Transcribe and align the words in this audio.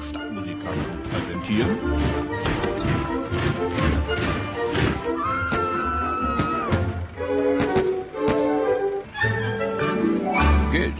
Stadtmusikanten 0.00 1.02
präsentieren. 1.10 1.78
Geld. 10.72 10.94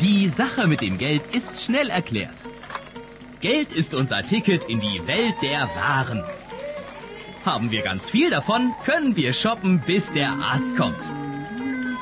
Die 0.00 0.28
Sache 0.28 0.66
mit 0.66 0.80
dem 0.80 0.98
Geld 0.98 1.22
ist 1.34 1.62
schnell 1.62 1.90
erklärt. 1.90 2.36
Geld 3.40 3.72
ist 3.72 3.94
unser 3.94 4.24
Ticket 4.24 4.64
in 4.64 4.80
die 4.80 5.00
Welt 5.06 5.34
der 5.42 5.68
Waren. 5.76 6.24
Haben 7.44 7.70
wir 7.70 7.82
ganz 7.82 8.10
viel 8.10 8.30
davon, 8.30 8.74
können 8.84 9.14
wir 9.16 9.32
shoppen, 9.32 9.80
bis 9.86 10.12
der 10.12 10.30
Arzt 10.30 10.76
kommt. 10.76 11.10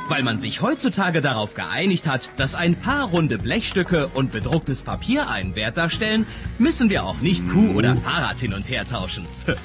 Weil 0.08 0.22
man 0.22 0.38
sich 0.38 0.62
heutzutage 0.62 1.20
darauf 1.20 1.54
geeinigt 1.54 2.06
hat, 2.06 2.30
dass 2.36 2.54
ein 2.54 2.76
paar 2.76 3.08
runde 3.08 3.38
Blechstücke 3.38 4.06
und 4.08 4.30
bedrucktes 4.30 4.82
Papier 4.82 5.28
einen 5.28 5.56
Wert 5.56 5.76
darstellen, 5.76 6.26
müssen 6.58 6.90
wir 6.90 7.04
auch 7.04 7.20
nicht 7.20 7.48
Kuh 7.48 7.72
oder 7.74 7.96
Fahrrad 7.96 8.38
hin 8.38 8.54
und 8.54 8.68
her 8.70 8.84
tauschen. 8.88 9.26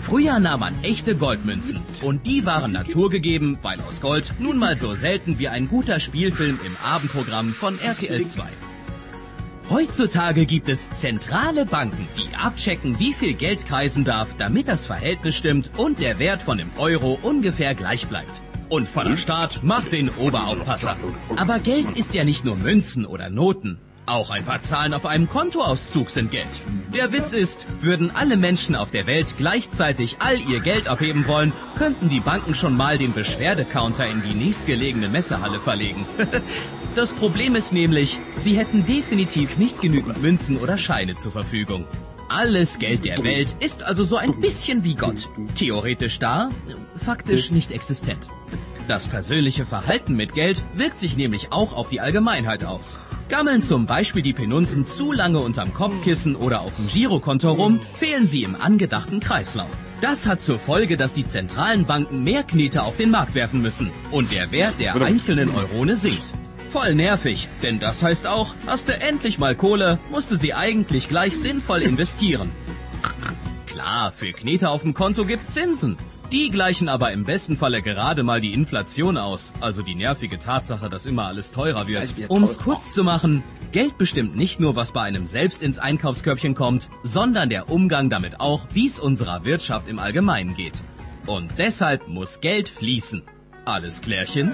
Früher 0.00 0.40
nahm 0.40 0.60
man 0.60 0.82
echte 0.82 1.14
Goldmünzen 1.14 1.80
und 2.02 2.26
die 2.26 2.46
waren 2.46 2.72
naturgegeben, 2.72 3.58
weil 3.62 3.78
aus 3.80 4.00
Gold 4.00 4.34
nun 4.38 4.56
mal 4.56 4.78
so 4.78 4.94
selten 4.94 5.38
wie 5.38 5.48
ein 5.48 5.68
guter 5.68 6.00
Spielfilm 6.00 6.58
im 6.64 6.76
Abendprogramm 6.82 7.52
von 7.52 7.78
RTL 7.78 8.26
2. 8.26 8.42
Heutzutage 9.70 10.46
gibt 10.46 10.70
es 10.70 10.88
zentrale 10.92 11.66
Banken, 11.66 12.08
die 12.16 12.34
abchecken, 12.34 12.98
wie 12.98 13.12
viel 13.12 13.34
Geld 13.34 13.66
kreisen 13.66 14.02
darf, 14.02 14.34
damit 14.38 14.66
das 14.66 14.86
Verhältnis 14.86 15.36
stimmt 15.36 15.70
und 15.76 16.00
der 16.00 16.18
Wert 16.18 16.40
von 16.40 16.56
dem 16.56 16.70
Euro 16.78 17.18
ungefähr 17.22 17.74
gleich 17.74 18.06
bleibt. 18.06 18.40
Und 18.68 18.88
von 18.88 19.08
der 19.08 19.16
Staat 19.16 19.62
macht 19.62 19.92
den 19.92 20.10
Oberaufpasser. 20.10 20.96
Aber 21.36 21.58
Geld 21.58 21.98
ist 21.98 22.14
ja 22.14 22.24
nicht 22.24 22.44
nur 22.44 22.56
Münzen 22.56 23.06
oder 23.06 23.30
Noten. 23.30 23.78
Auch 24.04 24.30
ein 24.30 24.44
paar 24.44 24.62
Zahlen 24.62 24.94
auf 24.94 25.04
einem 25.04 25.28
Kontoauszug 25.28 26.08
sind 26.08 26.30
Geld. 26.30 26.62
Der 26.94 27.12
Witz 27.12 27.34
ist, 27.34 27.66
würden 27.80 28.10
alle 28.10 28.38
Menschen 28.38 28.74
auf 28.74 28.90
der 28.90 29.06
Welt 29.06 29.34
gleichzeitig 29.36 30.16
all 30.20 30.38
ihr 30.50 30.60
Geld 30.60 30.88
abheben 30.88 31.26
wollen, 31.26 31.52
könnten 31.76 32.08
die 32.08 32.20
Banken 32.20 32.54
schon 32.54 32.74
mal 32.74 32.96
den 32.96 33.12
Beschwerdecounter 33.12 34.06
in 34.06 34.22
die 34.22 34.34
nächstgelegene 34.34 35.08
Messehalle 35.08 35.60
verlegen. 35.60 36.06
Das 36.94 37.12
Problem 37.12 37.54
ist 37.54 37.72
nämlich, 37.72 38.18
sie 38.34 38.56
hätten 38.56 38.84
definitiv 38.84 39.56
nicht 39.56 39.80
genügend 39.80 40.20
Münzen 40.20 40.56
oder 40.56 40.76
Scheine 40.76 41.14
zur 41.14 41.30
Verfügung. 41.30 41.84
Alles 42.28 42.78
Geld 42.80 43.04
der 43.04 43.22
Welt 43.22 43.54
ist 43.60 43.84
also 43.84 44.02
so 44.02 44.16
ein 44.16 44.40
bisschen 44.40 44.82
wie 44.82 44.96
Gott. 44.96 45.28
Theoretisch 45.54 46.18
da, 46.18 46.50
faktisch 46.96 47.52
nicht 47.52 47.70
existent. 47.70 48.28
Das 48.88 49.06
persönliche 49.06 49.66
Verhalten 49.66 50.14
mit 50.14 50.32
Geld 50.32 50.64
wirkt 50.72 50.98
sich 50.98 51.14
nämlich 51.14 51.52
auch 51.52 51.74
auf 51.74 51.90
die 51.90 52.00
Allgemeinheit 52.00 52.64
aus. 52.64 52.98
Gammeln 53.28 53.62
zum 53.62 53.84
Beispiel 53.84 54.22
die 54.22 54.32
Penunzen 54.32 54.86
zu 54.86 55.12
lange 55.12 55.40
unterm 55.40 55.74
Kopfkissen 55.74 56.34
oder 56.34 56.62
auf 56.62 56.74
dem 56.76 56.88
Girokonto 56.88 57.52
rum, 57.52 57.80
fehlen 57.92 58.26
sie 58.26 58.44
im 58.44 58.56
angedachten 58.56 59.20
Kreislauf. 59.20 59.68
Das 60.00 60.26
hat 60.26 60.40
zur 60.40 60.58
Folge, 60.58 60.96
dass 60.96 61.12
die 61.12 61.28
zentralen 61.28 61.84
Banken 61.84 62.24
mehr 62.24 62.44
Knete 62.44 62.82
auf 62.82 62.96
den 62.96 63.10
Markt 63.10 63.34
werfen 63.34 63.60
müssen 63.60 63.90
und 64.10 64.32
der 64.32 64.52
Wert 64.52 64.80
der 64.80 64.94
einzelnen 64.94 65.54
Eurone 65.54 65.98
sinkt. 65.98 66.32
Voll 66.70 66.94
nervig, 66.94 67.50
denn 67.62 67.80
das 67.80 68.02
heißt 68.02 68.26
auch, 68.26 68.54
hast 68.66 68.88
du 68.88 68.98
endlich 68.98 69.38
mal 69.38 69.54
Kohle, 69.54 69.98
musste 70.10 70.38
sie 70.38 70.54
eigentlich 70.54 71.10
gleich 71.10 71.36
sinnvoll 71.36 71.82
investieren. 71.82 72.52
Klar, 73.66 74.12
für 74.12 74.32
Knete 74.32 74.70
auf 74.70 74.80
dem 74.80 74.94
Konto 74.94 75.26
gibt's 75.26 75.52
Zinsen. 75.52 75.98
Die 76.30 76.50
gleichen 76.50 76.90
aber 76.90 77.12
im 77.12 77.24
besten 77.24 77.56
Falle 77.56 77.80
gerade 77.80 78.22
mal 78.22 78.42
die 78.42 78.52
Inflation 78.52 79.16
aus, 79.16 79.54
also 79.60 79.82
die 79.82 79.94
nervige 79.94 80.38
Tatsache, 80.38 80.90
dass 80.90 81.06
immer 81.06 81.26
alles 81.26 81.52
teurer 81.52 81.86
wird. 81.86 82.12
Um's 82.28 82.58
kurz 82.58 82.92
zu 82.92 83.02
machen, 83.02 83.42
Geld 83.72 83.96
bestimmt 83.96 84.36
nicht 84.36 84.60
nur, 84.60 84.76
was 84.76 84.92
bei 84.92 85.02
einem 85.02 85.24
selbst 85.24 85.62
ins 85.62 85.78
Einkaufskörbchen 85.78 86.54
kommt, 86.54 86.90
sondern 87.02 87.48
der 87.48 87.70
Umgang 87.70 88.10
damit 88.10 88.40
auch, 88.40 88.66
wie's 88.72 89.00
unserer 89.00 89.44
Wirtschaft 89.44 89.88
im 89.88 89.98
Allgemeinen 89.98 90.54
geht. 90.54 90.82
Und 91.26 91.50
deshalb 91.56 92.08
muss 92.08 92.40
Geld 92.40 92.68
fließen. 92.68 93.22
Alles 93.64 94.02
klärchen? 94.02 94.52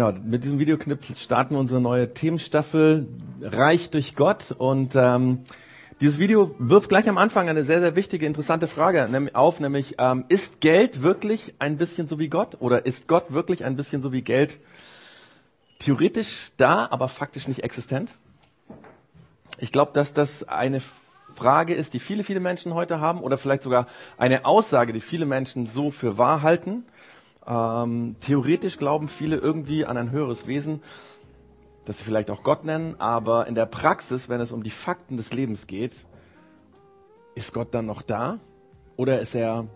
Genau, 0.00 0.18
mit 0.24 0.44
diesem 0.44 0.58
Videoclip 0.58 1.04
starten 1.18 1.54
wir 1.54 1.58
unsere 1.58 1.78
neue 1.78 2.14
Themenstaffel 2.14 3.06
Reich 3.42 3.90
durch 3.90 4.16
Gott. 4.16 4.50
Und 4.56 4.94
ähm, 4.94 5.40
dieses 6.00 6.18
Video 6.18 6.54
wirft 6.58 6.88
gleich 6.88 7.06
am 7.06 7.18
Anfang 7.18 7.50
eine 7.50 7.64
sehr, 7.64 7.80
sehr 7.80 7.96
wichtige, 7.96 8.24
interessante 8.24 8.66
Frage 8.66 9.06
auf, 9.34 9.60
nämlich 9.60 9.96
ähm, 9.98 10.24
ist 10.30 10.62
Geld 10.62 11.02
wirklich 11.02 11.52
ein 11.58 11.76
bisschen 11.76 12.08
so 12.08 12.18
wie 12.18 12.28
Gott? 12.28 12.56
Oder 12.60 12.86
ist 12.86 13.08
Gott 13.08 13.34
wirklich 13.34 13.62
ein 13.66 13.76
bisschen 13.76 14.00
so 14.00 14.10
wie 14.10 14.22
Geld? 14.22 14.56
Theoretisch 15.80 16.52
da, 16.56 16.88
aber 16.90 17.08
faktisch 17.08 17.46
nicht 17.46 17.62
existent? 17.62 18.16
Ich 19.58 19.70
glaube, 19.70 19.90
dass 19.92 20.14
das 20.14 20.48
eine 20.48 20.80
Frage 21.34 21.74
ist, 21.74 21.92
die 21.92 21.98
viele, 21.98 22.24
viele 22.24 22.40
Menschen 22.40 22.72
heute 22.72 23.00
haben, 23.00 23.20
oder 23.20 23.36
vielleicht 23.36 23.64
sogar 23.64 23.86
eine 24.16 24.46
Aussage, 24.46 24.94
die 24.94 25.00
viele 25.00 25.26
Menschen 25.26 25.66
so 25.66 25.90
für 25.90 26.16
wahr 26.16 26.40
halten. 26.40 26.84
Ähm, 27.46 28.16
theoretisch 28.20 28.78
glauben 28.78 29.08
viele 29.08 29.36
irgendwie 29.36 29.86
an 29.86 29.96
ein 29.96 30.10
höheres 30.10 30.46
Wesen, 30.46 30.82
das 31.84 31.98
sie 31.98 32.04
vielleicht 32.04 32.30
auch 32.30 32.42
Gott 32.42 32.64
nennen, 32.64 32.96
aber 32.98 33.46
in 33.46 33.54
der 33.54 33.66
Praxis, 33.66 34.28
wenn 34.28 34.40
es 34.40 34.52
um 34.52 34.62
die 34.62 34.70
Fakten 34.70 35.16
des 35.16 35.32
Lebens 35.32 35.66
geht, 35.66 36.06
ist 37.34 37.54
Gott 37.54 37.74
dann 37.74 37.86
noch 37.86 38.02
da 38.02 38.38
oder 38.96 39.20
ist 39.20 39.34
er 39.34 39.66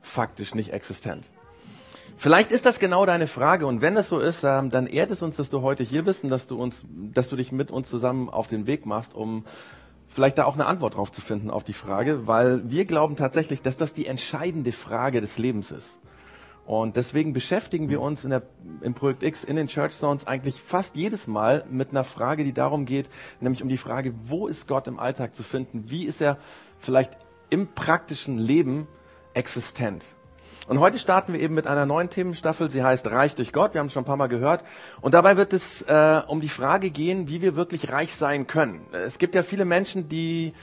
faktisch 0.00 0.54
nicht 0.54 0.72
existent? 0.72 1.24
Vielleicht 2.16 2.52
ist 2.52 2.64
das 2.64 2.78
genau 2.78 3.04
deine 3.06 3.26
Frage 3.26 3.66
und 3.66 3.82
wenn 3.82 3.96
es 3.96 4.08
so 4.08 4.20
ist, 4.20 4.44
ähm, 4.44 4.70
dann 4.70 4.86
ehrt 4.86 5.10
es 5.10 5.22
uns, 5.22 5.36
dass 5.36 5.50
du 5.50 5.62
heute 5.62 5.82
hier 5.82 6.04
bist 6.04 6.22
und 6.22 6.30
dass 6.30 6.46
du 6.46 6.60
uns, 6.62 6.84
dass 6.88 7.28
du 7.28 7.36
dich 7.36 7.50
mit 7.50 7.70
uns 7.70 7.90
zusammen 7.90 8.30
auf 8.30 8.46
den 8.46 8.66
Weg 8.66 8.86
machst, 8.86 9.14
um 9.14 9.44
vielleicht 10.06 10.38
da 10.38 10.44
auch 10.44 10.54
eine 10.54 10.66
Antwort 10.66 10.94
drauf 10.94 11.10
zu 11.10 11.20
finden 11.20 11.50
auf 11.50 11.64
die 11.64 11.72
Frage, 11.72 12.28
weil 12.28 12.70
wir 12.70 12.84
glauben 12.84 13.16
tatsächlich, 13.16 13.62
dass 13.62 13.76
das 13.76 13.94
die 13.94 14.06
entscheidende 14.06 14.70
Frage 14.70 15.20
des 15.20 15.38
Lebens 15.38 15.72
ist. 15.72 15.98
Und 16.66 16.96
deswegen 16.96 17.34
beschäftigen 17.34 17.90
wir 17.90 18.00
uns 18.00 18.24
in 18.24 18.30
der, 18.30 18.42
im 18.80 18.94
Projekt 18.94 19.22
X 19.22 19.44
in 19.44 19.56
den 19.56 19.68
Church 19.68 19.92
Zones 19.92 20.26
eigentlich 20.26 20.60
fast 20.60 20.96
jedes 20.96 21.26
Mal 21.26 21.64
mit 21.70 21.90
einer 21.90 22.04
Frage, 22.04 22.42
die 22.42 22.54
darum 22.54 22.86
geht, 22.86 23.10
nämlich 23.40 23.62
um 23.62 23.68
die 23.68 23.76
Frage, 23.76 24.14
wo 24.24 24.46
ist 24.46 24.66
Gott 24.66 24.86
im 24.88 24.98
Alltag 24.98 25.34
zu 25.34 25.42
finden? 25.42 25.90
Wie 25.90 26.06
ist 26.06 26.22
er 26.22 26.38
vielleicht 26.78 27.18
im 27.50 27.68
praktischen 27.68 28.38
Leben 28.38 28.88
existent? 29.34 30.16
Und 30.66 30.80
heute 30.80 30.98
starten 30.98 31.34
wir 31.34 31.40
eben 31.40 31.54
mit 31.54 31.66
einer 31.66 31.84
neuen 31.84 32.08
Themenstaffel. 32.08 32.70
Sie 32.70 32.82
heißt 32.82 33.10
Reich 33.10 33.34
durch 33.34 33.52
Gott. 33.52 33.74
Wir 33.74 33.80
haben 33.80 33.88
es 33.88 33.92
schon 33.92 34.04
ein 34.04 34.06
paar 34.06 34.16
Mal 34.16 34.28
gehört. 34.28 34.64
Und 35.02 35.12
dabei 35.12 35.36
wird 35.36 35.52
es 35.52 35.82
äh, 35.82 36.22
um 36.26 36.40
die 36.40 36.48
Frage 36.48 36.88
gehen, 36.88 37.28
wie 37.28 37.42
wir 37.42 37.54
wirklich 37.54 37.92
reich 37.92 38.14
sein 38.14 38.46
können. 38.46 38.86
Es 38.92 39.18
gibt 39.18 39.34
ja 39.34 39.42
viele 39.42 39.66
Menschen, 39.66 40.08
die, 40.08 40.54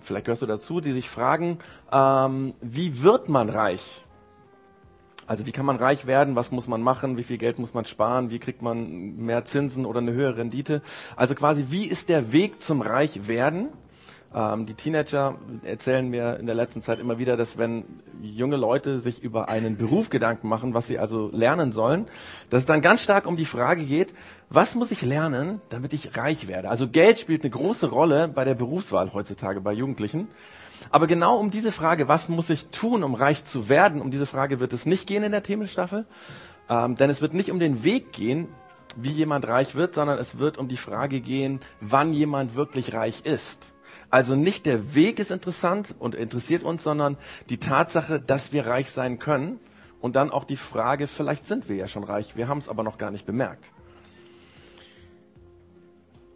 vielleicht 0.00 0.24
gehörst 0.24 0.40
du 0.40 0.46
dazu, 0.46 0.80
die 0.80 0.92
sich 0.92 1.10
fragen, 1.10 1.58
ähm, 1.92 2.54
wie 2.62 3.02
wird 3.02 3.28
man 3.28 3.50
reich? 3.50 4.03
Also 5.26 5.46
wie 5.46 5.52
kann 5.52 5.66
man 5.66 5.76
reich 5.76 6.06
werden? 6.06 6.36
Was 6.36 6.50
muss 6.50 6.68
man 6.68 6.82
machen? 6.82 7.16
Wie 7.16 7.22
viel 7.22 7.38
Geld 7.38 7.58
muss 7.58 7.74
man 7.74 7.84
sparen? 7.84 8.30
Wie 8.30 8.38
kriegt 8.38 8.62
man 8.62 9.16
mehr 9.16 9.44
Zinsen 9.44 9.86
oder 9.86 10.00
eine 10.00 10.12
höhere 10.12 10.36
Rendite? 10.36 10.82
Also 11.16 11.34
quasi, 11.34 11.66
wie 11.70 11.86
ist 11.86 12.08
der 12.08 12.32
Weg 12.32 12.62
zum 12.62 12.82
Reichwerden? 12.82 13.68
Ähm, 14.34 14.66
die 14.66 14.74
Teenager 14.74 15.36
erzählen 15.62 16.08
mir 16.08 16.38
in 16.38 16.46
der 16.46 16.56
letzten 16.56 16.82
Zeit 16.82 16.98
immer 16.98 17.18
wieder, 17.18 17.36
dass 17.36 17.56
wenn 17.56 17.84
junge 18.20 18.56
Leute 18.56 19.00
sich 19.00 19.22
über 19.22 19.48
einen 19.48 19.76
Beruf 19.76 20.10
Gedanken 20.10 20.48
machen, 20.48 20.74
was 20.74 20.88
sie 20.88 20.98
also 20.98 21.30
lernen 21.32 21.70
sollen, 21.72 22.06
dass 22.50 22.60
es 22.60 22.66
dann 22.66 22.80
ganz 22.80 23.02
stark 23.02 23.26
um 23.26 23.36
die 23.36 23.44
Frage 23.44 23.84
geht, 23.84 24.12
was 24.50 24.74
muss 24.74 24.90
ich 24.90 25.02
lernen, 25.02 25.60
damit 25.68 25.92
ich 25.92 26.16
reich 26.16 26.48
werde? 26.48 26.68
Also 26.68 26.88
Geld 26.88 27.18
spielt 27.18 27.44
eine 27.44 27.50
große 27.50 27.88
Rolle 27.88 28.28
bei 28.28 28.44
der 28.44 28.54
Berufswahl 28.54 29.12
heutzutage 29.12 29.60
bei 29.60 29.72
Jugendlichen. 29.72 30.28
Aber 30.90 31.06
genau 31.06 31.38
um 31.38 31.50
diese 31.50 31.72
Frage, 31.72 32.08
was 32.08 32.28
muss 32.28 32.50
ich 32.50 32.66
tun, 32.68 33.02
um 33.02 33.14
reich 33.14 33.44
zu 33.44 33.68
werden, 33.68 34.00
um 34.00 34.10
diese 34.10 34.26
Frage 34.26 34.60
wird 34.60 34.72
es 34.72 34.86
nicht 34.86 35.06
gehen 35.06 35.22
in 35.22 35.32
der 35.32 35.42
Themenstaffel. 35.42 36.06
Ähm, 36.68 36.96
denn 36.96 37.10
es 37.10 37.20
wird 37.20 37.34
nicht 37.34 37.50
um 37.50 37.58
den 37.58 37.84
Weg 37.84 38.12
gehen, 38.12 38.48
wie 38.96 39.10
jemand 39.10 39.46
reich 39.48 39.74
wird, 39.74 39.94
sondern 39.94 40.18
es 40.18 40.38
wird 40.38 40.58
um 40.58 40.68
die 40.68 40.76
Frage 40.76 41.20
gehen, 41.20 41.60
wann 41.80 42.12
jemand 42.12 42.54
wirklich 42.54 42.94
reich 42.94 43.22
ist. 43.24 43.74
Also 44.10 44.36
nicht 44.36 44.66
der 44.66 44.94
Weg 44.94 45.18
ist 45.18 45.30
interessant 45.30 45.94
und 45.98 46.14
interessiert 46.14 46.62
uns, 46.62 46.82
sondern 46.82 47.16
die 47.48 47.58
Tatsache, 47.58 48.20
dass 48.20 48.52
wir 48.52 48.66
reich 48.66 48.90
sein 48.90 49.18
können. 49.18 49.58
Und 50.00 50.16
dann 50.16 50.30
auch 50.30 50.44
die 50.44 50.56
Frage, 50.56 51.06
vielleicht 51.06 51.46
sind 51.46 51.68
wir 51.68 51.76
ja 51.76 51.88
schon 51.88 52.04
reich, 52.04 52.36
wir 52.36 52.46
haben 52.46 52.58
es 52.58 52.68
aber 52.68 52.82
noch 52.82 52.98
gar 52.98 53.10
nicht 53.10 53.24
bemerkt. 53.24 53.72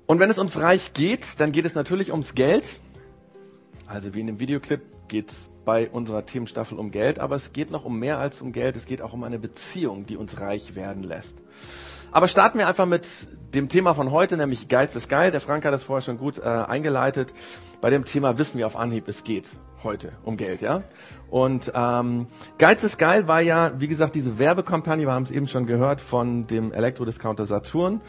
Und 0.07 0.21
wenn 0.21 0.31
es 0.31 0.39
ums 0.39 0.59
Reich 0.59 0.95
geht, 0.95 1.39
dann 1.39 1.53
geht 1.53 1.67
es 1.67 1.75
natürlich 1.75 2.11
ums 2.11 2.35
Geld. 2.35 2.81
Also 3.89 4.13
wie 4.15 4.21
in 4.21 4.27
dem 4.27 4.39
Videoclip 4.39 4.83
geht 5.09 5.31
es 5.31 5.49
bei 5.65 5.89
unserer 5.89 6.25
Themenstaffel 6.25 6.79
um 6.79 6.91
Geld, 6.91 7.19
aber 7.19 7.35
es 7.37 7.53
geht 7.53 7.71
noch 7.71 7.85
um 7.85 7.99
mehr 7.99 8.19
als 8.19 8.43
um 8.43 8.53
Geld, 8.53 8.77
es 8.77 8.85
geht 8.85 9.03
auch 9.03 9.15
um 9.15 9.25
eine 9.25 9.39
Beziehung, 9.39 10.05
die 10.05 10.17
uns 10.17 10.41
reich 10.41 10.75
werden 10.77 11.03
lässt. 11.03 11.39
Aber 12.11 12.29
starten 12.29 12.59
wir 12.59 12.69
einfach 12.69 12.87
mit 12.87 13.07
dem 13.55 13.69
Thema 13.69 13.95
von 13.95 14.11
heute, 14.11 14.37
nämlich 14.37 14.69
Geiz 14.69 14.97
ist 14.97 15.09
geil. 15.09 15.31
Der 15.31 15.41
Frank 15.41 15.65
hat 15.65 15.75
das 15.75 15.85
vorher 15.85 16.03
schon 16.03 16.17
gut 16.17 16.39
äh, 16.39 16.43
eingeleitet. 16.43 17.35
Bei 17.81 17.91
dem 17.91 18.05
Thema 18.05 18.39
wissen 18.39 18.59
wir 18.59 18.67
auf 18.67 18.77
Anhieb, 18.77 19.09
es 19.09 19.25
geht 19.25 19.49
heute 19.83 20.13
um 20.25 20.37
Geld, 20.37 20.61
ja. 20.61 20.83
Und 21.31 21.71
ähm, 21.75 22.27
Geiz 22.59 22.83
ist 22.83 22.99
geil 22.99 23.29
war 23.29 23.41
ja, 23.41 23.73
wie 23.79 23.89
gesagt, 23.89 24.15
diese 24.15 24.39
Werbekampagne, 24.39 25.07
wir 25.07 25.13
haben 25.13 25.23
es 25.25 25.31
eben 25.31 25.49
schon 25.49 25.67
gehört, 25.67 26.01
von 26.01 26.47
dem 26.47 26.73
Elektrodiscounter 26.73 27.45
Saturn. 27.45 28.01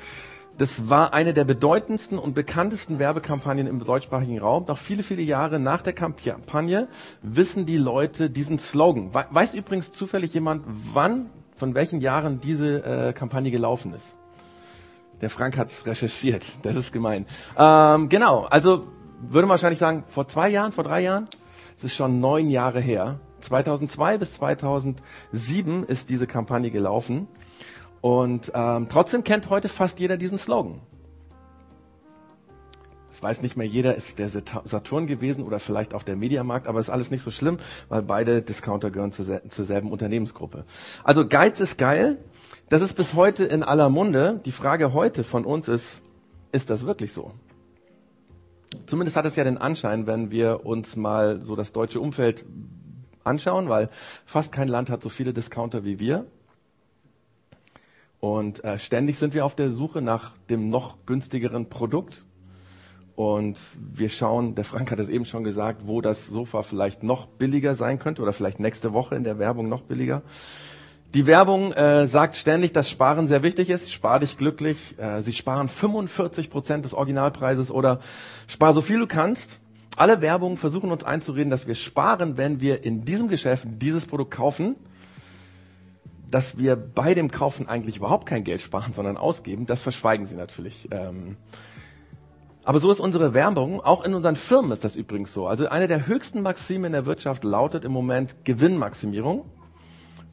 Das 0.59 0.89
war 0.89 1.13
eine 1.13 1.33
der 1.33 1.45
bedeutendsten 1.45 2.19
und 2.19 2.35
bekanntesten 2.35 2.99
Werbekampagnen 2.99 3.65
im 3.65 3.79
deutschsprachigen 3.79 4.39
Raum. 4.39 4.65
Noch 4.67 4.77
viele, 4.77 5.03
viele 5.03 5.21
Jahre 5.21 5.57
nach 5.57 5.81
der 5.81 5.93
Kampagne 5.93 6.89
wissen 7.21 7.65
die 7.65 7.77
Leute 7.77 8.29
diesen 8.29 8.59
Slogan. 8.59 9.13
Weiß 9.13 9.53
übrigens 9.53 9.93
zufällig 9.93 10.33
jemand, 10.33 10.63
wann, 10.67 11.29
von 11.55 11.75
welchen 11.75 12.01
Jahren 12.01 12.41
diese 12.41 12.83
äh, 12.83 13.13
Kampagne 13.13 13.51
gelaufen 13.51 13.93
ist? 13.93 14.17
Der 15.21 15.29
Frank 15.29 15.57
hat 15.57 15.69
es 15.69 15.85
recherchiert. 15.85 16.45
Das 16.63 16.75
ist 16.75 16.91
gemein. 16.91 17.25
Ähm, 17.57 18.09
genau, 18.09 18.41
also 18.41 18.85
würde 19.21 19.47
man 19.47 19.51
wahrscheinlich 19.51 19.79
sagen, 19.79 20.03
vor 20.09 20.27
zwei 20.27 20.49
Jahren, 20.49 20.73
vor 20.73 20.83
drei 20.83 20.99
Jahren? 21.03 21.29
Es 21.77 21.85
ist 21.85 21.95
schon 21.95 22.19
neun 22.19 22.49
Jahre 22.49 22.81
her. 22.81 23.21
2002 23.39 24.17
bis 24.17 24.33
2007 24.33 25.85
ist 25.85 26.09
diese 26.09 26.27
Kampagne 26.27 26.69
gelaufen. 26.69 27.29
Und 28.01 28.51
ähm, 28.53 28.87
trotzdem 28.89 29.23
kennt 29.23 29.49
heute 29.49 29.69
fast 29.69 29.99
jeder 29.99 30.17
diesen 30.17 30.37
Slogan. 30.37 30.81
Es 33.09 33.23
weiß 33.23 33.41
nicht 33.41 33.57
mehr 33.57 33.67
jeder, 33.67 33.95
ist 33.95 34.19
der 34.19 34.29
Saturn 34.29 35.07
gewesen 35.07 35.43
oder 35.43 35.59
vielleicht 35.59 35.93
auch 35.93 36.03
der 36.03 36.15
Mediamarkt, 36.15 36.67
aber 36.67 36.79
ist 36.79 36.89
alles 36.89 37.11
nicht 37.11 37.23
so 37.23 37.31
schlimm, 37.31 37.57
weil 37.89 38.01
beide 38.03 38.41
Discounter 38.41 38.91
gehören 38.91 39.11
zur, 39.11 39.41
zur 39.49 39.65
selben 39.65 39.91
Unternehmensgruppe. 39.91 40.63
Also 41.03 41.27
Geiz 41.27 41.59
ist 41.59 41.77
geil. 41.77 42.17
Das 42.69 42.81
ist 42.81 42.93
bis 42.93 43.15
heute 43.15 43.45
in 43.45 43.63
aller 43.63 43.89
Munde. 43.89 44.39
Die 44.45 44.51
Frage 44.51 44.93
heute 44.93 45.23
von 45.23 45.43
uns 45.43 45.67
ist, 45.67 46.01
ist 46.51 46.69
das 46.69 46.85
wirklich 46.85 47.11
so? 47.11 47.31
Zumindest 48.85 49.17
hat 49.17 49.25
es 49.25 49.35
ja 49.35 49.43
den 49.43 49.57
Anschein, 49.57 50.05
wenn 50.05 50.29
wir 50.29 50.65
uns 50.65 50.95
mal 50.95 51.41
so 51.41 51.55
das 51.55 51.73
deutsche 51.73 51.99
Umfeld 51.99 52.45
anschauen, 53.23 53.69
weil 53.69 53.89
fast 54.25 54.51
kein 54.51 54.67
Land 54.67 54.89
hat 54.89 55.01
so 55.01 55.09
viele 55.09 55.33
Discounter 55.33 55.83
wie 55.83 55.99
wir. 55.99 56.25
Und 58.19 58.63
äh, 58.63 58.77
ständig 58.77 59.17
sind 59.17 59.33
wir 59.33 59.45
auf 59.45 59.55
der 59.55 59.71
Suche 59.71 60.01
nach 60.01 60.33
dem 60.49 60.69
noch 60.69 61.05
günstigeren 61.05 61.69
Produkt. 61.69 62.25
Und 63.15 63.57
wir 63.75 64.09
schauen, 64.09 64.55
der 64.55 64.63
Frank 64.63 64.91
hat 64.91 64.99
es 64.99 65.09
eben 65.09 65.25
schon 65.25 65.43
gesagt, 65.43 65.81
wo 65.85 65.99
das 65.99 66.27
Sofa 66.27 66.61
vielleicht 66.61 67.03
noch 67.03 67.27
billiger 67.27 67.75
sein 67.75 67.99
könnte 67.99 68.21
oder 68.21 68.31
vielleicht 68.33 68.59
nächste 68.59 68.93
Woche 68.93 69.15
in 69.15 69.23
der 69.23 69.39
Werbung 69.39 69.67
noch 69.67 69.81
billiger. 69.81 70.21
Die 71.13 71.27
Werbung 71.27 71.73
äh, 71.73 72.07
sagt 72.07 72.37
ständig, 72.37 72.71
dass 72.71 72.89
Sparen 72.89 73.27
sehr 73.27 73.41
wichtig 73.41 73.69
ist. 73.69 73.91
Spar 73.91 74.19
dich 74.19 74.37
glücklich. 74.37 74.77
Äh, 74.99 75.21
sie 75.21 75.33
sparen 75.33 75.67
45 75.67 76.49
Prozent 76.49 76.85
des 76.85 76.93
Originalpreises 76.93 77.71
oder 77.71 77.99
spar 78.47 78.73
so 78.73 78.81
viel 78.81 78.99
du 78.99 79.07
kannst. 79.07 79.59
Alle 79.97 80.21
Werbungen 80.21 80.55
versuchen 80.55 80.91
uns 80.91 81.03
einzureden, 81.03 81.49
dass 81.49 81.67
wir 81.67 81.75
sparen, 81.75 82.37
wenn 82.37 82.61
wir 82.61 82.83
in 82.83 83.05
diesem 83.05 83.27
Geschäft 83.27 83.65
dieses 83.81 84.05
Produkt 84.05 84.31
kaufen 84.31 84.75
dass 86.29 86.57
wir 86.57 86.75
bei 86.75 87.13
dem 87.13 87.31
Kaufen 87.31 87.67
eigentlich 87.67 87.97
überhaupt 87.97 88.25
kein 88.25 88.43
Geld 88.43 88.61
sparen, 88.61 88.93
sondern 88.93 89.17
ausgeben, 89.17 89.65
das 89.65 89.81
verschweigen 89.81 90.25
sie 90.25 90.35
natürlich. 90.35 90.87
Ähm, 90.91 91.37
aber 92.63 92.79
so 92.79 92.91
ist 92.91 92.99
unsere 92.99 93.33
Werbung, 93.33 93.81
auch 93.81 94.03
in 94.05 94.13
unseren 94.13 94.35
Firmen 94.35 94.71
ist 94.71 94.83
das 94.83 94.95
übrigens 94.95 95.33
so. 95.33 95.47
Also 95.47 95.69
eine 95.69 95.87
der 95.87 96.05
höchsten 96.07 96.41
Maxime 96.41 96.87
in 96.87 96.93
der 96.93 97.05
Wirtschaft 97.05 97.43
lautet 97.43 97.83
im 97.83 97.91
Moment 97.91 98.45
Gewinnmaximierung. 98.45 99.45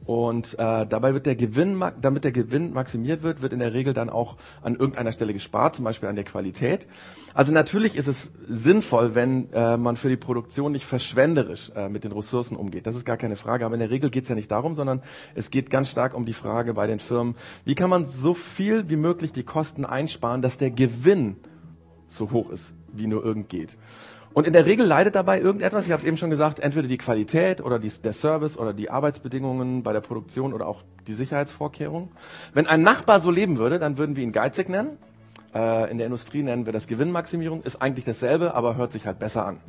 Und 0.07 0.53
äh, 0.53 0.87
dabei 0.87 1.13
wird 1.13 1.25
der 1.25 1.35
Gewinn, 1.35 1.83
damit 1.99 2.23
der 2.23 2.31
Gewinn 2.31 2.71
maximiert 2.71 3.23
wird, 3.23 3.41
wird 3.41 3.51
in 3.51 3.59
der 3.59 3.73
Regel 3.73 3.93
dann 3.93 4.09
auch 4.09 4.37
an 4.61 4.77
irgendeiner 4.77 5.11
Stelle 5.11 5.33
gespart, 5.33 5.75
zum 5.75 5.83
Beispiel 5.83 6.07
an 6.07 6.15
der 6.15 6.23
Qualität. 6.23 6.87
Also 7.33 7.51
natürlich 7.51 7.97
ist 7.97 8.07
es 8.07 8.31
sinnvoll, 8.47 9.15
wenn 9.15 9.51
äh, 9.51 9.75
man 9.75 9.97
für 9.97 10.07
die 10.07 10.15
Produktion 10.15 10.71
nicht 10.71 10.85
verschwenderisch 10.85 11.73
äh, 11.75 11.89
mit 11.89 12.05
den 12.05 12.13
Ressourcen 12.13 12.55
umgeht. 12.55 12.87
Das 12.87 12.95
ist 12.95 13.03
gar 13.03 13.17
keine 13.17 13.35
Frage. 13.35 13.65
Aber 13.65 13.75
in 13.75 13.81
der 13.81 13.89
Regel 13.89 14.09
geht 14.09 14.23
es 14.23 14.29
ja 14.29 14.35
nicht 14.35 14.49
darum, 14.49 14.75
sondern 14.75 15.01
es 15.35 15.51
geht 15.51 15.69
ganz 15.69 15.89
stark 15.89 16.13
um 16.13 16.25
die 16.25 16.31
Frage 16.31 16.73
bei 16.73 16.87
den 16.87 16.99
Firmen, 16.99 17.35
wie 17.65 17.75
kann 17.75 17.89
man 17.89 18.05
so 18.05 18.33
viel 18.33 18.89
wie 18.89 18.95
möglich 18.95 19.33
die 19.33 19.43
Kosten 19.43 19.83
einsparen, 19.83 20.41
dass 20.41 20.57
der 20.57 20.71
Gewinn 20.71 21.35
so 22.07 22.31
hoch 22.31 22.49
ist, 22.49 22.73
wie 22.93 23.07
nur 23.07 23.25
irgend 23.25 23.49
geht. 23.49 23.77
Und 24.37 24.45
in 24.45 24.53
der 24.53 24.67
Regel 24.67 24.85
leidet 24.85 25.15
dabei 25.15 25.41
irgendetwas, 25.41 25.87
ich 25.87 25.91
habe 25.91 25.99
es 25.99 26.07
eben 26.07 26.15
schon 26.15 26.29
gesagt, 26.29 26.59
entweder 26.59 26.87
die 26.87 26.99
Qualität 26.99 27.59
oder 27.59 27.79
die, 27.79 27.89
der 27.89 28.13
Service 28.13 28.55
oder 28.55 28.71
die 28.71 28.91
Arbeitsbedingungen 28.91 29.81
bei 29.81 29.93
der 29.93 29.99
Produktion 29.99 30.53
oder 30.53 30.67
auch 30.67 30.83
die 31.07 31.13
Sicherheitsvorkehrungen. 31.13 32.09
Wenn 32.53 32.67
ein 32.67 32.83
Nachbar 32.83 33.19
so 33.19 33.31
leben 33.31 33.57
würde, 33.57 33.79
dann 33.79 33.97
würden 33.97 34.15
wir 34.15 34.23
ihn 34.23 34.31
geizig 34.31 34.69
nennen. 34.69 34.99
Äh, 35.55 35.89
in 35.89 35.97
der 35.97 36.05
Industrie 36.05 36.43
nennen 36.43 36.67
wir 36.67 36.71
das 36.71 36.85
Gewinnmaximierung, 36.85 37.63
ist 37.63 37.81
eigentlich 37.81 38.05
dasselbe, 38.05 38.53
aber 38.53 38.75
hört 38.75 38.91
sich 38.91 39.07
halt 39.07 39.17
besser 39.17 39.43
an 39.43 39.59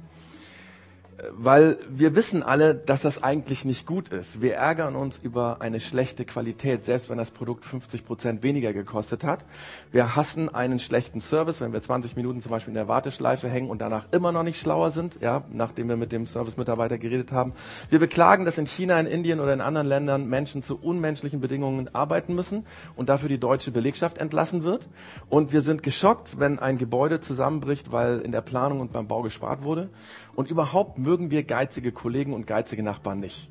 weil 1.32 1.78
wir 1.88 2.14
wissen 2.14 2.42
alle, 2.44 2.74
dass 2.74 3.02
das 3.02 3.22
eigentlich 3.22 3.64
nicht 3.64 3.86
gut 3.86 4.10
ist. 4.10 4.40
Wir 4.40 4.54
ärgern 4.54 4.94
uns 4.94 5.18
über 5.18 5.60
eine 5.60 5.80
schlechte 5.80 6.24
Qualität, 6.24 6.84
selbst 6.84 7.10
wenn 7.10 7.18
das 7.18 7.32
Produkt 7.32 7.64
50 7.64 8.04
Prozent 8.04 8.42
weniger 8.44 8.72
gekostet 8.72 9.24
hat. 9.24 9.44
Wir 9.90 10.14
hassen 10.14 10.54
einen 10.54 10.78
schlechten 10.78 11.20
Service, 11.20 11.60
wenn 11.60 11.72
wir 11.72 11.82
20 11.82 12.14
Minuten 12.14 12.40
zum 12.40 12.50
Beispiel 12.50 12.70
in 12.70 12.76
der 12.76 12.86
Warteschleife 12.86 13.48
hängen 13.48 13.68
und 13.68 13.80
danach 13.80 14.06
immer 14.12 14.30
noch 14.30 14.44
nicht 14.44 14.60
schlauer 14.60 14.90
sind, 14.90 15.18
ja, 15.20 15.42
nachdem 15.50 15.88
wir 15.88 15.96
mit 15.96 16.12
dem 16.12 16.26
Servicemitarbeiter 16.26 16.98
geredet 16.98 17.32
haben. 17.32 17.52
Wir 17.90 17.98
beklagen, 17.98 18.44
dass 18.44 18.56
in 18.56 18.66
China, 18.66 19.00
in 19.00 19.06
Indien 19.06 19.40
oder 19.40 19.52
in 19.52 19.60
anderen 19.60 19.88
Ländern 19.88 20.28
Menschen 20.28 20.62
zu 20.62 20.78
unmenschlichen 20.80 21.40
Bedingungen 21.40 21.92
arbeiten 21.94 22.34
müssen 22.36 22.64
und 22.94 23.08
dafür 23.08 23.28
die 23.28 23.40
deutsche 23.40 23.72
Belegschaft 23.72 24.18
entlassen 24.18 24.62
wird. 24.62 24.88
Und 25.28 25.52
wir 25.52 25.62
sind 25.62 25.82
geschockt, 25.82 26.38
wenn 26.38 26.60
ein 26.60 26.78
Gebäude 26.78 27.20
zusammenbricht, 27.20 27.90
weil 27.90 28.20
in 28.20 28.30
der 28.30 28.40
Planung 28.40 28.78
und 28.78 28.92
beim 28.92 29.08
Bau 29.08 29.22
gespart 29.22 29.64
wurde. 29.64 29.88
Und 30.36 30.48
überhaupt 30.48 30.98
mögen 31.08 31.30
wir 31.30 31.42
geizige 31.42 31.90
Kollegen 31.90 32.34
und 32.34 32.46
geizige 32.46 32.82
Nachbarn 32.82 33.18
nicht. 33.18 33.48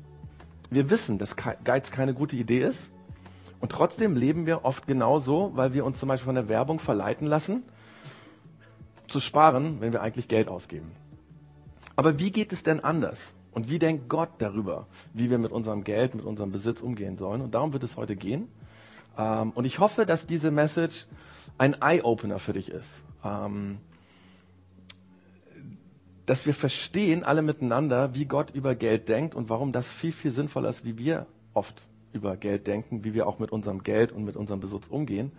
Wir 0.70 0.90
wissen, 0.90 1.18
dass 1.18 1.34
Geiz 1.34 1.90
keine 1.90 2.14
gute 2.14 2.36
Idee 2.36 2.60
ist. 2.60 2.92
Und 3.58 3.72
trotzdem 3.72 4.14
leben 4.14 4.46
wir 4.46 4.64
oft 4.64 4.86
genauso, 4.86 5.50
weil 5.56 5.74
wir 5.74 5.84
uns 5.84 5.98
zum 5.98 6.08
Beispiel 6.08 6.26
von 6.26 6.36
der 6.36 6.48
Werbung 6.48 6.78
verleiten 6.78 7.26
lassen, 7.26 7.64
zu 9.08 9.18
sparen, 9.18 9.80
wenn 9.80 9.92
wir 9.92 10.02
eigentlich 10.02 10.28
Geld 10.28 10.46
ausgeben. 10.46 10.92
Aber 11.96 12.20
wie 12.20 12.30
geht 12.30 12.52
es 12.52 12.62
denn 12.62 12.78
anders? 12.78 13.34
Und 13.50 13.68
wie 13.68 13.80
denkt 13.80 14.08
Gott 14.08 14.30
darüber, 14.38 14.86
wie 15.12 15.28
wir 15.28 15.38
mit 15.38 15.50
unserem 15.50 15.82
Geld, 15.82 16.14
mit 16.14 16.24
unserem 16.24 16.52
Besitz 16.52 16.80
umgehen 16.80 17.18
sollen? 17.18 17.40
Und 17.40 17.56
darum 17.56 17.72
wird 17.72 17.82
es 17.82 17.96
heute 17.96 18.14
gehen. 18.14 18.46
Ähm, 19.18 19.50
und 19.50 19.64
ich 19.64 19.80
hoffe, 19.80 20.06
dass 20.06 20.28
diese 20.28 20.52
Message 20.52 21.08
ein 21.56 21.74
Eye-Opener 21.82 22.38
für 22.38 22.52
dich 22.52 22.70
ist. 22.70 23.02
Ähm, 23.24 23.78
dass 26.28 26.44
wir 26.44 26.52
verstehen, 26.52 27.24
alle 27.24 27.40
miteinander, 27.40 28.14
wie 28.14 28.26
Gott 28.26 28.50
über 28.50 28.74
Geld 28.74 29.08
denkt 29.08 29.34
und 29.34 29.48
warum 29.48 29.72
das 29.72 29.88
viel, 29.88 30.12
viel 30.12 30.30
sinnvoller 30.30 30.68
ist, 30.68 30.84
wie 30.84 30.98
wir 30.98 31.26
oft 31.54 31.82
über 32.12 32.36
Geld 32.36 32.66
denken, 32.66 33.02
wie 33.02 33.14
wir 33.14 33.26
auch 33.26 33.38
mit 33.38 33.50
unserem 33.50 33.82
Geld 33.82 34.12
und 34.12 34.24
mit 34.24 34.36
unserem 34.36 34.60
Besitz 34.60 34.88
umgehen. 34.88 35.32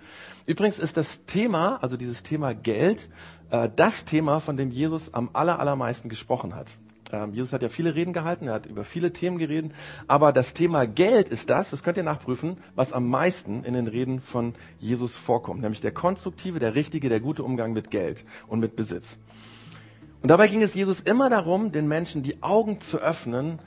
Übrigens 0.48 0.80
ist 0.80 0.98
das 0.98 1.26
Thema, 1.26 1.78
also 1.84 1.96
dieses 1.96 2.24
Thema 2.24 2.56
Geld, 2.56 3.08
äh, 3.52 3.70
das 3.76 4.06
Thema, 4.06 4.40
von 4.40 4.58
dem 4.58 4.72
Jesus 4.72 5.14
am 5.14 5.30
aller, 5.34 5.60
allermeisten 5.60 6.10
gesprochen 6.10 6.56
hat. 6.56 6.72
Ähm, 7.12 7.34
Jesus 7.34 7.54
hat 7.54 7.62
ja 7.62 7.70
viele 7.70 7.94
Reden 7.94 8.14
gehalten, 8.14 8.48
er 8.48 8.56
hat 8.56 8.66
über 8.66 8.84
viele 8.84 9.14
Themen 9.14 9.38
geredet, 9.38 9.74
aber 10.08 10.32
das 10.32 10.56
Thema 10.56 10.88
Geld 10.88 11.30
ist 11.30 11.52
das, 11.52 11.70
das 11.70 11.84
könnt 11.84 11.98
ihr 11.98 12.04
nachprüfen, 12.04 12.58
was 12.74 12.94
am 12.94 13.08
meisten 13.08 13.64
in 13.64 13.76
den 13.76 13.88
Reden 13.88 14.22
von 14.22 14.56
Jesus 14.80 15.16
vorkommt, 15.16 15.62
nämlich 15.62 15.82
der 15.82 15.92
konstruktive, 15.92 16.58
der 16.58 16.74
richtige, 16.74 17.10
der 17.10 17.20
gute 17.20 17.44
Umgang 17.44 17.74
mit 17.74 17.92
Geld 17.92 18.26
und 18.48 18.60
mit 18.60 18.76
Besitz. 18.76 19.20
Und 20.22 20.30
dabei 20.30 20.48
ging 20.48 20.62
es 20.62 20.74
Jesus 20.74 21.00
immer 21.00 21.30
darum, 21.30 21.72
den 21.72 21.88
Menschen 21.88 22.24
die 22.24 22.44
Augen 22.44 22.82
zu 22.82 22.98
öffnen, 22.98 23.60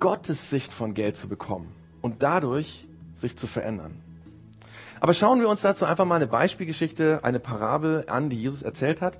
Gottes 0.00 0.50
Sicht 0.50 0.72
von 0.72 0.94
Geld 0.94 1.16
zu 1.16 1.28
bekommen 1.28 1.72
und 2.02 2.22
dadurch 2.22 2.88
sich 3.14 3.36
zu 3.36 3.46
verändern. 3.46 4.02
Aber 5.00 5.14
schauen 5.14 5.40
wir 5.40 5.48
uns 5.48 5.60
dazu 5.60 5.84
einfach 5.84 6.04
mal 6.04 6.16
eine 6.16 6.26
Beispielgeschichte, 6.26 7.20
eine 7.22 7.38
Parabel 7.38 8.04
an, 8.08 8.30
die 8.30 8.36
Jesus 8.36 8.62
erzählt 8.62 9.02
hat. 9.02 9.18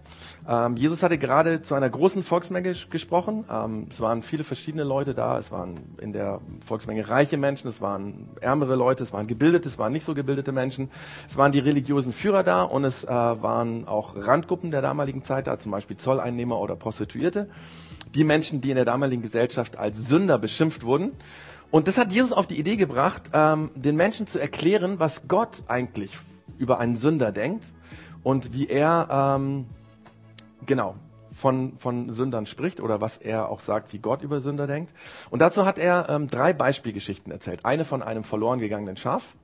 Ähm, 0.48 0.76
Jesus 0.76 1.02
hatte 1.02 1.18
gerade 1.18 1.62
zu 1.62 1.74
einer 1.74 1.90
großen 1.90 2.22
Volksmenge 2.22 2.74
gesprochen. 2.90 3.44
Ähm, 3.50 3.88
es 3.90 4.00
waren 4.00 4.22
viele 4.22 4.44
verschiedene 4.44 4.84
Leute 4.84 5.14
da. 5.14 5.38
Es 5.38 5.52
waren 5.52 5.96
in 6.00 6.12
der 6.12 6.40
Volksmenge 6.64 7.08
reiche 7.08 7.36
Menschen, 7.36 7.68
es 7.68 7.80
waren 7.80 8.30
ärmere 8.40 8.74
Leute, 8.74 9.02
es 9.02 9.12
waren 9.12 9.26
gebildete, 9.26 9.68
es 9.68 9.78
waren 9.78 9.92
nicht 9.92 10.04
so 10.04 10.14
gebildete 10.14 10.52
Menschen. 10.52 10.90
Es 11.28 11.36
waren 11.36 11.52
die 11.52 11.58
religiösen 11.58 12.12
Führer 12.12 12.42
da 12.42 12.62
und 12.62 12.84
es 12.84 13.04
äh, 13.04 13.08
waren 13.08 13.86
auch 13.86 14.14
Randgruppen 14.16 14.70
der 14.70 14.82
damaligen 14.82 15.22
Zeit 15.22 15.46
da, 15.46 15.58
zum 15.58 15.72
Beispiel 15.72 15.96
Zolleinnehmer 15.96 16.58
oder 16.58 16.76
Prostituierte. 16.76 17.48
Die 18.14 18.24
Menschen, 18.24 18.60
die 18.60 18.70
in 18.70 18.76
der 18.76 18.84
damaligen 18.84 19.20
Gesellschaft 19.20 19.76
als 19.76 19.98
Sünder 19.98 20.38
beschimpft 20.38 20.84
wurden. 20.84 21.12
Und 21.76 21.88
das 21.88 21.98
hat 21.98 22.10
Jesus 22.10 22.32
auf 22.32 22.46
die 22.46 22.58
Idee 22.58 22.76
gebracht, 22.76 23.24
ähm, 23.34 23.70
den 23.74 23.96
Menschen 23.96 24.26
zu 24.26 24.38
erklären, 24.38 24.98
was 24.98 25.28
Gott 25.28 25.62
eigentlich 25.68 26.10
über 26.56 26.78
einen 26.78 26.96
Sünder 26.96 27.32
denkt 27.32 27.66
und 28.22 28.54
wie 28.54 28.66
er 28.66 29.36
ähm, 29.36 29.66
genau 30.64 30.94
von, 31.34 31.76
von 31.76 32.14
Sündern 32.14 32.46
spricht 32.46 32.80
oder 32.80 33.02
was 33.02 33.18
er 33.18 33.50
auch 33.50 33.60
sagt, 33.60 33.92
wie 33.92 33.98
Gott 33.98 34.22
über 34.22 34.40
Sünder 34.40 34.66
denkt. 34.66 34.94
Und 35.28 35.40
dazu 35.40 35.66
hat 35.66 35.78
er 35.78 36.08
ähm, 36.08 36.28
drei 36.28 36.54
Beispielgeschichten 36.54 37.30
erzählt. 37.30 37.66
Eine 37.66 37.84
von 37.84 38.02
einem 38.02 38.24
verloren 38.24 38.58
gegangenen 38.58 38.96
Schaf, 38.96 39.34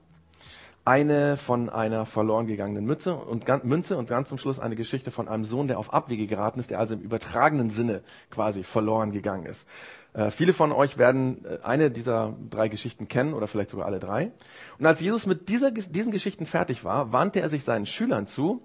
eine 0.85 1.37
von 1.37 1.69
einer 1.69 2.05
verloren 2.05 2.45
gegangenen 2.45 2.85
Mütze 2.85 3.15
und, 3.15 3.47
Münze 3.63 3.97
und 3.97 4.09
ganz 4.09 4.29
zum 4.29 4.37
Schluss 4.37 4.59
eine 4.59 4.75
Geschichte 4.75 5.11
von 5.11 5.29
einem 5.29 5.45
Sohn, 5.45 5.67
der 5.67 5.79
auf 5.79 5.93
Abwege 5.93 6.27
geraten 6.27 6.59
ist, 6.59 6.71
der 6.71 6.79
also 6.79 6.95
im 6.95 7.01
übertragenen 7.01 7.69
Sinne 7.69 8.01
quasi 8.29 8.63
verloren 8.63 9.11
gegangen 9.11 9.45
ist. 9.45 9.65
Äh, 10.13 10.29
viele 10.29 10.51
von 10.51 10.73
euch 10.73 10.97
werden 10.97 11.45
äh, 11.45 11.59
eine 11.63 11.89
dieser 11.89 12.35
drei 12.49 12.67
Geschichten 12.67 13.07
kennen 13.07 13.33
oder 13.33 13.47
vielleicht 13.47 13.69
sogar 13.69 13.85
alle 13.85 13.99
drei. 13.99 14.31
Und 14.77 14.85
als 14.85 14.99
Jesus 14.99 15.25
mit 15.25 15.47
dieser, 15.47 15.71
diesen 15.71 16.11
Geschichten 16.11 16.45
fertig 16.45 16.83
war, 16.83 17.13
wandte 17.13 17.39
er 17.39 17.47
sich 17.47 17.63
seinen 17.63 17.85
Schülern 17.85 18.27
zu 18.27 18.61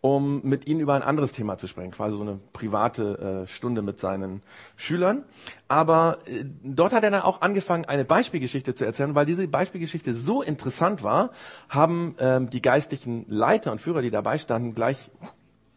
um 0.00 0.42
mit 0.44 0.66
ihnen 0.66 0.80
über 0.80 0.94
ein 0.94 1.02
anderes 1.02 1.32
Thema 1.32 1.58
zu 1.58 1.66
sprechen, 1.66 1.90
quasi 1.90 2.16
so 2.16 2.22
eine 2.22 2.38
private 2.52 3.44
äh, 3.44 3.46
Stunde 3.46 3.82
mit 3.82 3.98
seinen 3.98 4.42
Schülern. 4.76 5.24
Aber 5.66 6.18
äh, 6.26 6.44
dort 6.62 6.92
hat 6.92 7.02
er 7.02 7.10
dann 7.10 7.22
auch 7.22 7.40
angefangen, 7.40 7.84
eine 7.84 8.04
Beispielgeschichte 8.04 8.74
zu 8.74 8.84
erzählen, 8.84 9.14
weil 9.14 9.26
diese 9.26 9.46
Beispielgeschichte 9.48 10.14
so 10.14 10.42
interessant 10.42 11.02
war, 11.02 11.30
haben 11.68 12.14
ähm, 12.18 12.50
die 12.50 12.62
geistlichen 12.62 13.26
Leiter 13.28 13.72
und 13.72 13.80
Führer, 13.80 14.02
die 14.02 14.10
dabei 14.10 14.38
standen, 14.38 14.74
gleich 14.74 15.10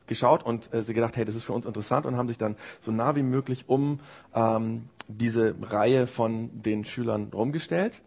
geschaut 0.06 0.44
und 0.44 0.74
äh, 0.74 0.84
sie 0.84 0.94
gedacht, 0.94 1.16
hey, 1.18 1.26
das 1.26 1.36
ist 1.36 1.44
für 1.44 1.54
uns 1.54 1.66
interessant 1.66 2.06
und 2.06 2.18
haben 2.18 2.28
sich 2.28 2.38
dann 2.38 2.58
so 2.80 2.92
nah 2.92 3.16
wie 3.16 3.24
möglich 3.24 3.66
um 3.68 4.02
ähm, 4.36 4.90
diese 5.08 5.56
Reihe 5.62 6.06
von 6.06 6.50
den 6.62 6.86
Schülern 6.86 7.32
rumgestellt. 7.34 8.02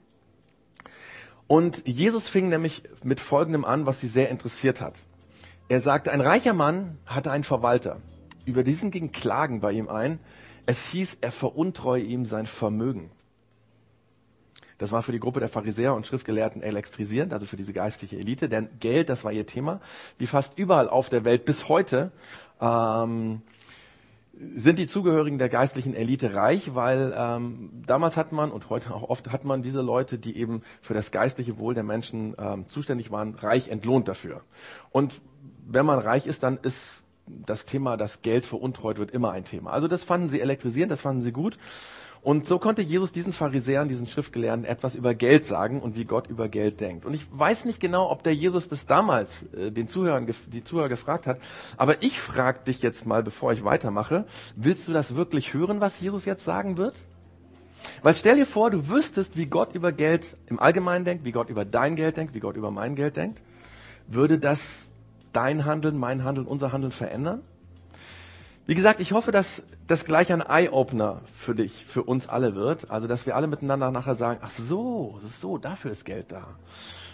Und 1.47 1.87
Jesus 1.87 2.29
fing 2.29 2.49
nämlich 2.49 2.83
mit 3.03 3.21
Folgendem 3.21 3.65
an, 3.65 3.87
was 3.87 4.01
sie 4.01 4.09
sehr 4.09 4.31
interessiert 4.31 4.81
hat. 4.81 4.99
Er 5.75 5.81
sagte, 5.81 6.13
ein 6.13 6.21
reicher 6.21 6.53
Mann 6.53 6.99
hatte 7.05 7.33
einen 7.33 7.43
Verwalter. 7.43 7.97
Über 8.45 8.63
diesen 8.63 8.93
ging 8.93 9.11
Klagen 9.11 9.59
bei 9.59 9.73
ihm 9.73 9.89
ein. 9.89 10.21
Es 10.67 10.87
hieß, 10.91 11.19
er 11.21 11.33
veruntreue 11.33 12.01
ihm 12.01 12.27
sein 12.27 12.47
Vermögen. 12.47 13.11
Das 14.79 14.93
war 14.93 15.03
für 15.03 15.11
die 15.11 15.19
Gruppe 15.19 15.41
der 15.41 15.49
Pharisäer 15.49 15.93
und 15.97 16.07
Schriftgelehrten 16.07 16.63
elektrisierend, 16.63 17.33
also 17.33 17.47
für 17.47 17.57
diese 17.57 17.73
geistliche 17.73 18.17
Elite, 18.17 18.49
denn 18.49 18.69
Geld, 18.79 19.09
das 19.09 19.25
war 19.25 19.33
ihr 19.33 19.47
Thema. 19.47 19.81
Wie 20.17 20.29
fast 20.29 20.57
überall 20.57 20.89
auf 20.89 21.09
der 21.09 21.25
Welt 21.25 21.45
bis 21.45 21.69
heute 21.69 22.13
ähm, 22.61 23.43
sind 24.55 24.79
die 24.79 24.87
Zugehörigen 24.87 25.39
der 25.39 25.49
geistlichen 25.49 25.95
Elite 25.95 26.35
reich, 26.35 26.77
weil 26.77 27.13
ähm, 27.17 27.83
damals 27.85 28.17
hat 28.17 28.31
man 28.31 28.53
und 28.53 28.71
heute 28.71 28.95
auch 28.95 29.03
oft 29.03 29.33
hat 29.33 29.45
man 29.45 29.63
diese 29.63 29.81
Leute, 29.81 30.19
die 30.19 30.37
eben 30.37 30.63
für 30.83 30.95
das 30.95 31.11
geistliche 31.11 31.59
Wohl 31.59 31.75
der 31.75 31.83
Menschen 31.83 32.37
ähm, 32.39 32.69
zuständig 32.69 33.11
waren, 33.11 33.35
reich 33.35 33.71
entlohnt 33.71 34.07
dafür. 34.07 34.43
Und 34.93 35.21
wenn 35.67 35.87
man 35.87 35.99
reich 35.99 36.27
ist, 36.27 36.43
dann 36.43 36.59
ist 36.63 37.03
das 37.27 37.65
Thema, 37.65 37.97
dass 37.97 38.23
Geld 38.23 38.45
veruntreut 38.45 38.99
wird, 38.99 39.11
immer 39.11 39.33
ein 39.33 39.45
Thema. 39.45 39.71
Also 39.71 39.89
das 39.89 40.05
fanden 40.05 40.29
sie 40.29 40.41
elektrisierend, 40.41 40.93
das 40.93 41.01
fanden 41.01 41.23
sie 41.23 41.33
gut. 41.33 41.59
Und 42.25 42.47
so 42.47 42.59
konnte 42.59 42.81
Jesus 42.81 43.13
diesen 43.13 43.35
Pharisäern, 43.35 43.87
diesen 43.87 44.07
Schriftgelehrten 44.07 44.65
etwas 44.65 44.95
über 44.95 45.15
Geld 45.15 45.45
sagen 45.45 45.81
und 45.83 45.95
wie 45.99 46.07
Gott 46.07 46.27
über 46.27 46.49
Geld 46.49 46.81
denkt. 46.81 47.05
Und 47.05 47.13
ich 47.13 47.27
weiß 47.31 47.67
nicht 47.67 47.81
genau, 47.81 48.11
ob 48.11 48.23
der 48.23 48.35
Jesus 48.35 48.67
das 48.67 48.87
damals 48.87 49.43
äh, 49.53 49.71
den 49.71 49.89
Zuhörern, 49.89 50.27
die 50.47 50.65
Zuhörer 50.65 50.89
gefragt 50.89 51.27
hat, 51.27 51.39
aber 51.77 52.03
ich 52.03 52.19
frage 52.19 52.61
dich 52.67 52.81
jetzt 52.81 53.05
mal, 53.05 53.23
bevor 53.23 53.53
ich 53.53 53.63
weitermache, 53.63 54.25
willst 54.57 54.89
du 54.89 54.95
das 54.95 55.17
wirklich 55.17 55.53
hören, 55.53 55.83
was 55.83 56.01
Jesus 56.01 56.25
jetzt 56.25 56.47
sagen 56.47 56.79
wird? 56.79 56.95
Weil 58.03 58.15
stell 58.15 58.37
dir 58.37 58.47
vor, 58.47 58.71
du 58.71 58.89
wüsstest, 58.89 59.37
wie 59.37 59.45
Gott 59.45 59.75
über 59.75 59.93
Geld 59.93 60.39
im 60.47 60.59
Allgemeinen 60.59 61.05
denkt, 61.05 61.27
wie 61.27 61.33
Gott 61.33 61.51
über 61.51 61.67
dein 61.67 61.95
Geld 61.95 62.17
denkt, 62.17 62.35
wie 62.35 62.41
Gott 62.41 62.57
über 62.57 62.71
mein 62.71 62.95
Geld 62.95 63.19
denkt. 63.19 63.43
Würde 64.07 64.39
das 64.39 64.91
dein 65.35 65.65
Handeln, 65.65 65.99
mein 65.99 66.25
Handeln, 66.25 66.47
unser 66.47 66.73
Handeln 66.73 66.93
verändern? 66.93 67.43
Wie 68.67 68.75
gesagt, 68.75 69.01
ich 69.01 69.13
hoffe, 69.13 69.31
dass 69.31 69.63
das 69.87 70.07
gleich 70.07 70.33
ein 70.33 70.41
Eye-Opener 70.41 71.21
für 71.35 71.55
dich, 71.55 71.85
für 71.85 72.03
uns 72.03 72.29
alle 72.29 72.55
wird. 72.55 72.91
Also, 72.91 73.07
dass 73.07 73.27
wir 73.27 73.37
alle 73.37 73.47
miteinander 73.47 73.91
nachher 73.91 74.15
sagen, 74.15 74.41
ach 74.43 74.51
so, 74.51 75.19
so, 75.23 75.59
dafür 75.59 75.91
ist 75.91 76.07
Geld 76.07 76.33
da. 76.33 76.47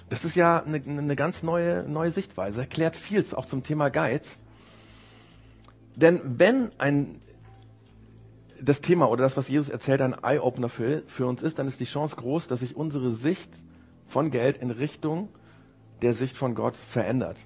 Das 0.09 0.25
ist 0.25 0.37
ja 0.37 0.63
eine, 0.63 0.81
eine 0.85 1.17
ganz 1.17 1.43
neue, 1.43 1.85
neue 1.89 2.13
Sichtweise, 2.13 2.61
erklärt 2.61 2.97
vieles 2.97 3.35
auch 3.35 3.47
zum 3.47 3.65
Thema 3.65 3.91
Geiz. 3.91 4.37
Denn 5.97 6.21
wenn 6.25 6.71
ein, 6.79 7.21
das 8.61 8.81
Thema 8.81 9.11
oder 9.11 9.25
das, 9.25 9.37
was 9.37 9.49
Jesus 9.49 9.69
erzählt, 9.69 10.01
ein 10.03 10.15
Eye-Opener 10.15 10.69
für, 10.69 11.03
für 11.09 11.27
uns 11.27 11.43
ist, 11.43 11.59
dann 11.59 11.67
ist 11.67 11.81
die 11.81 11.85
Chance 11.85 12.15
groß, 12.17 12.47
dass 12.47 12.61
sich 12.61 12.77
unsere 12.77 13.11
Sicht 13.11 13.51
von 14.07 14.31
Geld 14.31 14.59
in 14.59 14.71
Richtung 14.71 15.29
der 16.03 16.15
Sicht 16.15 16.37
von 16.37 16.55
Gott 16.55 16.77
verändert. 16.77 17.37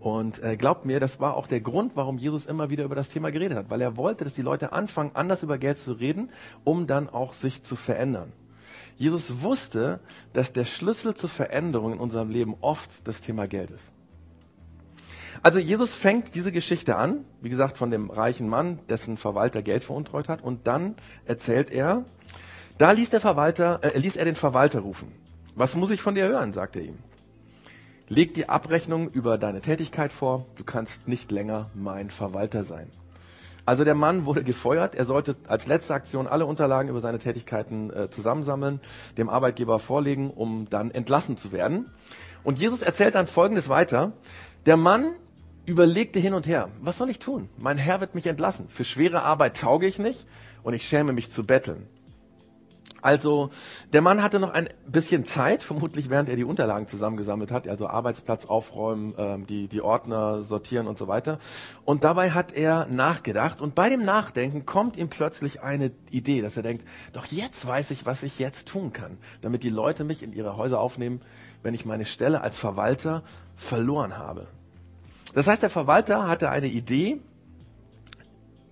Und 0.00 0.42
äh, 0.42 0.56
glaubt 0.56 0.84
mir, 0.84 1.00
das 1.00 1.20
war 1.20 1.36
auch 1.36 1.46
der 1.46 1.60
Grund, 1.60 1.92
warum 1.94 2.18
Jesus 2.18 2.46
immer 2.46 2.70
wieder 2.70 2.84
über 2.84 2.94
das 2.94 3.08
Thema 3.08 3.30
geredet 3.30 3.56
hat, 3.56 3.70
weil 3.70 3.80
er 3.80 3.96
wollte, 3.96 4.24
dass 4.24 4.34
die 4.34 4.42
Leute 4.42 4.72
anfangen, 4.72 5.10
anders 5.14 5.42
über 5.42 5.58
Geld 5.58 5.78
zu 5.78 5.92
reden, 5.92 6.30
um 6.64 6.86
dann 6.86 7.08
auch 7.08 7.32
sich 7.32 7.62
zu 7.62 7.76
verändern. 7.76 8.32
Jesus 8.96 9.42
wusste, 9.42 10.00
dass 10.32 10.52
der 10.52 10.64
Schlüssel 10.64 11.14
zur 11.14 11.28
Veränderung 11.28 11.94
in 11.94 11.98
unserem 11.98 12.30
Leben 12.30 12.56
oft 12.60 12.90
das 13.04 13.20
Thema 13.20 13.46
Geld 13.46 13.70
ist. 13.70 13.92
Also 15.42 15.58
Jesus 15.58 15.94
fängt 15.94 16.34
diese 16.34 16.50
Geschichte 16.50 16.96
an, 16.96 17.24
wie 17.42 17.50
gesagt, 17.50 17.76
von 17.76 17.90
dem 17.90 18.10
reichen 18.10 18.48
Mann, 18.48 18.78
dessen 18.88 19.16
Verwalter 19.16 19.62
Geld 19.62 19.84
veruntreut 19.84 20.28
hat, 20.28 20.42
und 20.42 20.66
dann 20.66 20.96
erzählt 21.24 21.70
er, 21.70 22.04
da 22.78 22.92
ließ 22.92 23.10
der 23.10 23.20
Verwalter, 23.20 23.80
äh, 23.82 23.98
ließ 23.98 24.16
er 24.16 24.24
den 24.24 24.34
Verwalter 24.34 24.80
rufen. 24.80 25.12
Was 25.54 25.74
muss 25.74 25.90
ich 25.90 26.02
von 26.02 26.14
dir 26.14 26.28
hören? 26.28 26.52
sagt 26.52 26.76
er 26.76 26.82
ihm. 26.82 26.98
Leg 28.08 28.34
die 28.34 28.48
Abrechnung 28.48 29.10
über 29.10 29.36
deine 29.36 29.60
Tätigkeit 29.60 30.12
vor, 30.12 30.46
du 30.54 30.62
kannst 30.62 31.08
nicht 31.08 31.32
länger 31.32 31.70
mein 31.74 32.10
Verwalter 32.10 32.62
sein. 32.62 32.92
Also 33.64 33.82
der 33.82 33.96
Mann 33.96 34.26
wurde 34.26 34.44
gefeuert, 34.44 34.94
er 34.94 35.04
sollte 35.04 35.34
als 35.48 35.66
letzte 35.66 35.94
Aktion 35.94 36.28
alle 36.28 36.46
Unterlagen 36.46 36.88
über 36.88 37.00
seine 37.00 37.18
Tätigkeiten 37.18 37.90
äh, 37.90 38.08
zusammensammeln, 38.08 38.80
dem 39.18 39.28
Arbeitgeber 39.28 39.80
vorlegen, 39.80 40.30
um 40.30 40.70
dann 40.70 40.92
entlassen 40.92 41.36
zu 41.36 41.50
werden. 41.50 41.90
Und 42.44 42.60
Jesus 42.60 42.80
erzählt 42.80 43.16
dann 43.16 43.26
Folgendes 43.26 43.68
weiter. 43.68 44.12
Der 44.66 44.76
Mann 44.76 45.14
überlegte 45.64 46.20
hin 46.20 46.34
und 46.34 46.46
her, 46.46 46.68
was 46.80 46.98
soll 46.98 47.10
ich 47.10 47.18
tun? 47.18 47.48
Mein 47.58 47.76
Herr 47.76 48.00
wird 48.00 48.14
mich 48.14 48.28
entlassen. 48.28 48.68
Für 48.68 48.84
schwere 48.84 49.22
Arbeit 49.22 49.56
tauge 49.56 49.88
ich 49.88 49.98
nicht 49.98 50.26
und 50.62 50.74
ich 50.74 50.86
schäme 50.86 51.12
mich 51.12 51.32
zu 51.32 51.44
betteln. 51.44 51.88
Also 53.06 53.50
der 53.92 54.02
Mann 54.02 54.20
hatte 54.20 54.40
noch 54.40 54.50
ein 54.50 54.68
bisschen 54.84 55.26
Zeit, 55.26 55.62
vermutlich 55.62 56.10
während 56.10 56.28
er 56.28 56.34
die 56.34 56.42
Unterlagen 56.42 56.88
zusammengesammelt 56.88 57.52
hat, 57.52 57.68
also 57.68 57.86
Arbeitsplatz 57.86 58.46
aufräumen, 58.46 59.14
ähm, 59.16 59.46
die, 59.46 59.68
die 59.68 59.80
Ordner 59.80 60.42
sortieren 60.42 60.88
und 60.88 60.98
so 60.98 61.06
weiter. 61.06 61.38
Und 61.84 62.02
dabei 62.02 62.32
hat 62.32 62.50
er 62.50 62.86
nachgedacht 62.86 63.62
und 63.62 63.76
bei 63.76 63.90
dem 63.90 64.04
Nachdenken 64.04 64.66
kommt 64.66 64.96
ihm 64.96 65.08
plötzlich 65.08 65.62
eine 65.62 65.92
Idee, 66.10 66.42
dass 66.42 66.56
er 66.56 66.64
denkt, 66.64 66.84
doch 67.12 67.26
jetzt 67.26 67.64
weiß 67.64 67.92
ich, 67.92 68.06
was 68.06 68.24
ich 68.24 68.40
jetzt 68.40 68.66
tun 68.66 68.92
kann, 68.92 69.18
damit 69.40 69.62
die 69.62 69.70
Leute 69.70 70.02
mich 70.02 70.24
in 70.24 70.32
ihre 70.32 70.56
Häuser 70.56 70.80
aufnehmen, 70.80 71.20
wenn 71.62 71.74
ich 71.74 71.86
meine 71.86 72.06
Stelle 72.06 72.40
als 72.40 72.58
Verwalter 72.58 73.22
verloren 73.54 74.18
habe. 74.18 74.48
Das 75.32 75.46
heißt, 75.46 75.62
der 75.62 75.70
Verwalter 75.70 76.26
hatte 76.26 76.50
eine 76.50 76.66
Idee, 76.66 77.20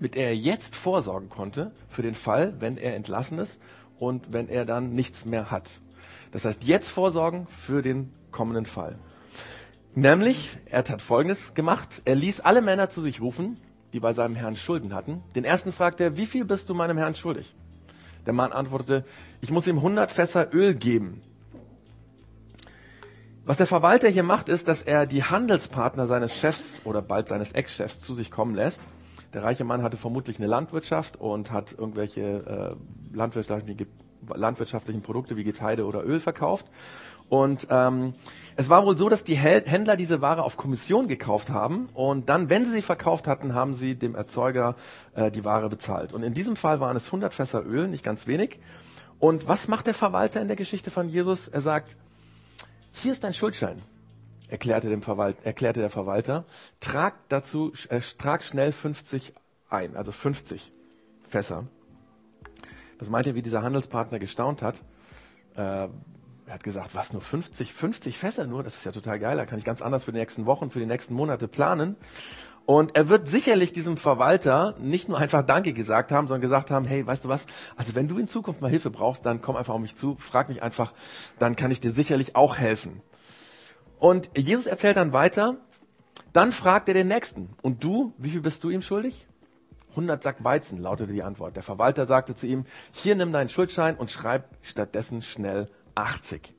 mit 0.00 0.16
der 0.16 0.26
er 0.26 0.36
jetzt 0.36 0.74
vorsorgen 0.74 1.28
konnte 1.28 1.70
für 1.88 2.02
den 2.02 2.16
Fall, 2.16 2.54
wenn 2.58 2.76
er 2.76 2.96
entlassen 2.96 3.38
ist 3.38 3.60
und 3.98 4.32
wenn 4.32 4.48
er 4.48 4.64
dann 4.64 4.94
nichts 4.94 5.24
mehr 5.24 5.50
hat. 5.50 5.80
Das 6.32 6.44
heißt, 6.44 6.64
jetzt 6.64 6.88
vorsorgen 6.88 7.46
für 7.46 7.82
den 7.82 8.12
kommenden 8.30 8.66
Fall. 8.66 8.98
Nämlich, 9.94 10.58
er 10.66 10.80
hat 10.80 11.02
Folgendes 11.02 11.54
gemacht. 11.54 12.02
Er 12.04 12.16
ließ 12.16 12.40
alle 12.40 12.62
Männer 12.62 12.90
zu 12.90 13.00
sich 13.00 13.20
rufen, 13.20 13.58
die 13.92 14.00
bei 14.00 14.12
seinem 14.12 14.34
Herrn 14.34 14.56
Schulden 14.56 14.92
hatten. 14.92 15.22
Den 15.36 15.44
ersten 15.44 15.72
fragte 15.72 16.02
er, 16.02 16.16
wie 16.16 16.26
viel 16.26 16.44
bist 16.44 16.68
du 16.68 16.74
meinem 16.74 16.98
Herrn 16.98 17.14
schuldig? 17.14 17.54
Der 18.26 18.32
Mann 18.32 18.52
antwortete, 18.52 19.04
ich 19.40 19.50
muss 19.50 19.68
ihm 19.68 19.76
100 19.76 20.10
Fässer 20.10 20.52
Öl 20.52 20.74
geben. 20.74 21.22
Was 23.44 23.58
der 23.58 23.66
Verwalter 23.66 24.08
hier 24.08 24.22
macht, 24.22 24.48
ist, 24.48 24.66
dass 24.66 24.82
er 24.82 25.06
die 25.06 25.22
Handelspartner 25.22 26.06
seines 26.06 26.36
Chefs 26.36 26.80
oder 26.84 27.02
bald 27.02 27.28
seines 27.28 27.52
Ex-Chefs 27.52 28.00
zu 28.00 28.14
sich 28.14 28.30
kommen 28.30 28.54
lässt 28.54 28.80
der 29.34 29.42
reiche 29.42 29.64
Mann 29.64 29.82
hatte 29.82 29.96
vermutlich 29.96 30.38
eine 30.38 30.46
Landwirtschaft 30.46 31.16
und 31.16 31.50
hat 31.50 31.72
irgendwelche 31.76 32.76
äh, 33.12 33.16
landwirtschaftlichen, 33.16 33.86
landwirtschaftlichen 34.32 35.02
Produkte 35.02 35.36
wie 35.36 35.44
Getreide 35.44 35.84
oder 35.86 36.04
Öl 36.04 36.20
verkauft. 36.20 36.66
Und 37.28 37.66
ähm, 37.70 38.14
es 38.54 38.68
war 38.68 38.84
wohl 38.84 38.96
so, 38.96 39.08
dass 39.08 39.24
die 39.24 39.34
Händler 39.34 39.96
diese 39.96 40.20
Ware 40.20 40.42
auf 40.42 40.56
Kommission 40.56 41.08
gekauft 41.08 41.50
haben 41.50 41.88
und 41.94 42.28
dann, 42.28 42.50
wenn 42.50 42.64
sie 42.64 42.72
sie 42.72 42.82
verkauft 42.82 43.26
hatten, 43.26 43.54
haben 43.54 43.74
sie 43.74 43.94
dem 43.94 44.14
Erzeuger 44.14 44.76
äh, 45.14 45.30
die 45.30 45.44
Ware 45.44 45.68
bezahlt. 45.68 46.12
Und 46.12 46.22
in 46.22 46.34
diesem 46.34 46.54
Fall 46.54 46.80
waren 46.80 46.96
es 46.96 47.06
100 47.06 47.34
Fässer 47.34 47.64
Öl, 47.64 47.88
nicht 47.88 48.04
ganz 48.04 48.26
wenig. 48.26 48.60
Und 49.18 49.48
was 49.48 49.68
macht 49.68 49.86
der 49.86 49.94
Verwalter 49.94 50.40
in 50.42 50.48
der 50.48 50.56
Geschichte 50.56 50.90
von 50.90 51.08
Jesus? 51.08 51.48
Er 51.48 51.62
sagt, 51.62 51.96
hier 52.92 53.12
ist 53.12 53.24
dein 53.24 53.34
Schuldschein 53.34 53.82
erklärte, 54.54 54.88
dem 54.88 55.02
Verwalt, 55.02 55.36
erklärte 55.42 55.80
der 55.80 55.90
Verwalter, 55.90 56.44
trag 56.78 57.14
dazu, 57.28 57.72
äh, 57.88 58.00
trag 58.18 58.44
schnell 58.44 58.70
50 58.70 59.34
ein, 59.68 59.96
also 59.96 60.12
50 60.12 60.72
Fässer. 61.28 61.64
Was 63.00 63.10
meint 63.10 63.26
ihr, 63.26 63.34
wie 63.34 63.42
dieser 63.42 63.62
Handelspartner 63.62 64.20
gestaunt 64.20 64.62
hat? 64.62 64.80
Äh, 65.56 65.88
er 66.46 66.54
hat 66.54 66.62
gesagt, 66.62 66.94
was 66.94 67.12
nur 67.12 67.20
50, 67.20 67.72
50 67.72 68.16
Fässer 68.16 68.46
nur, 68.46 68.62
das 68.62 68.76
ist 68.76 68.84
ja 68.84 68.92
total 68.92 69.18
geil, 69.18 69.36
da 69.36 69.44
kann 69.44 69.58
ich 69.58 69.64
ganz 69.64 69.82
anders 69.82 70.04
für 70.04 70.12
die 70.12 70.18
nächsten 70.18 70.46
Wochen, 70.46 70.70
für 70.70 70.78
die 70.78 70.86
nächsten 70.86 71.14
Monate 71.14 71.48
planen. 71.48 71.96
Und 72.64 72.94
er 72.94 73.08
wird 73.08 73.26
sicherlich 73.26 73.72
diesem 73.72 73.96
Verwalter 73.96 74.76
nicht 74.78 75.08
nur 75.08 75.18
einfach 75.18 75.42
Danke 75.42 75.72
gesagt 75.72 76.12
haben, 76.12 76.28
sondern 76.28 76.42
gesagt 76.42 76.70
haben, 76.70 76.86
hey, 76.86 77.04
weißt 77.04 77.24
du 77.24 77.28
was, 77.28 77.46
also 77.74 77.96
wenn 77.96 78.06
du 78.06 78.18
in 78.18 78.28
Zukunft 78.28 78.60
mal 78.60 78.70
Hilfe 78.70 78.90
brauchst, 78.90 79.26
dann 79.26 79.42
komm 79.42 79.56
einfach 79.56 79.74
auf 79.74 79.80
mich 79.80 79.96
zu, 79.96 80.14
frag 80.16 80.48
mich 80.48 80.62
einfach, 80.62 80.92
dann 81.40 81.56
kann 81.56 81.72
ich 81.72 81.80
dir 81.80 81.90
sicherlich 81.90 82.36
auch 82.36 82.56
helfen. 82.56 83.02
Und 84.04 84.28
Jesus 84.36 84.66
erzählt 84.66 84.98
dann 84.98 85.14
weiter, 85.14 85.56
dann 86.34 86.52
fragt 86.52 86.88
er 86.88 86.94
den 86.94 87.08
Nächsten, 87.08 87.48
und 87.62 87.82
du, 87.82 88.12
wie 88.18 88.28
viel 88.28 88.42
bist 88.42 88.62
du 88.62 88.68
ihm 88.68 88.82
schuldig? 88.82 89.26
100 89.92 90.22
Sack 90.22 90.44
Weizen, 90.44 90.78
lautete 90.78 91.10
die 91.10 91.22
Antwort. 91.22 91.56
Der 91.56 91.62
Verwalter 91.62 92.04
sagte 92.04 92.34
zu 92.34 92.46
ihm, 92.46 92.66
hier 92.92 93.14
nimm 93.14 93.32
deinen 93.32 93.48
Schuldschein 93.48 93.96
und 93.96 94.10
schreib 94.10 94.50
stattdessen 94.60 95.22
schnell 95.22 95.70
80. 95.94 96.54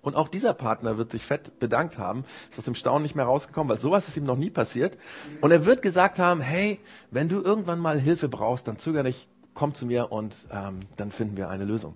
Und 0.00 0.16
auch 0.16 0.28
dieser 0.28 0.54
Partner 0.54 0.96
wird 0.96 1.12
sich 1.12 1.22
fett 1.22 1.58
bedankt 1.60 1.98
haben, 1.98 2.24
ist 2.48 2.58
aus 2.58 2.64
dem 2.64 2.74
Staunen 2.74 3.02
nicht 3.02 3.14
mehr 3.14 3.26
rausgekommen, 3.26 3.68
weil 3.68 3.78
sowas 3.78 4.08
ist 4.08 4.16
ihm 4.16 4.24
noch 4.24 4.38
nie 4.38 4.48
passiert. 4.48 4.96
Und 5.42 5.50
er 5.50 5.66
wird 5.66 5.82
gesagt 5.82 6.18
haben, 6.18 6.40
hey, 6.40 6.80
wenn 7.10 7.28
du 7.28 7.42
irgendwann 7.42 7.78
mal 7.78 8.00
Hilfe 8.00 8.30
brauchst, 8.30 8.66
dann 8.68 8.78
zöger 8.78 9.02
nicht, 9.02 9.28
komm 9.52 9.74
zu 9.74 9.84
mir 9.84 10.12
und 10.12 10.34
ähm, 10.50 10.80
dann 10.96 11.12
finden 11.12 11.36
wir 11.36 11.50
eine 11.50 11.66
Lösung. 11.66 11.94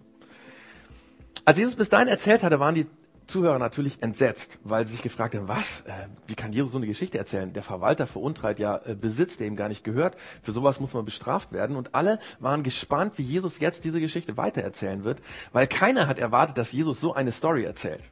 Als 1.46 1.56
Jesus 1.56 1.74
bis 1.74 1.88
dahin 1.88 2.08
erzählt 2.08 2.42
hatte, 2.42 2.60
waren 2.60 2.74
die 2.74 2.86
Zuhörer 3.32 3.58
natürlich 3.58 4.02
entsetzt, 4.02 4.58
weil 4.62 4.86
sie 4.86 4.92
sich 4.92 5.02
gefragt 5.02 5.34
haben, 5.34 5.48
was, 5.48 5.80
äh, 5.86 6.06
wie 6.26 6.34
kann 6.34 6.52
Jesus 6.52 6.72
so 6.72 6.78
eine 6.78 6.86
Geschichte 6.86 7.16
erzählen? 7.16 7.50
Der 7.54 7.62
Verwalter 7.62 8.06
veruntreibt 8.06 8.58
ja 8.58 8.76
äh, 8.84 8.94
Besitz, 8.94 9.38
der 9.38 9.46
ihm 9.46 9.56
gar 9.56 9.70
nicht 9.70 9.84
gehört. 9.84 10.16
Für 10.42 10.52
sowas 10.52 10.80
muss 10.80 10.92
man 10.92 11.06
bestraft 11.06 11.50
werden. 11.50 11.76
Und 11.76 11.94
alle 11.94 12.18
waren 12.40 12.62
gespannt, 12.62 13.14
wie 13.16 13.22
Jesus 13.22 13.58
jetzt 13.58 13.84
diese 13.84 14.00
Geschichte 14.00 14.36
weitererzählen 14.36 15.02
wird, 15.04 15.22
weil 15.52 15.66
keiner 15.66 16.08
hat 16.08 16.18
erwartet, 16.18 16.58
dass 16.58 16.72
Jesus 16.72 17.00
so 17.00 17.14
eine 17.14 17.32
Story 17.32 17.64
erzählt. 17.64 18.02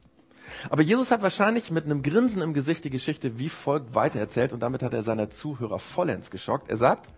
Aber 0.70 0.82
Jesus 0.82 1.10
hat 1.10 1.20
wahrscheinlich 1.20 1.70
mit 1.70 1.84
einem 1.84 2.02
Grinsen 2.02 2.40
im 2.40 2.54
Gesicht 2.54 2.82
die 2.84 2.90
Geschichte 2.90 3.38
wie 3.38 3.50
folgt 3.50 3.94
weitererzählt 3.94 4.54
und 4.54 4.60
damit 4.60 4.82
hat 4.82 4.94
er 4.94 5.02
seine 5.02 5.28
Zuhörer 5.28 5.78
vollends 5.78 6.30
geschockt. 6.30 6.70
Er 6.70 6.78
sagt, 6.78 7.10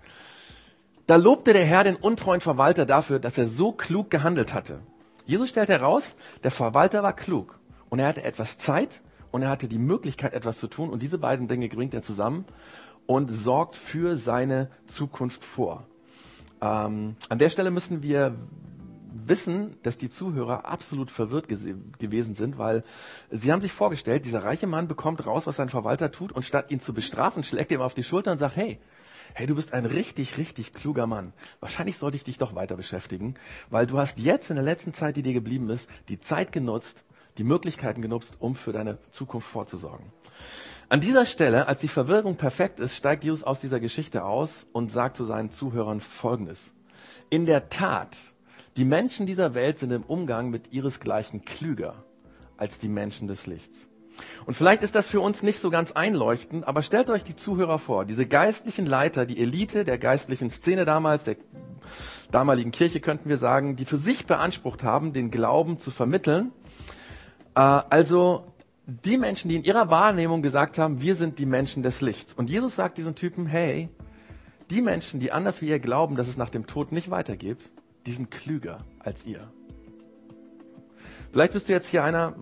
da 1.06 1.14
lobte 1.14 1.52
der 1.52 1.64
Herr 1.64 1.84
den 1.84 1.96
untreuen 1.96 2.40
Verwalter 2.40 2.84
dafür, 2.84 3.20
dass 3.20 3.38
er 3.38 3.46
so 3.46 3.70
klug 3.70 4.10
gehandelt 4.10 4.52
hatte. 4.52 4.80
Jesus 5.24 5.50
stellt 5.50 5.68
heraus, 5.68 6.16
der 6.42 6.50
Verwalter 6.50 7.04
war 7.04 7.14
klug 7.14 7.60
und 7.92 7.98
er 7.98 8.08
hatte 8.08 8.24
etwas 8.24 8.56
Zeit 8.56 9.02
und 9.32 9.42
er 9.42 9.50
hatte 9.50 9.68
die 9.68 9.78
Möglichkeit, 9.78 10.32
etwas 10.32 10.58
zu 10.58 10.66
tun. 10.66 10.88
Und 10.88 11.02
diese 11.02 11.18
beiden 11.18 11.46
Dinge 11.46 11.68
bringt 11.68 11.92
er 11.92 12.00
zusammen 12.00 12.46
und 13.04 13.28
sorgt 13.28 13.76
für 13.76 14.16
seine 14.16 14.70
Zukunft 14.86 15.44
vor. 15.44 15.86
Ähm, 16.62 17.16
an 17.28 17.38
der 17.38 17.50
Stelle 17.50 17.70
müssen 17.70 18.02
wir 18.02 18.34
wissen, 19.12 19.76
dass 19.82 19.98
die 19.98 20.08
Zuhörer 20.08 20.64
absolut 20.64 21.10
verwirrt 21.10 21.48
gewesen 21.48 22.34
sind, 22.34 22.56
weil 22.56 22.82
sie 23.30 23.52
haben 23.52 23.60
sich 23.60 23.72
vorgestellt, 23.72 24.24
dieser 24.24 24.42
reiche 24.42 24.66
Mann 24.66 24.88
bekommt 24.88 25.26
raus, 25.26 25.46
was 25.46 25.56
sein 25.56 25.68
Verwalter 25.68 26.10
tut 26.10 26.32
und 26.32 26.44
statt 26.44 26.70
ihn 26.70 26.80
zu 26.80 26.94
bestrafen, 26.94 27.44
schlägt 27.44 27.72
er 27.72 27.76
ihm 27.76 27.82
auf 27.82 27.92
die 27.92 28.04
Schulter 28.04 28.32
und 28.32 28.38
sagt, 28.38 28.56
hey, 28.56 28.80
hey, 29.34 29.46
du 29.46 29.54
bist 29.54 29.74
ein 29.74 29.84
richtig, 29.84 30.38
richtig 30.38 30.72
kluger 30.72 31.06
Mann. 31.06 31.34
Wahrscheinlich 31.60 31.98
sollte 31.98 32.16
ich 32.16 32.24
dich 32.24 32.38
doch 32.38 32.54
weiter 32.54 32.74
beschäftigen, 32.74 33.34
weil 33.68 33.86
du 33.86 33.98
hast 33.98 34.18
jetzt 34.18 34.48
in 34.48 34.56
der 34.56 34.64
letzten 34.64 34.94
Zeit, 34.94 35.16
die 35.16 35.22
dir 35.22 35.34
geblieben 35.34 35.68
ist, 35.68 35.90
die 36.08 36.20
Zeit 36.20 36.52
genutzt, 36.52 37.04
die 37.38 37.44
Möglichkeiten 37.44 38.02
genutzt, 38.02 38.36
um 38.38 38.54
für 38.54 38.72
deine 38.72 38.98
Zukunft 39.10 39.48
vorzusorgen. 39.48 40.12
An 40.88 41.00
dieser 41.00 41.24
Stelle, 41.24 41.68
als 41.68 41.80
die 41.80 41.88
Verwirrung 41.88 42.36
perfekt 42.36 42.78
ist, 42.78 42.96
steigt 42.96 43.24
Jesus 43.24 43.44
aus 43.44 43.60
dieser 43.60 43.80
Geschichte 43.80 44.24
aus 44.24 44.66
und 44.72 44.90
sagt 44.90 45.16
zu 45.16 45.24
seinen 45.24 45.50
Zuhörern 45.50 46.00
Folgendes. 46.00 46.74
In 47.30 47.46
der 47.46 47.70
Tat, 47.70 48.16
die 48.76 48.84
Menschen 48.84 49.24
dieser 49.24 49.54
Welt 49.54 49.78
sind 49.78 49.90
im 49.90 50.02
Umgang 50.02 50.50
mit 50.50 50.72
ihresgleichen 50.72 51.44
klüger 51.46 52.04
als 52.58 52.78
die 52.78 52.88
Menschen 52.88 53.26
des 53.26 53.46
Lichts. 53.46 53.88
Und 54.44 54.52
vielleicht 54.52 54.82
ist 54.82 54.94
das 54.94 55.08
für 55.08 55.20
uns 55.20 55.42
nicht 55.42 55.58
so 55.58 55.70
ganz 55.70 55.92
einleuchtend, 55.92 56.68
aber 56.68 56.82
stellt 56.82 57.08
euch 57.08 57.24
die 57.24 57.36
Zuhörer 57.36 57.78
vor, 57.78 58.04
diese 58.04 58.26
geistlichen 58.26 58.84
Leiter, 58.84 59.24
die 59.24 59.40
Elite 59.40 59.84
der 59.84 59.96
geistlichen 59.96 60.50
Szene 60.50 60.84
damals, 60.84 61.24
der 61.24 61.36
damaligen 62.30 62.70
Kirche 62.70 63.00
könnten 63.00 63.30
wir 63.30 63.38
sagen, 63.38 63.76
die 63.76 63.86
für 63.86 63.96
sich 63.96 64.26
beansprucht 64.26 64.82
haben, 64.82 65.14
den 65.14 65.30
Glauben 65.30 65.78
zu 65.78 65.90
vermitteln 65.90 66.52
also 67.54 68.44
die 68.86 69.16
Menschen, 69.16 69.48
die 69.48 69.56
in 69.56 69.64
ihrer 69.64 69.90
Wahrnehmung 69.90 70.42
gesagt 70.42 70.78
haben, 70.78 71.00
wir 71.00 71.14
sind 71.14 71.38
die 71.38 71.46
Menschen 71.46 71.82
des 71.82 72.00
Lichts. 72.00 72.32
Und 72.32 72.50
Jesus 72.50 72.76
sagt 72.76 72.98
diesen 72.98 73.14
Typen, 73.14 73.46
hey, 73.46 73.88
die 74.70 74.82
Menschen, 74.82 75.20
die 75.20 75.32
anders 75.32 75.60
wie 75.60 75.68
ihr 75.68 75.78
glauben, 75.78 76.16
dass 76.16 76.28
es 76.28 76.36
nach 76.36 76.50
dem 76.50 76.66
Tod 76.66 76.92
nicht 76.92 77.10
weitergeht, 77.10 77.58
die 78.06 78.12
sind 78.12 78.30
klüger 78.30 78.78
als 78.98 79.24
ihr. 79.26 79.48
Vielleicht 81.30 81.52
bist 81.52 81.68
du 81.68 81.72
jetzt 81.72 81.88
hier 81.88 82.04
einer 82.04 82.34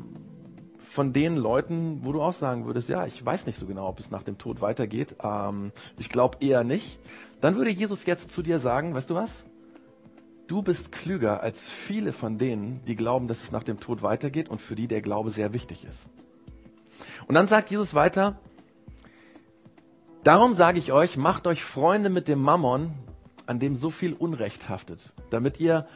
von 0.79 1.13
den 1.13 1.37
Leuten, 1.37 2.01
wo 2.03 2.13
du 2.13 2.21
auch 2.21 2.33
sagen 2.33 2.67
würdest, 2.67 2.89
ja, 2.89 3.07
ich 3.07 3.25
weiß 3.25 3.47
nicht 3.47 3.59
so 3.59 3.67
genau, 3.67 3.89
ob 3.89 4.01
es 4.01 4.11
nach 4.11 4.25
dem 4.25 4.39
Tod 4.39 4.61
weitergeht. 4.61 5.17
Ähm, 5.23 5.73
ich 5.99 6.09
glaube 6.09 6.39
eher 6.41 6.65
nicht. 6.65 6.99
Dann 7.41 7.55
würde 7.55 7.71
Jesus 7.71 8.07
jetzt 8.07 8.31
zu 8.31 8.43
dir 8.43 8.59
sagen, 8.59 8.95
weißt 8.95 9.11
du 9.11 9.15
was? 9.15 9.45
Du 10.51 10.63
bist 10.63 10.91
klüger 10.91 11.45
als 11.45 11.69
viele 11.69 12.13
von 12.13 12.37
denen, 12.37 12.85
die 12.85 12.97
glauben, 12.97 13.29
dass 13.29 13.45
es 13.45 13.53
nach 13.53 13.63
dem 13.63 13.79
Tod 13.79 14.03
weitergeht 14.03 14.49
und 14.49 14.61
für 14.61 14.75
die 14.75 14.89
der 14.89 15.01
Glaube 15.01 15.31
sehr 15.31 15.53
wichtig 15.53 15.85
ist. 15.85 16.03
Und 17.29 17.37
dann 17.37 17.47
sagt 17.47 17.71
Jesus 17.71 17.95
weiter, 17.95 18.37
darum 20.25 20.55
sage 20.55 20.81
ich 20.81 20.91
euch, 20.91 21.17
macht 21.17 21.47
euch 21.47 21.63
Freunde 21.63 22.11
mit 22.11 22.27
dem 22.27 22.43
Mammon, 22.43 22.91
an 23.47 23.61
dem 23.61 23.77
so 23.77 23.91
viel 23.91 24.13
Unrecht 24.13 24.69
haftet, 24.69 25.13
damit 25.31 25.61
ihr, 25.61 25.87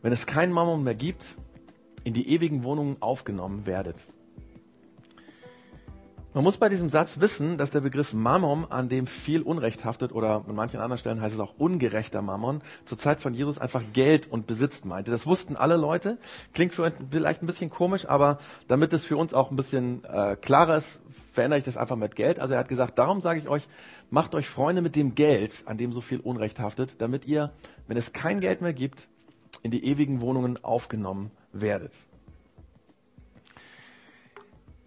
wenn 0.00 0.14
es 0.14 0.24
keinen 0.24 0.54
Mammon 0.54 0.82
mehr 0.82 0.94
gibt, 0.94 1.36
in 2.02 2.14
die 2.14 2.30
ewigen 2.30 2.64
Wohnungen 2.64 2.96
aufgenommen 3.00 3.66
werdet. 3.66 3.96
Man 6.32 6.44
muss 6.44 6.58
bei 6.58 6.68
diesem 6.68 6.90
Satz 6.90 7.18
wissen, 7.18 7.56
dass 7.56 7.72
der 7.72 7.80
Begriff 7.80 8.12
Mammon, 8.12 8.64
an 8.70 8.88
dem 8.88 9.08
viel 9.08 9.42
Unrecht 9.42 9.84
haftet, 9.84 10.12
oder 10.12 10.44
an 10.46 10.54
manchen 10.54 10.78
anderen 10.78 10.98
Stellen 10.98 11.20
heißt 11.20 11.34
es 11.34 11.40
auch 11.40 11.54
ungerechter 11.58 12.22
Mammon, 12.22 12.60
zur 12.84 12.98
Zeit 12.98 13.20
von 13.20 13.34
Jesus 13.34 13.58
einfach 13.58 13.82
Geld 13.92 14.30
und 14.30 14.46
Besitz 14.46 14.84
meinte. 14.84 15.10
Das 15.10 15.26
wussten 15.26 15.56
alle 15.56 15.76
Leute. 15.76 16.18
Klingt 16.54 16.72
für 16.72 16.92
vielleicht 17.10 17.42
ein 17.42 17.46
bisschen 17.46 17.68
komisch, 17.68 18.08
aber 18.08 18.38
damit 18.68 18.92
es 18.92 19.04
für 19.04 19.16
uns 19.16 19.34
auch 19.34 19.50
ein 19.50 19.56
bisschen 19.56 20.04
äh, 20.04 20.36
klarer 20.36 20.76
ist, 20.76 21.00
verändere 21.32 21.58
ich 21.58 21.64
das 21.64 21.76
einfach 21.76 21.96
mit 21.96 22.14
Geld. 22.14 22.38
Also 22.38 22.54
er 22.54 22.60
hat 22.60 22.68
gesagt, 22.68 22.96
darum 23.00 23.20
sage 23.20 23.40
ich 23.40 23.48
euch, 23.48 23.66
macht 24.10 24.36
euch 24.36 24.48
Freunde 24.48 24.82
mit 24.82 24.94
dem 24.94 25.16
Geld, 25.16 25.64
an 25.66 25.78
dem 25.78 25.92
so 25.92 26.00
viel 26.00 26.20
Unrecht 26.20 26.60
haftet, 26.60 27.00
damit 27.00 27.24
ihr, 27.24 27.50
wenn 27.88 27.96
es 27.96 28.12
kein 28.12 28.38
Geld 28.38 28.60
mehr 28.60 28.72
gibt, 28.72 29.08
in 29.64 29.72
die 29.72 29.84
ewigen 29.84 30.20
Wohnungen 30.20 30.62
aufgenommen 30.62 31.32
werdet. 31.52 31.92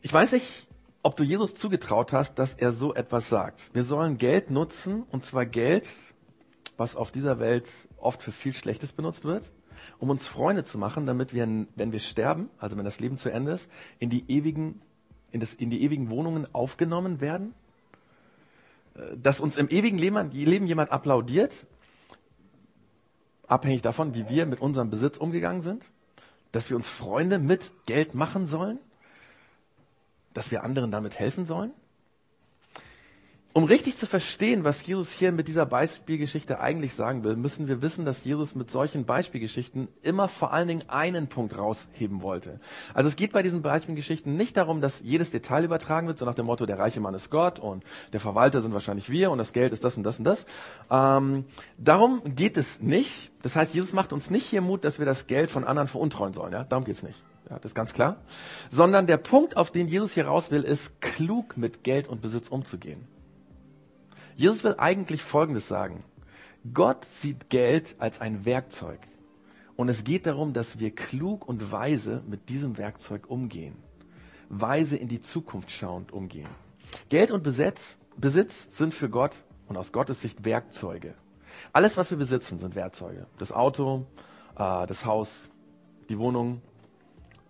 Ich 0.02 0.14
weiß 0.14 0.32
nicht, 0.32 0.68
ob 1.04 1.18
du 1.18 1.24
Jesus 1.24 1.54
zugetraut 1.54 2.14
hast, 2.14 2.40
dass 2.40 2.54
er 2.54 2.72
so 2.72 2.94
etwas 2.94 3.28
sagt. 3.28 3.70
Wir 3.74 3.84
sollen 3.84 4.18
Geld 4.18 4.50
nutzen, 4.50 5.04
und 5.12 5.26
zwar 5.26 5.46
Geld, 5.46 5.88
was 6.78 6.96
auf 6.96 7.12
dieser 7.12 7.40
Welt 7.40 7.70
oft 7.98 8.24
für 8.24 8.32
viel 8.32 8.54
Schlechtes 8.54 8.94
benutzt 8.94 9.26
wird, 9.26 9.52
um 10.00 10.10
uns 10.10 10.26
Freunde 10.26 10.64
zu 10.64 10.78
machen, 10.78 11.06
damit 11.06 11.34
wir, 11.34 11.46
wenn 11.76 11.92
wir 11.92 12.00
sterben, 12.00 12.50
also 12.58 12.78
wenn 12.78 12.86
das 12.86 13.02
Leben 13.02 13.18
zu 13.18 13.30
Ende 13.30 13.52
ist, 13.52 13.70
in 14.00 14.10
die 14.10 14.24
ewigen, 14.32 14.82
in, 15.32 15.42
das, 15.42 15.54
in 15.54 15.70
die 15.70 15.84
ewigen 15.84 16.10
Wohnungen 16.10 16.48
aufgenommen 16.54 17.20
werden. 17.20 17.54
Äh, 18.96 19.18
dass 19.18 19.42
uns 19.42 19.58
im 19.58 19.68
ewigen 19.68 19.98
Leben, 19.98 20.32
Leben 20.32 20.68
jemand 20.68 20.92
applaudiert, 20.92 21.66
abhängig 23.48 23.82
davon, 23.82 24.16
wie 24.16 24.30
wir 24.30 24.46
mit 24.46 24.62
unserem 24.62 24.90
Besitz 24.90 25.18
umgegangen 25.18 25.62
sind. 25.62 25.92
Dass 26.54 26.70
wir 26.70 26.78
uns 26.78 26.88
Freunde 26.88 27.40
mit 27.40 27.72
Geld 27.88 28.16
machen 28.16 28.46
sollen 28.46 28.80
dass 30.34 30.52
wir 30.52 30.64
anderen 30.64 30.92
damit 30.92 31.20
helfen 31.20 31.46
sollen? 31.46 31.72
Um 33.56 33.66
richtig 33.66 33.98
zu 33.98 34.08
verstehen, 34.08 34.64
was 34.64 34.84
Jesus 34.84 35.12
hier 35.12 35.32
mit 35.32 35.48
dieser 35.48 35.68
Beispielgeschichte 35.68 36.60
eigentlich 36.60 36.96
sagen 36.96 37.24
will, 37.24 37.36
müssen 37.36 37.68
wir 37.68 37.84
wissen, 37.84 38.04
dass 38.04 38.26
Jesus 38.26 38.56
mit 38.56 38.72
solchen 38.72 39.06
Beispielgeschichten 39.06 39.90
immer 40.02 40.28
vor 40.28 40.54
allen 40.54 40.68
Dingen 40.68 40.90
einen 40.90 41.28
Punkt 41.28 41.56
rausheben 41.56 42.24
wollte. 42.24 42.60
Also 42.96 43.10
es 43.10 43.16
geht 43.16 43.32
bei 43.32 43.44
diesen 43.44 43.62
Beispielgeschichten 43.62 44.36
nicht 44.36 44.58
darum, 44.58 44.82
dass 44.82 45.04
jedes 45.04 45.30
Detail 45.30 45.66
übertragen 45.66 46.08
wird, 46.08 46.18
so 46.18 46.26
nach 46.26 46.34
dem 46.34 46.48
Motto, 46.48 46.66
der 46.66 46.80
reiche 46.80 47.00
Mann 47.00 47.14
ist 47.14 47.30
Gott 47.30 47.60
und 47.60 47.84
der 48.12 48.20
Verwalter 48.20 48.60
sind 48.60 48.74
wahrscheinlich 48.74 49.12
wir 49.12 49.30
und 49.30 49.38
das 49.38 49.54
Geld 49.54 49.72
ist 49.72 49.84
das 49.84 49.98
und 49.98 50.04
das 50.04 50.18
und 50.18 50.24
das. 50.24 50.48
Ähm, 50.90 51.46
darum 51.78 52.24
geht 52.36 52.58
es 52.58 52.82
nicht. 52.82 53.30
Das 53.44 53.56
heißt, 53.56 53.76
Jesus 53.76 53.94
macht 53.94 54.14
uns 54.14 54.32
nicht 54.32 54.48
hier 54.48 54.62
Mut, 54.62 54.84
dass 54.84 54.98
wir 54.98 55.06
das 55.06 55.28
Geld 55.28 55.52
von 55.52 55.64
anderen 55.64 55.88
veruntreuen 55.88 56.34
sollen. 56.34 56.54
Ja? 56.54 56.64
Darum 56.64 56.86
geht's 56.86 57.04
nicht. 57.04 57.22
Das 57.62 57.72
ist 57.72 57.76
ganz 57.76 57.94
klar. 57.94 58.18
Sondern 58.70 59.08
der 59.08 59.18
Punkt, 59.18 59.58
auf 59.58 59.72
den 59.72 59.88
Jesus 59.88 60.14
hier 60.14 60.28
raus 60.28 60.52
will, 60.52 60.64
ist, 60.64 61.02
klug 61.02 61.58
mit 61.58 61.84
Geld 61.84 62.08
und 62.08 62.22
Besitz 62.22 62.48
umzugehen. 62.48 63.08
Jesus 64.36 64.64
will 64.64 64.76
eigentlich 64.78 65.22
Folgendes 65.22 65.68
sagen. 65.68 66.04
Gott 66.74 67.06
sieht 67.06 67.50
Geld 67.50 67.96
als 68.00 68.22
ein 68.22 68.46
Werkzeug. 68.46 69.00
Und 69.76 69.90
es 69.90 70.04
geht 70.04 70.26
darum, 70.26 70.54
dass 70.54 70.80
wir 70.80 70.94
klug 70.94 71.48
und 71.48 71.72
weise 71.72 72.24
mit 72.28 72.50
diesem 72.50 72.78
Werkzeug 72.78 73.30
umgehen. 73.30 73.76
Weise 74.50 74.98
in 74.98 75.08
die 75.08 75.22
Zukunft 75.22 75.72
schauend 75.72 76.12
umgehen. 76.12 76.50
Geld 77.10 77.32
und 77.32 77.44
Besitz, 77.44 77.98
Besitz 78.18 78.68
sind 78.70 78.94
für 78.94 79.10
Gott 79.10 79.44
und 79.68 79.78
aus 79.78 79.92
Gottes 79.92 80.22
Sicht 80.22 80.46
Werkzeuge. 80.46 81.16
Alles, 81.72 81.98
was 81.98 82.12
wir 82.12 82.18
besitzen, 82.18 82.60
sind 82.60 82.76
Werkzeuge. 82.76 83.26
Das 83.38 83.52
Auto, 83.52 84.06
äh, 84.56 84.86
das 84.88 85.06
Haus, 85.06 85.50
die 86.10 86.20
Wohnung, 86.20 86.62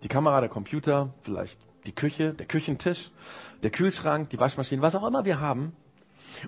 die 0.04 0.08
Kamera, 0.08 0.40
der 0.40 0.50
Computer, 0.50 1.12
vielleicht 1.22 1.58
die 1.86 1.92
Küche, 1.92 2.32
der 2.34 2.46
Küchentisch, 2.46 3.10
der 3.62 3.70
Kühlschrank, 3.70 4.30
die 4.30 4.38
Waschmaschine, 4.38 4.82
was 4.82 4.94
auch 4.94 5.06
immer 5.06 5.24
wir 5.24 5.40
haben. 5.40 5.72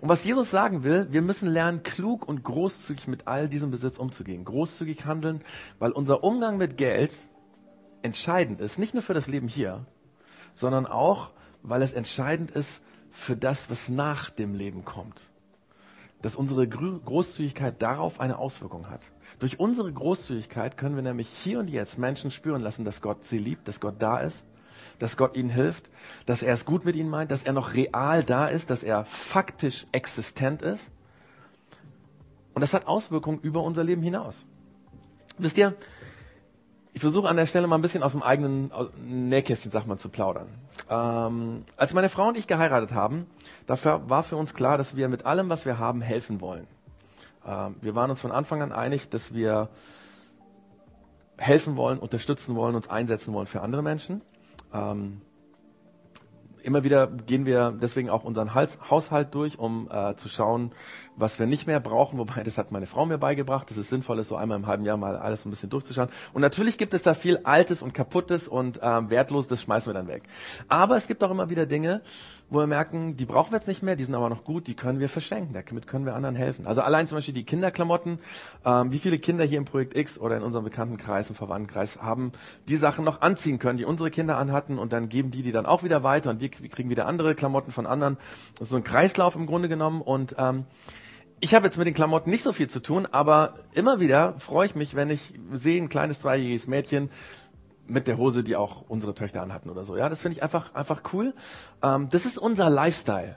Und 0.01 0.09
was 0.09 0.25
Jesus 0.25 0.51
sagen 0.51 0.85
will, 0.85 1.09
wir 1.11 1.23
müssen 1.23 1.49
lernen, 1.49 1.83
klug 1.83 2.27
und 2.27 2.45
großzügig 2.45 3.09
mit 3.09 3.27
all 3.27 3.49
diesem 3.49 3.71
Besitz 3.71 3.99
umzugehen. 3.99 4.45
Großzügig 4.45 5.05
handeln, 5.05 5.43
weil 5.79 5.93
unser 5.93 6.23
Umgang 6.23 6.57
mit 6.57 6.77
Geld 6.77 7.13
entscheidend 8.03 8.61
ist, 8.61 8.79
nicht 8.79 8.95
nur 8.95 9.03
für 9.03 9.15
das 9.15 9.27
Leben 9.27 9.49
hier, 9.49 9.85
sondern 10.55 10.87
auch 10.87 11.31
weil 11.63 11.83
es 11.83 11.93
entscheidend 11.93 12.53
ist 12.53 12.83
für 13.11 13.37
das, 13.37 13.69
was 13.71 13.89
nach 13.89 14.31
dem 14.31 14.55
Leben 14.55 14.85
kommt. 14.85 15.21
Dass 16.23 16.37
unsere 16.37 16.67
Großzügigkeit 16.67 17.81
darauf 17.81 18.21
eine 18.21 18.39
Auswirkung 18.39 18.89
hat. 18.89 19.01
Durch 19.39 19.61
unsere 19.61 19.93
Großzügigkeit 19.93 20.77
können 20.77 20.97
wir 20.97 21.03
nämlich 21.03 21.29
hier 21.29 21.59
und 21.59 21.69
jetzt 21.69 21.99
Menschen 21.99 22.31
spüren 22.31 22.63
lassen, 22.63 22.85
dass 22.85 23.03
Gott 23.03 23.25
sie 23.25 23.39
liebt, 23.39 23.69
dass 23.69 23.81
Gott 23.81 23.97
da 23.99 24.19
ist, 24.19 24.47
dass 24.99 25.17
Gott 25.17 25.37
ihnen 25.37 25.51
hilft, 25.51 25.91
dass 26.25 26.43
er 26.43 26.55
es 26.55 26.65
gut 26.65 26.85
mit 26.85 26.97
ihnen 26.97 27.11
meint, 27.11 27.31
dass 27.31 27.43
er 27.43 27.53
noch 27.53 27.75
real 27.75 28.25
da 28.25 28.47
ist, 28.47 28.71
dass 28.71 28.83
er 28.83 29.05
faktisch 29.05 29.87
existent 29.93 30.63
ist. 30.63 30.91
Und 32.55 32.63
das 32.63 32.73
hat 32.73 32.87
Auswirkungen 32.87 33.39
über 33.41 33.63
unser 33.63 33.85
Leben 33.85 34.03
hinaus. 34.03 34.47
Wisst 35.39 35.59
ihr, 35.59 35.75
ich 36.97 37.03
versuche 37.03 37.29
an 37.29 37.37
der 37.37 37.45
Stelle 37.45 37.67
mal 37.67 37.75
ein 37.77 37.83
bisschen 37.83 38.03
aus 38.03 38.13
dem 38.13 38.23
eigenen 38.23 38.73
Nähkästchen, 39.07 39.71
sag 39.71 39.87
mal, 39.87 39.99
zu 39.99 40.09
plaudern. 40.09 40.47
Ähm, 40.89 41.63
als 41.77 41.93
meine 41.93 42.09
Frau 42.09 42.29
und 42.29 42.39
ich 42.39 42.47
geheiratet 42.47 42.95
haben, 42.95 43.27
dafür 43.67 44.09
war 44.09 44.23
für 44.23 44.37
uns 44.37 44.55
klar, 44.55 44.79
dass 44.79 44.97
wir 44.97 45.11
mit 45.11 45.27
allem, 45.27 45.51
was 45.51 45.67
wir 45.67 45.79
haben, 45.79 46.01
helfen 46.01 46.41
wollen. 46.41 46.67
Ähm, 47.47 47.75
wir 47.83 47.95
waren 47.95 48.09
uns 48.09 48.23
von 48.23 48.33
Anfang 48.33 48.63
an 48.63 48.73
einig, 48.73 49.11
dass 49.11 49.35
wir 49.35 49.69
helfen 51.37 51.77
wollen, 51.77 51.99
unterstützen 51.99 52.57
wollen, 52.57 52.75
uns 52.75 52.89
einsetzen 52.89 53.35
wollen 53.35 53.47
für 53.47 53.61
andere 53.61 53.83
Menschen. 53.83 54.23
Ähm, 54.73 55.21
immer 56.67 56.83
wieder 56.83 57.07
gehen 57.07 57.47
wir 57.47 57.71
deswegen 57.71 58.11
auch 58.11 58.25
unseren 58.25 58.53
Hals, 58.53 58.79
Haushalt 58.91 59.35
durch, 59.35 59.59
um 59.59 59.89
äh, 59.91 60.17
zu 60.17 60.29
schauen, 60.29 60.73
was 61.15 61.39
wir 61.39 61.47
nicht 61.47 61.67
mehr 61.69 61.79
brauchen. 61.79 62.19
Wobei, 62.19 62.43
das 62.43 62.59
hat 62.59 62.73
meine 62.73 62.87
Frau 62.87 63.07
mir 63.07 63.19
beigebracht, 63.19 63.71
dass 63.71 63.77
es 63.77 63.89
sinnvoll 63.89 64.19
ist, 64.19 64.29
so 64.29 64.37
einmal 64.37 64.59
im 64.59 64.67
halben 64.67 64.85
Jahr 64.85 64.97
mal 64.97 65.17
alles 65.17 65.43
so 65.43 65.49
ein 65.49 65.51
bisschen 65.51 65.71
durchzuschauen. 65.71 66.09
Und 66.33 66.43
natürlich 66.43 66.77
gibt 66.77 66.93
es 66.93 67.03
da 67.03 67.15
viel 67.15 67.39
Altes 67.45 67.83
und 67.83 67.95
Kaputtes 67.95 68.49
und 68.49 68.81
ähm, 68.83 69.11
Wertloses, 69.11 69.49
das 69.49 69.63
schmeißen 69.63 69.89
wir 69.89 69.95
dann 69.95 70.09
weg. 70.09 70.25
Aber 70.67 70.97
es 70.97 71.07
gibt 71.07 71.23
auch 71.23 71.31
immer 71.31 71.49
wieder 71.51 71.67
Dinge, 71.67 72.03
wo 72.49 72.61
wir 72.61 72.67
merken, 72.67 73.17
die 73.17 73.25
brauchen 73.25 73.51
wir 73.51 73.57
jetzt 73.57 73.67
nicht 73.67 73.83
mehr, 73.83 73.97
die 73.97 74.05
sind 74.05 74.15
aber 74.15 74.29
noch 74.29 74.45
gut, 74.45 74.67
die 74.67 74.75
können 74.75 75.01
wir 75.01 75.09
verschenken, 75.09 75.53
damit 75.53 75.87
können 75.87 76.07
wir 76.07 76.15
anderen 76.15 76.37
helfen. 76.37 76.67
Also 76.67 76.81
allein 76.81 77.07
zum 77.07 77.19
Beispiel 77.19 77.35
die 77.35 77.45
Kinderklamotten, 77.45 78.21
ähm, 78.65 78.93
wie 78.93 78.99
viele 78.99 79.19
Kinder 79.19 79.45
hier 79.45 79.59
im 79.59 79.65
Projekt 79.65 79.97
X 79.97 80.19
oder 80.19 80.37
in 80.37 80.43
unserem 80.43 80.65
Bekanntenkreis, 80.65 81.29
im 81.29 81.35
Verwandtenkreis 81.35 82.01
haben 82.01 82.33
die 82.69 82.77
Sachen 82.77 83.05
noch 83.05 83.21
anziehen 83.21 83.59
können, 83.59 83.79
die 83.79 83.85
unsere 83.85 84.11
Kinder 84.11 84.39
anhatten 84.39 84.79
und 84.79 84.93
dann 84.93 85.09
geben 85.09 85.31
die 85.31 85.43
die 85.43 85.53
dann 85.53 85.67
auch 85.67 85.83
wieder 85.83 86.03
weiter 86.03 86.31
und 86.31 86.41
wir 86.41 86.51
kriegen 86.51 86.91
wieder 86.91 87.07
andere 87.07 87.35
Klamotten 87.35 87.73
von 87.73 87.87
anderen. 87.87 88.17
Das 88.55 88.63
ist 88.63 88.71
so 88.71 88.77
ein 88.77 88.85
Kreislauf 88.85 89.35
im 89.35 89.47
Grunde 89.47 89.69
genommen 89.69 90.01
und 90.01 90.37
ähm, 90.39 90.65
ich 91.41 91.55
habe 91.55 91.67
jetzt 91.67 91.77
mit 91.77 91.87
den 91.87 91.95
Klamotten 91.95 92.31
nicht 92.31 92.43
so 92.43 92.53
viel 92.53 92.69
zu 92.69 92.81
tun, 92.81 93.07
aber 93.11 93.55
immer 93.75 94.01
wieder 94.01 94.35
freue 94.39 94.67
ich 94.67 94.75
mich, 94.75 94.95
wenn 94.95 95.11
ich 95.11 95.35
sehe 95.53 95.83
ein 95.83 95.89
kleines 95.89 96.21
zweijähriges 96.21 96.67
Mädchen, 96.67 97.11
mit 97.89 98.09
der 98.09 98.19
Hose, 98.19 98.43
die 98.43 98.57
auch 98.57 98.85
unsere 98.89 99.15
Töchter 99.15 99.43
anhatten 99.43 99.71
oder 99.71 99.85
so. 99.85 99.97
Ja, 99.97 100.09
das 100.09 100.21
finde 100.21 100.37
ich 100.37 100.43
einfach, 100.43 100.75
einfach 100.75 101.03
cool. 101.13 101.35
Ähm, 101.83 102.09
das 102.11 102.27
ist 102.27 102.39
unser 102.39 102.71
Lifestyle. 102.71 103.37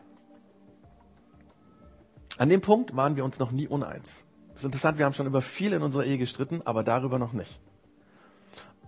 An 2.38 2.49
dem 2.49 2.62
Punkt 2.62 2.95
waren 2.95 3.15
wir 3.15 3.25
uns 3.25 3.39
noch 3.39 3.51
nie 3.51 3.67
uneins. 3.67 4.25
Das 4.53 4.62
ist 4.62 4.65
interessant, 4.65 4.97
wir 4.97 5.05
haben 5.05 5.13
schon 5.13 5.27
über 5.27 5.41
viel 5.41 5.73
in 5.73 5.81
unserer 5.81 6.05
Ehe 6.05 6.17
gestritten, 6.17 6.62
aber 6.65 6.83
darüber 6.83 7.19
noch 7.19 7.33
nicht. 7.33 7.59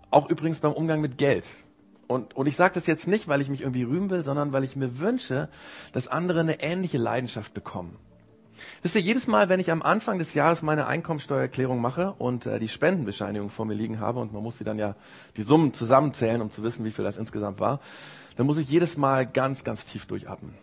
Auch 0.10 0.30
übrigens 0.30 0.60
beim 0.60 0.74
Umgang 0.74 1.02
mit 1.02 1.18
Geld. 1.18 1.48
Und, 2.08 2.36
und 2.36 2.46
ich 2.46 2.58
sage 2.58 2.74
das 2.74 2.88
jetzt 2.88 3.08
nicht, 3.08 3.30
weil 3.30 3.40
ich 3.40 3.50
mich 3.50 3.62
irgendwie 3.62 3.84
rühmen 3.84 4.10
will, 4.10 4.24
sondern 4.24 4.52
weil 4.52 4.66
ich 4.66 4.76
mir 4.76 5.00
wünsche, 5.00 5.48
dass 5.94 6.10
andere 6.10 6.42
eine 6.42 6.62
ähnliche 6.62 6.98
Leidenschaft 6.98 7.54
bekommen. 7.54 7.98
Wisst 8.82 8.96
ihr, 8.96 9.02
jedes 9.02 9.28
Mal, 9.28 9.50
wenn 9.50 9.60
ich 9.60 9.72
am 9.72 9.82
Anfang 9.82 10.20
des 10.20 10.34
Jahres 10.34 10.62
meine 10.62 10.88
Einkommensteuererklärung 10.88 11.80
mache 11.80 12.14
und 12.14 12.46
äh, 12.46 12.60
die 12.60 12.68
Spendenbescheinigung 12.68 13.50
vor 13.50 13.66
mir 13.66 13.74
liegen 13.74 14.00
habe 14.00 14.20
und 14.20 14.34
man 14.34 14.44
muss 14.44 14.58
sie 14.58 14.64
dann 14.64 14.80
ja 14.80 14.96
die 15.38 15.44
Summen 15.44 15.74
zusammenzählen, 15.74 16.42
um 16.42 16.52
zu 16.52 16.64
wissen, 16.64 16.86
wie 16.86 16.92
viel 16.92 17.06
das 17.06 17.18
insgesamt 17.18 17.60
war, 17.60 17.80
dann 18.36 18.46
muss 18.46 18.58
ich 18.58 18.70
jedes 18.70 18.98
Mal 18.98 19.26
ganz, 19.26 19.64
ganz 19.64 19.86
tief 19.86 20.06
durchatmen. 20.06 20.54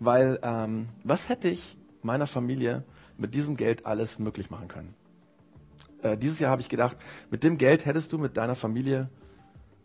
Weil 0.00 0.38
ähm, 0.42 0.88
was 1.02 1.28
hätte 1.28 1.48
ich 1.48 1.76
meiner 2.02 2.26
Familie 2.26 2.84
mit 3.16 3.34
diesem 3.34 3.56
Geld 3.56 3.86
alles 3.86 4.18
möglich 4.18 4.50
machen 4.50 4.68
können? 4.68 4.94
Äh, 6.02 6.16
dieses 6.16 6.38
Jahr 6.38 6.50
habe 6.50 6.62
ich 6.62 6.68
gedacht, 6.68 6.96
mit 7.30 7.44
dem 7.44 7.58
Geld 7.58 7.86
hättest 7.86 8.12
du 8.12 8.18
mit 8.18 8.36
deiner 8.36 8.54
Familie 8.54 9.08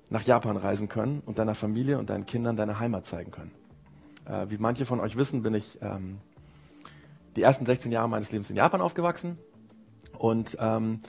nach 0.10 0.24
Japan 0.24 0.58
reisen 0.58 0.90
können 0.90 1.22
und 1.26 1.40
deiner 1.40 1.56
Familie 1.56 1.98
und 1.98 2.10
deinen 2.10 2.26
Kindern 2.26 2.56
deine 2.56 2.80
Heimat 2.80 3.06
zeigen 3.06 3.32
können. 3.32 3.52
Äh, 4.26 4.50
wie 4.50 4.58
manche 4.58 4.86
von 4.86 5.00
euch 5.00 5.16
wissen, 5.16 5.44
bin 5.44 5.54
ich 5.54 5.80
ähm, 5.82 6.20
die 7.36 7.42
ersten 7.42 7.66
16 7.66 7.92
Jahre 7.92 8.10
meines 8.10 8.32
Lebens 8.32 8.50
in 8.50 8.56
Japan 8.56 8.82
aufgewachsen. 8.82 9.38
Und 10.18 10.58
ähm, 10.60 11.00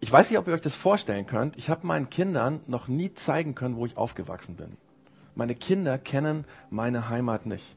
ich 0.00 0.12
weiß 0.12 0.30
nicht, 0.30 0.38
ob 0.38 0.46
ihr 0.46 0.54
euch 0.54 0.60
das 0.60 0.74
vorstellen 0.74 1.26
könnt. 1.26 1.56
Ich 1.56 1.70
habe 1.70 1.86
meinen 1.86 2.10
Kindern 2.10 2.60
noch 2.66 2.88
nie 2.88 3.14
zeigen 3.14 3.54
können, 3.54 3.76
wo 3.76 3.86
ich 3.86 3.96
aufgewachsen 3.96 4.56
bin. 4.56 4.76
Meine 5.34 5.54
Kinder 5.54 5.98
kennen 5.98 6.44
meine 6.70 7.08
Heimat 7.08 7.46
nicht. 7.46 7.76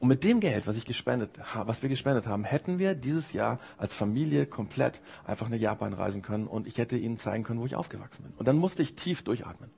Und 0.00 0.08
mit 0.08 0.24
dem 0.24 0.40
Geld, 0.40 0.66
was 0.66 0.76
ich 0.76 0.86
gespendet, 0.86 1.38
was 1.54 1.82
wir 1.82 1.90
gespendet 1.90 2.26
haben, 2.26 2.44
hätten 2.44 2.78
wir 2.78 2.94
dieses 2.94 3.34
Jahr 3.34 3.58
als 3.76 3.92
Familie 3.92 4.46
komplett 4.46 5.02
einfach 5.26 5.50
nach 5.50 5.58
Japan 5.58 5.92
reisen 5.92 6.22
können 6.22 6.46
und 6.46 6.66
ich 6.66 6.78
hätte 6.78 6.96
ihnen 6.96 7.18
zeigen 7.18 7.44
können, 7.44 7.60
wo 7.60 7.66
ich 7.66 7.76
aufgewachsen 7.76 8.22
bin. 8.22 8.32
Und 8.38 8.48
dann 8.48 8.56
musste 8.56 8.82
ich 8.82 8.96
tief 8.96 9.22
durchatmen. 9.22 9.70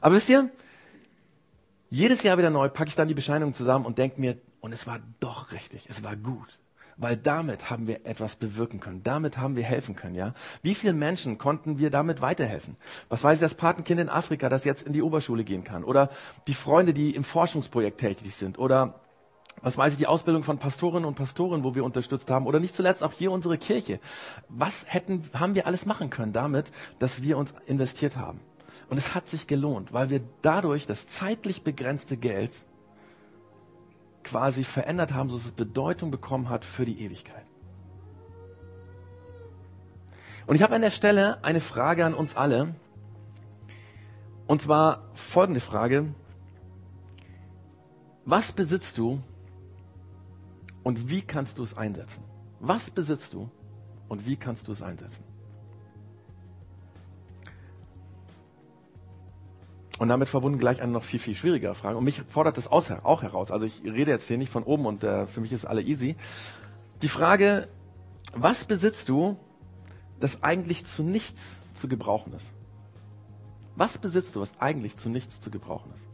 Aber 0.00 0.14
wisst 0.14 0.30
ihr, 0.30 0.48
jedes 1.90 2.22
Jahr 2.22 2.38
wieder 2.38 2.50
neu 2.50 2.70
packe 2.70 2.88
ich 2.88 2.94
dann 2.94 3.08
die 3.08 3.14
Bescheinigung 3.14 3.52
zusammen 3.52 3.84
und 3.84 3.98
denke 3.98 4.20
mir, 4.20 4.38
und 4.60 4.72
es 4.72 4.86
war 4.86 5.00
doch 5.20 5.52
richtig, 5.52 5.86
es 5.88 6.02
war 6.04 6.16
gut. 6.16 6.58
Weil 7.00 7.16
damit 7.16 7.70
haben 7.70 7.86
wir 7.86 8.04
etwas 8.06 8.34
bewirken 8.34 8.80
können. 8.80 9.04
Damit 9.04 9.38
haben 9.38 9.54
wir 9.54 9.62
helfen 9.62 9.94
können, 9.94 10.16
ja. 10.16 10.34
Wie 10.62 10.74
vielen 10.74 10.98
Menschen 10.98 11.38
konnten 11.38 11.78
wir 11.78 11.90
damit 11.90 12.20
weiterhelfen? 12.20 12.76
Was 13.08 13.22
weiß 13.22 13.38
ich, 13.38 13.40
das 13.40 13.54
Patenkind 13.54 14.00
in 14.00 14.08
Afrika, 14.08 14.48
das 14.48 14.64
jetzt 14.64 14.82
in 14.82 14.92
die 14.92 15.02
Oberschule 15.02 15.44
gehen 15.44 15.62
kann? 15.62 15.84
Oder 15.84 16.10
die 16.48 16.54
Freunde, 16.54 16.92
die 16.92 17.14
im 17.14 17.22
Forschungsprojekt 17.22 18.00
tätig 18.00 18.34
sind? 18.34 18.58
Oder 18.58 19.00
was 19.62 19.78
weiß 19.78 19.92
ich, 19.92 19.98
die 19.98 20.08
Ausbildung 20.08 20.42
von 20.42 20.58
Pastorinnen 20.58 21.04
und 21.04 21.14
Pastoren, 21.14 21.62
wo 21.62 21.76
wir 21.76 21.84
unterstützt 21.84 22.30
haben, 22.30 22.46
oder 22.46 22.58
nicht 22.60 22.74
zuletzt 22.74 23.04
auch 23.04 23.12
hier 23.12 23.30
unsere 23.30 23.58
Kirche. 23.58 24.00
Was 24.48 24.84
hätten, 24.88 25.30
haben 25.32 25.54
wir 25.54 25.66
alles 25.66 25.86
machen 25.86 26.10
können 26.10 26.32
damit, 26.32 26.72
dass 26.98 27.22
wir 27.22 27.38
uns 27.38 27.54
investiert 27.66 28.16
haben? 28.16 28.40
Und 28.88 28.96
es 28.96 29.14
hat 29.14 29.28
sich 29.28 29.46
gelohnt, 29.46 29.92
weil 29.92 30.10
wir 30.10 30.20
dadurch 30.42 30.86
das 30.86 31.06
zeitlich 31.06 31.62
begrenzte 31.62 32.16
Geld 32.16 32.64
quasi 34.28 34.64
verändert 34.64 35.14
haben, 35.14 35.30
sodass 35.30 35.46
es 35.46 35.52
Bedeutung 35.52 36.10
bekommen 36.10 36.50
hat 36.50 36.64
für 36.64 36.84
die 36.84 37.00
Ewigkeit. 37.02 37.44
Und 40.46 40.56
ich 40.56 40.62
habe 40.62 40.74
an 40.74 40.82
der 40.82 40.90
Stelle 40.90 41.42
eine 41.42 41.60
Frage 41.60 42.04
an 42.04 42.14
uns 42.14 42.36
alle. 42.36 42.74
Und 44.46 44.62
zwar 44.62 45.10
folgende 45.14 45.60
Frage. 45.60 46.14
Was 48.24 48.52
besitzt 48.52 48.98
du 48.98 49.22
und 50.82 51.10
wie 51.10 51.22
kannst 51.22 51.58
du 51.58 51.62
es 51.62 51.76
einsetzen? 51.76 52.22
Was 52.60 52.90
besitzt 52.90 53.32
du 53.32 53.50
und 54.08 54.26
wie 54.26 54.36
kannst 54.36 54.68
du 54.68 54.72
es 54.72 54.82
einsetzen? 54.82 55.27
Und 59.98 60.08
damit 60.08 60.28
verbunden 60.28 60.58
gleich 60.58 60.80
eine 60.80 60.92
noch 60.92 61.02
viel, 61.02 61.18
viel 61.18 61.34
schwierigere 61.34 61.74
Frage. 61.74 61.96
Und 61.96 62.04
mich 62.04 62.22
fordert 62.28 62.56
das 62.56 62.68
auch 62.70 63.22
heraus. 63.22 63.50
Also 63.50 63.66
ich 63.66 63.82
rede 63.84 64.12
jetzt 64.12 64.28
hier 64.28 64.38
nicht 64.38 64.52
von 64.52 64.62
oben 64.62 64.86
und 64.86 65.02
äh, 65.02 65.26
für 65.26 65.40
mich 65.40 65.52
ist 65.52 65.64
alle 65.64 65.82
easy. 65.82 66.16
Die 67.02 67.08
Frage, 67.08 67.68
was 68.34 68.64
besitzt 68.64 69.08
du, 69.08 69.36
das 70.20 70.42
eigentlich 70.42 70.84
zu 70.84 71.02
nichts 71.02 71.58
zu 71.74 71.88
gebrauchen 71.88 72.32
ist? 72.32 72.52
Was 73.74 73.98
besitzt 73.98 74.36
du, 74.36 74.40
was 74.40 74.52
eigentlich 74.60 74.96
zu 74.96 75.08
nichts 75.08 75.40
zu 75.40 75.50
gebrauchen 75.50 75.92
ist? 75.94 76.04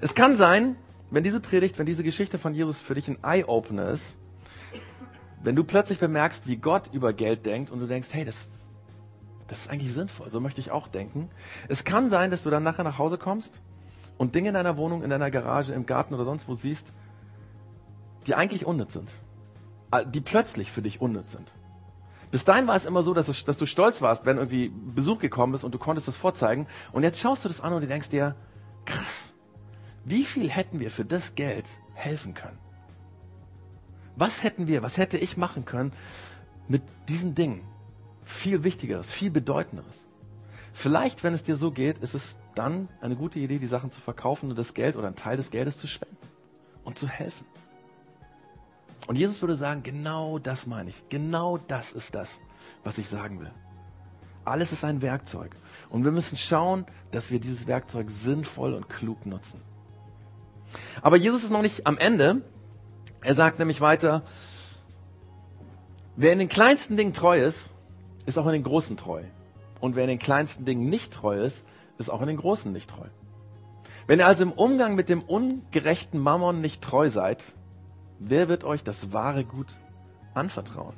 Es 0.00 0.14
kann 0.14 0.36
sein, 0.36 0.76
wenn 1.10 1.24
diese 1.24 1.40
Predigt, 1.40 1.78
wenn 1.78 1.86
diese 1.86 2.04
Geschichte 2.04 2.38
von 2.38 2.54
Jesus 2.54 2.78
für 2.78 2.94
dich 2.94 3.08
ein 3.08 3.18
Eye-Opener 3.22 3.90
ist, 3.90 4.16
wenn 5.42 5.56
du 5.56 5.64
plötzlich 5.64 5.98
bemerkst, 5.98 6.46
wie 6.46 6.56
Gott 6.56 6.90
über 6.92 7.12
Geld 7.12 7.46
denkt 7.46 7.70
und 7.70 7.80
du 7.80 7.86
denkst, 7.86 8.08
hey, 8.12 8.24
das 8.24 8.46
das 9.48 9.60
ist 9.62 9.70
eigentlich 9.70 9.92
sinnvoll. 9.92 10.30
So 10.30 10.40
möchte 10.40 10.60
ich 10.60 10.70
auch 10.70 10.88
denken. 10.88 11.28
Es 11.68 11.84
kann 11.84 12.10
sein, 12.10 12.30
dass 12.30 12.44
du 12.44 12.50
dann 12.50 12.62
nachher 12.62 12.84
nach 12.84 12.98
Hause 12.98 13.18
kommst 13.18 13.60
und 14.18 14.34
Dinge 14.34 14.48
in 14.48 14.54
deiner 14.54 14.76
Wohnung, 14.76 15.02
in 15.02 15.10
deiner 15.10 15.30
Garage, 15.30 15.72
im 15.72 15.86
Garten 15.86 16.14
oder 16.14 16.24
sonst 16.24 16.48
wo 16.48 16.54
siehst, 16.54 16.92
die 18.26 18.34
eigentlich 18.34 18.66
unnütz 18.66 18.92
sind. 18.92 19.10
Äh, 19.90 20.04
die 20.06 20.20
plötzlich 20.20 20.70
für 20.70 20.82
dich 20.82 21.00
unnütz 21.00 21.32
sind. 21.32 21.50
Bis 22.30 22.44
dahin 22.44 22.66
war 22.66 22.76
es 22.76 22.84
immer 22.84 23.02
so, 23.02 23.14
dass, 23.14 23.28
es, 23.28 23.44
dass, 23.46 23.56
du 23.56 23.64
stolz 23.64 24.02
warst, 24.02 24.26
wenn 24.26 24.36
irgendwie 24.36 24.68
Besuch 24.68 25.18
gekommen 25.18 25.54
ist 25.54 25.64
und 25.64 25.74
du 25.74 25.78
konntest 25.78 26.08
das 26.08 26.16
vorzeigen. 26.16 26.66
Und 26.92 27.02
jetzt 27.02 27.20
schaust 27.20 27.44
du 27.44 27.48
das 27.48 27.62
an 27.62 27.72
und 27.72 27.80
du 27.80 27.86
denkst 27.86 28.10
dir, 28.10 28.36
krass, 28.84 29.32
wie 30.04 30.24
viel 30.24 30.50
hätten 30.50 30.78
wir 30.78 30.90
für 30.90 31.06
das 31.06 31.34
Geld 31.36 31.66
helfen 31.94 32.34
können? 32.34 32.58
Was 34.16 34.42
hätten 34.42 34.66
wir, 34.66 34.82
was 34.82 34.98
hätte 34.98 35.16
ich 35.16 35.36
machen 35.36 35.64
können 35.64 35.92
mit 36.66 36.82
diesen 37.08 37.34
Dingen? 37.34 37.62
Viel 38.28 38.62
Wichtigeres, 38.62 39.10
viel 39.10 39.30
Bedeutenderes. 39.30 40.04
Vielleicht, 40.74 41.24
wenn 41.24 41.32
es 41.32 41.42
dir 41.42 41.56
so 41.56 41.70
geht, 41.70 41.98
ist 41.98 42.14
es 42.14 42.36
dann 42.54 42.88
eine 43.00 43.16
gute 43.16 43.38
Idee, 43.38 43.58
die 43.58 43.66
Sachen 43.66 43.90
zu 43.90 44.00
verkaufen 44.00 44.50
und 44.50 44.58
das 44.58 44.74
Geld 44.74 44.96
oder 44.96 45.06
einen 45.06 45.16
Teil 45.16 45.36
des 45.36 45.50
Geldes 45.50 45.78
zu 45.78 45.86
spenden 45.86 46.16
und 46.84 46.98
zu 46.98 47.08
helfen. 47.08 47.46
Und 49.06 49.16
Jesus 49.16 49.40
würde 49.40 49.56
sagen, 49.56 49.82
genau 49.82 50.38
das 50.38 50.66
meine 50.66 50.90
ich. 50.90 51.08
Genau 51.08 51.56
das 51.56 51.92
ist 51.92 52.14
das, 52.14 52.38
was 52.84 52.98
ich 52.98 53.08
sagen 53.08 53.40
will. 53.40 53.50
Alles 54.44 54.72
ist 54.72 54.84
ein 54.84 55.00
Werkzeug. 55.00 55.56
Und 55.88 56.04
wir 56.04 56.12
müssen 56.12 56.36
schauen, 56.36 56.84
dass 57.10 57.30
wir 57.30 57.40
dieses 57.40 57.66
Werkzeug 57.66 58.10
sinnvoll 58.10 58.74
und 58.74 58.90
klug 58.90 59.24
nutzen. 59.24 59.62
Aber 61.00 61.16
Jesus 61.16 61.44
ist 61.44 61.50
noch 61.50 61.62
nicht 61.62 61.86
am 61.86 61.96
Ende. 61.96 62.42
Er 63.22 63.34
sagt 63.34 63.58
nämlich 63.58 63.80
weiter, 63.80 64.22
wer 66.16 66.32
in 66.32 66.38
den 66.38 66.48
kleinsten 66.48 66.96
Dingen 66.96 67.14
treu 67.14 67.42
ist, 67.42 67.70
ist 68.28 68.36
auch 68.36 68.46
in 68.46 68.52
den 68.52 68.62
großen 68.62 68.96
treu. 68.98 69.22
Und 69.80 69.96
wer 69.96 70.04
in 70.04 70.10
den 70.10 70.18
kleinsten 70.18 70.66
Dingen 70.66 70.88
nicht 70.88 71.14
treu 71.14 71.40
ist, 71.40 71.64
ist 71.96 72.10
auch 72.10 72.20
in 72.20 72.28
den 72.28 72.36
großen 72.36 72.70
nicht 72.70 72.90
treu. 72.90 73.06
Wenn 74.06 74.18
ihr 74.18 74.26
also 74.26 74.42
im 74.42 74.52
Umgang 74.52 74.94
mit 74.94 75.08
dem 75.08 75.22
ungerechten 75.22 76.20
Mammon 76.20 76.60
nicht 76.60 76.82
treu 76.82 77.08
seid, 77.08 77.54
wer 78.18 78.48
wird 78.48 78.64
euch 78.64 78.84
das 78.84 79.12
wahre 79.12 79.44
Gut 79.44 79.68
anvertrauen? 80.34 80.94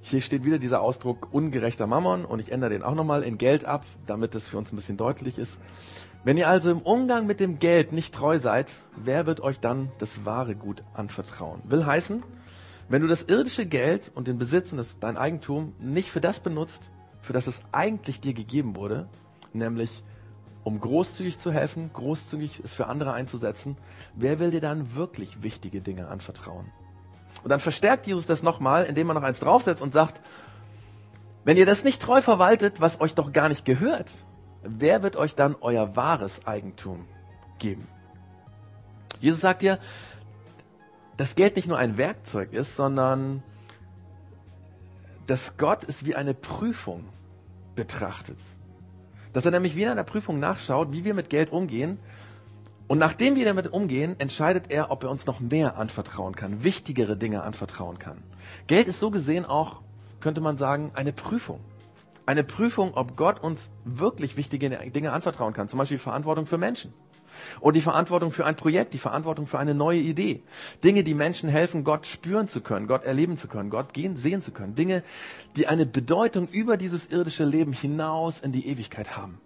Hier 0.00 0.20
steht 0.20 0.44
wieder 0.44 0.58
dieser 0.58 0.80
Ausdruck 0.80 1.28
ungerechter 1.32 1.86
Mammon 1.86 2.24
und 2.24 2.40
ich 2.40 2.50
ändere 2.52 2.70
den 2.70 2.82
auch 2.82 2.94
nochmal 2.94 3.22
in 3.22 3.38
Geld 3.38 3.64
ab, 3.64 3.84
damit 4.06 4.34
es 4.34 4.48
für 4.48 4.58
uns 4.58 4.72
ein 4.72 4.76
bisschen 4.76 4.96
deutlich 4.96 5.38
ist. 5.38 5.58
Wenn 6.24 6.36
ihr 6.36 6.48
also 6.48 6.70
im 6.70 6.80
Umgang 6.80 7.26
mit 7.26 7.38
dem 7.38 7.60
Geld 7.60 7.92
nicht 7.92 8.14
treu 8.14 8.38
seid, 8.38 8.72
wer 8.96 9.26
wird 9.26 9.40
euch 9.40 9.60
dann 9.60 9.92
das 9.98 10.24
wahre 10.24 10.56
Gut 10.56 10.82
anvertrauen? 10.94 11.60
Will 11.64 11.86
heißen, 11.86 12.22
wenn 12.88 13.02
du 13.02 13.08
das 13.08 13.22
irdische 13.22 13.66
Geld 13.66 14.10
und 14.14 14.28
den 14.28 14.38
Besitz 14.38 14.72
und 14.72 14.78
das, 14.78 14.98
dein 14.98 15.16
Eigentum 15.16 15.74
nicht 15.78 16.10
für 16.10 16.20
das 16.20 16.40
benutzt, 16.40 16.90
für 17.20 17.32
das 17.32 17.46
es 17.46 17.62
eigentlich 17.72 18.20
dir 18.20 18.34
gegeben 18.34 18.76
wurde, 18.76 19.08
nämlich 19.52 20.04
um 20.62 20.80
großzügig 20.80 21.38
zu 21.38 21.52
helfen, 21.52 21.90
großzügig 21.92 22.60
es 22.64 22.74
für 22.74 22.86
andere 22.86 23.12
einzusetzen, 23.12 23.76
wer 24.14 24.38
will 24.40 24.50
dir 24.50 24.60
dann 24.60 24.94
wirklich 24.94 25.42
wichtige 25.42 25.80
Dinge 25.80 26.08
anvertrauen? 26.08 26.66
Und 27.42 27.50
dann 27.50 27.60
verstärkt 27.60 28.06
Jesus 28.06 28.26
das 28.26 28.42
nochmal, 28.42 28.84
indem 28.84 29.10
er 29.10 29.14
noch 29.14 29.22
eins 29.22 29.40
draufsetzt 29.40 29.82
und 29.82 29.92
sagt, 29.92 30.20
wenn 31.44 31.56
ihr 31.56 31.66
das 31.66 31.84
nicht 31.84 32.02
treu 32.02 32.20
verwaltet, 32.20 32.80
was 32.80 33.00
euch 33.00 33.14
doch 33.14 33.32
gar 33.32 33.48
nicht 33.48 33.64
gehört, 33.64 34.10
wer 34.62 35.04
wird 35.04 35.14
euch 35.14 35.36
dann 35.36 35.54
euer 35.60 35.94
wahres 35.94 36.44
Eigentum 36.46 37.06
geben? 37.60 37.86
Jesus 39.20 39.40
sagt 39.40 39.62
dir, 39.62 39.78
dass 41.16 41.34
Geld 41.34 41.56
nicht 41.56 41.68
nur 41.68 41.78
ein 41.78 41.96
Werkzeug 41.96 42.52
ist, 42.52 42.76
sondern 42.76 43.42
dass 45.26 45.56
Gott 45.56 45.84
es 45.84 46.04
wie 46.04 46.14
eine 46.14 46.34
Prüfung 46.34 47.04
betrachtet. 47.74 48.38
Dass 49.32 49.44
er 49.44 49.50
nämlich 49.50 49.76
wie 49.76 49.82
in 49.82 49.88
einer 49.88 50.04
Prüfung 50.04 50.38
nachschaut, 50.38 50.92
wie 50.92 51.04
wir 51.04 51.14
mit 51.14 51.30
Geld 51.30 51.50
umgehen. 51.50 51.98
Und 52.86 52.98
nachdem 52.98 53.34
wir 53.34 53.44
damit 53.44 53.72
umgehen, 53.72 54.14
entscheidet 54.18 54.70
er, 54.70 54.90
ob 54.90 55.02
er 55.02 55.10
uns 55.10 55.26
noch 55.26 55.40
mehr 55.40 55.76
anvertrauen 55.76 56.36
kann, 56.36 56.62
wichtigere 56.62 57.16
Dinge 57.16 57.42
anvertrauen 57.42 57.98
kann. 57.98 58.22
Geld 58.66 58.86
ist 58.86 59.00
so 59.00 59.10
gesehen 59.10 59.44
auch, 59.44 59.82
könnte 60.20 60.40
man 60.40 60.56
sagen, 60.56 60.92
eine 60.94 61.12
Prüfung. 61.12 61.60
Eine 62.26 62.44
Prüfung, 62.44 62.94
ob 62.94 63.16
Gott 63.16 63.40
uns 63.40 63.70
wirklich 63.84 64.36
wichtige 64.36 64.70
Dinge 64.70 65.12
anvertrauen 65.12 65.52
kann. 65.52 65.68
Zum 65.68 65.78
Beispiel 65.78 65.98
Verantwortung 65.98 66.46
für 66.46 66.58
Menschen. 66.58 66.92
Oder 67.60 67.74
die 67.74 67.80
Verantwortung 67.80 68.32
für 68.32 68.44
ein 68.44 68.56
Projekt, 68.56 68.94
die 68.94 68.98
Verantwortung 68.98 69.46
für 69.46 69.58
eine 69.58 69.74
neue 69.74 70.00
Idee. 70.00 70.42
Dinge, 70.84 71.04
die 71.04 71.14
Menschen 71.14 71.48
helfen, 71.48 71.84
Gott 71.84 72.06
spüren 72.06 72.48
zu 72.48 72.60
können, 72.60 72.86
Gott 72.86 73.04
erleben 73.04 73.36
zu 73.36 73.48
können, 73.48 73.70
Gott 73.70 73.92
gehen, 73.92 74.16
sehen 74.16 74.42
zu 74.42 74.52
können. 74.52 74.74
Dinge, 74.74 75.02
die 75.56 75.66
eine 75.66 75.86
Bedeutung 75.86 76.48
über 76.48 76.76
dieses 76.76 77.06
irdische 77.06 77.44
Leben 77.44 77.72
hinaus 77.72 78.40
in 78.40 78.52
die 78.52 78.66
Ewigkeit 78.66 79.16
haben. 79.16 79.40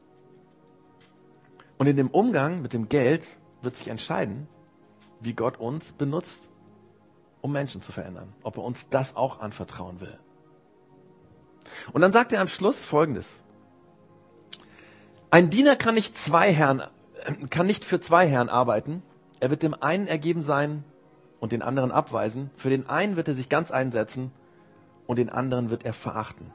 Und 1.78 1.86
in 1.86 1.96
dem 1.96 2.08
Umgang 2.08 2.62
mit 2.62 2.72
dem 2.72 2.88
Geld 2.88 3.26
wird 3.62 3.76
sich 3.76 3.88
entscheiden, 3.88 4.48
wie 5.20 5.34
Gott 5.34 5.58
uns 5.58 5.92
benutzt, 5.92 6.48
um 7.40 7.52
Menschen 7.52 7.82
zu 7.82 7.92
verändern. 7.92 8.32
Ob 8.42 8.56
er 8.58 8.64
uns 8.64 8.88
das 8.90 9.16
auch 9.16 9.40
anvertrauen 9.40 10.00
will. 10.00 10.18
Und 11.92 12.02
dann 12.02 12.12
sagt 12.12 12.32
er 12.32 12.40
am 12.40 12.48
Schluss 12.48 12.84
Folgendes. 12.84 13.40
Ein 15.30 15.50
Diener 15.50 15.76
kann 15.76 15.94
nicht 15.94 16.16
zwei 16.16 16.52
Herren 16.52 16.82
kann 17.50 17.66
nicht 17.66 17.84
für 17.84 18.00
zwei 18.00 18.26
Herren 18.26 18.48
arbeiten. 18.48 19.02
Er 19.40 19.50
wird 19.50 19.62
dem 19.62 19.74
einen 19.74 20.06
ergeben 20.06 20.42
sein 20.42 20.84
und 21.38 21.52
den 21.52 21.62
anderen 21.62 21.90
abweisen. 21.90 22.50
Für 22.56 22.70
den 22.70 22.88
einen 22.88 23.16
wird 23.16 23.28
er 23.28 23.34
sich 23.34 23.48
ganz 23.48 23.70
einsetzen 23.70 24.32
und 25.06 25.16
den 25.16 25.30
anderen 25.30 25.70
wird 25.70 25.84
er 25.84 25.92
verachten. 25.92 26.52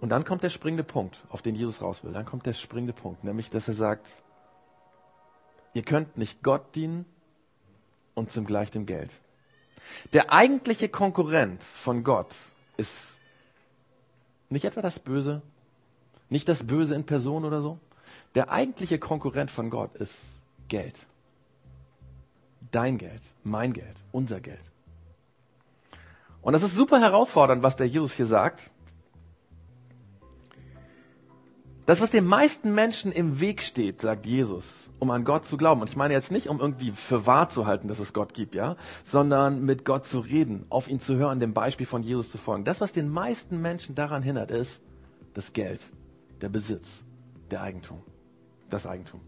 Und 0.00 0.08
dann 0.08 0.24
kommt 0.24 0.42
der 0.42 0.50
springende 0.50 0.84
Punkt, 0.84 1.24
auf 1.28 1.42
den 1.42 1.54
Jesus 1.54 1.80
raus 1.80 2.02
will. 2.02 2.12
Dann 2.12 2.26
kommt 2.26 2.44
der 2.46 2.54
springende 2.54 2.92
Punkt, 2.92 3.24
nämlich, 3.24 3.50
dass 3.50 3.68
er 3.68 3.74
sagt, 3.74 4.22
ihr 5.74 5.82
könnt 5.82 6.16
nicht 6.16 6.42
Gott 6.42 6.74
dienen 6.74 7.04
und 8.14 8.30
zum 8.30 8.44
gleich 8.44 8.70
dem 8.70 8.84
Geld. 8.84 9.10
Der 10.12 10.32
eigentliche 10.32 10.88
Konkurrent 10.88 11.62
von 11.62 12.04
Gott 12.04 12.34
ist 12.76 13.18
nicht 14.48 14.64
etwa 14.64 14.82
das 14.82 14.98
Böse, 14.98 15.42
nicht 16.28 16.48
das 16.48 16.66
Böse 16.66 16.94
in 16.94 17.04
Person 17.04 17.44
oder 17.44 17.60
so, 17.60 17.78
der 18.34 18.50
eigentliche 18.50 18.98
Konkurrent 18.98 19.50
von 19.50 19.70
Gott 19.70 19.94
ist 19.96 20.24
Geld. 20.68 21.06
Dein 22.70 22.96
Geld, 22.96 23.20
mein 23.44 23.72
Geld, 23.72 23.96
unser 24.12 24.40
Geld. 24.40 24.62
Und 26.40 26.54
das 26.54 26.62
ist 26.62 26.74
super 26.74 27.00
herausfordernd, 27.00 27.62
was 27.62 27.76
der 27.76 27.86
Jesus 27.86 28.14
hier 28.14 28.26
sagt. 28.26 28.70
Das, 31.84 32.00
was 32.00 32.10
den 32.10 32.24
meisten 32.24 32.74
Menschen 32.74 33.12
im 33.12 33.40
Weg 33.40 33.60
steht, 33.60 34.00
sagt 34.00 34.24
Jesus, 34.24 34.88
um 34.98 35.10
an 35.10 35.24
Gott 35.24 35.44
zu 35.44 35.56
glauben. 35.56 35.80
Und 35.80 35.90
ich 35.90 35.96
meine 35.96 36.14
jetzt 36.14 36.30
nicht, 36.30 36.48
um 36.48 36.60
irgendwie 36.60 36.92
für 36.92 37.26
wahr 37.26 37.48
zu 37.48 37.66
halten, 37.66 37.88
dass 37.88 37.98
es 37.98 38.12
Gott 38.12 38.34
gibt, 38.34 38.54
ja, 38.54 38.76
sondern 39.02 39.64
mit 39.64 39.84
Gott 39.84 40.06
zu 40.06 40.20
reden, 40.20 40.64
auf 40.70 40.88
ihn 40.88 41.00
zu 41.00 41.16
hören, 41.16 41.40
dem 41.40 41.52
Beispiel 41.52 41.86
von 41.86 42.02
Jesus 42.02 42.30
zu 42.30 42.38
folgen. 42.38 42.64
Das, 42.64 42.80
was 42.80 42.92
den 42.92 43.10
meisten 43.10 43.60
Menschen 43.60 43.96
daran 43.96 44.22
hindert, 44.22 44.52
ist 44.52 44.80
das 45.34 45.52
Geld, 45.52 45.80
der 46.40 46.48
Besitz, 46.48 47.02
der 47.50 47.62
Eigentum 47.62 48.02
das 48.72 48.86
Eigentum. 48.86 49.20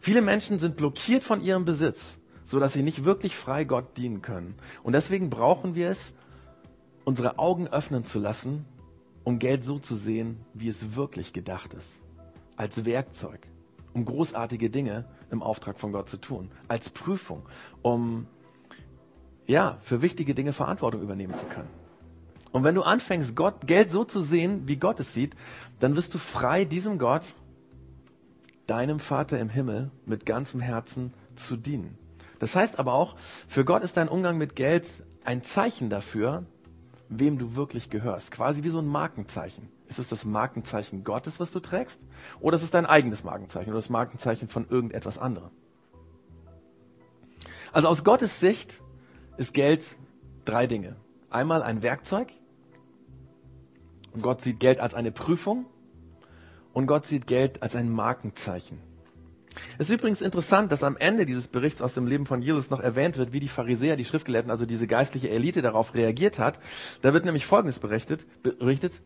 Viele 0.00 0.22
Menschen 0.22 0.58
sind 0.58 0.76
blockiert 0.76 1.24
von 1.24 1.40
ihrem 1.40 1.64
Besitz, 1.64 2.18
so 2.44 2.60
dass 2.60 2.72
sie 2.72 2.82
nicht 2.82 3.04
wirklich 3.04 3.36
frei 3.36 3.64
Gott 3.64 3.96
dienen 3.96 4.22
können. 4.22 4.54
Und 4.82 4.92
deswegen 4.92 5.30
brauchen 5.30 5.74
wir 5.74 5.88
es, 5.88 6.12
unsere 7.04 7.38
Augen 7.38 7.68
öffnen 7.68 8.04
zu 8.04 8.18
lassen, 8.18 8.64
um 9.24 9.38
Geld 9.38 9.64
so 9.64 9.78
zu 9.78 9.94
sehen, 9.94 10.40
wie 10.54 10.68
es 10.68 10.94
wirklich 10.94 11.32
gedacht 11.32 11.74
ist. 11.74 11.90
Als 12.56 12.84
Werkzeug, 12.84 13.46
um 13.92 14.04
großartige 14.04 14.70
Dinge 14.70 15.06
im 15.30 15.42
Auftrag 15.42 15.78
von 15.78 15.92
Gott 15.92 16.08
zu 16.08 16.18
tun. 16.18 16.50
Als 16.68 16.90
Prüfung, 16.90 17.42
um 17.82 18.26
ja, 19.46 19.78
für 19.82 20.02
wichtige 20.02 20.34
Dinge 20.34 20.52
Verantwortung 20.52 21.02
übernehmen 21.02 21.34
zu 21.34 21.46
können. 21.46 21.68
Und 22.52 22.64
wenn 22.64 22.74
du 22.74 22.82
anfängst, 22.82 23.34
Gott, 23.34 23.66
Geld 23.66 23.90
so 23.90 24.04
zu 24.04 24.20
sehen, 24.20 24.68
wie 24.68 24.76
Gott 24.76 25.00
es 25.00 25.14
sieht, 25.14 25.34
dann 25.80 25.96
wirst 25.96 26.14
du 26.14 26.18
frei 26.18 26.64
diesem 26.64 26.98
Gott 26.98 27.24
deinem 28.66 29.00
Vater 29.00 29.38
im 29.38 29.48
Himmel 29.48 29.90
mit 30.06 30.26
ganzem 30.26 30.60
Herzen 30.60 31.12
zu 31.34 31.56
dienen. 31.56 31.98
Das 32.38 32.56
heißt 32.56 32.78
aber 32.78 32.94
auch, 32.94 33.16
für 33.48 33.64
Gott 33.64 33.82
ist 33.82 33.96
dein 33.96 34.08
Umgang 34.08 34.38
mit 34.38 34.56
Geld 34.56 35.04
ein 35.24 35.42
Zeichen 35.42 35.90
dafür, 35.90 36.44
wem 37.08 37.38
du 37.38 37.54
wirklich 37.54 37.90
gehörst. 37.90 38.30
Quasi 38.30 38.64
wie 38.64 38.68
so 38.68 38.78
ein 38.78 38.86
Markenzeichen. 38.86 39.68
Ist 39.88 39.98
es 39.98 40.08
das 40.08 40.24
Markenzeichen 40.24 41.04
Gottes, 41.04 41.38
was 41.38 41.50
du 41.50 41.60
trägst? 41.60 42.00
Oder 42.40 42.54
ist 42.54 42.62
es 42.62 42.70
dein 42.70 42.86
eigenes 42.86 43.24
Markenzeichen 43.24 43.70
oder 43.70 43.78
das 43.78 43.90
Markenzeichen 43.90 44.48
von 44.48 44.68
irgendetwas 44.68 45.18
anderem? 45.18 45.50
Also 47.72 47.88
aus 47.88 48.04
Gottes 48.04 48.40
Sicht 48.40 48.82
ist 49.36 49.54
Geld 49.54 49.98
drei 50.44 50.66
Dinge. 50.66 50.96
Einmal 51.30 51.62
ein 51.62 51.82
Werkzeug. 51.82 52.32
Und 54.12 54.22
Gott 54.22 54.42
sieht 54.42 54.60
Geld 54.60 54.80
als 54.80 54.94
eine 54.94 55.12
Prüfung. 55.12 55.66
Und 56.72 56.86
Gott 56.86 57.06
sieht 57.06 57.26
Geld 57.26 57.62
als 57.62 57.76
ein 57.76 57.90
Markenzeichen. 57.90 58.80
Es 59.78 59.90
ist 59.90 59.94
übrigens 59.94 60.22
interessant, 60.22 60.72
dass 60.72 60.82
am 60.82 60.96
Ende 60.96 61.26
dieses 61.26 61.48
Berichts 61.48 61.82
aus 61.82 61.92
dem 61.92 62.06
Leben 62.06 62.24
von 62.24 62.40
Jesus 62.40 62.70
noch 62.70 62.80
erwähnt 62.80 63.18
wird, 63.18 63.32
wie 63.32 63.40
die 63.40 63.48
Pharisäer, 63.48 63.96
die 63.96 64.04
Schriftgelehrten, 64.04 64.50
also 64.50 64.64
diese 64.64 64.86
geistliche 64.86 65.28
Elite 65.28 65.60
darauf 65.60 65.94
reagiert 65.94 66.38
hat. 66.38 66.58
Da 67.02 67.12
wird 67.12 67.26
nämlich 67.26 67.44
Folgendes 67.44 67.78
berichtet. 67.78 68.26
berichtet. 68.42 69.02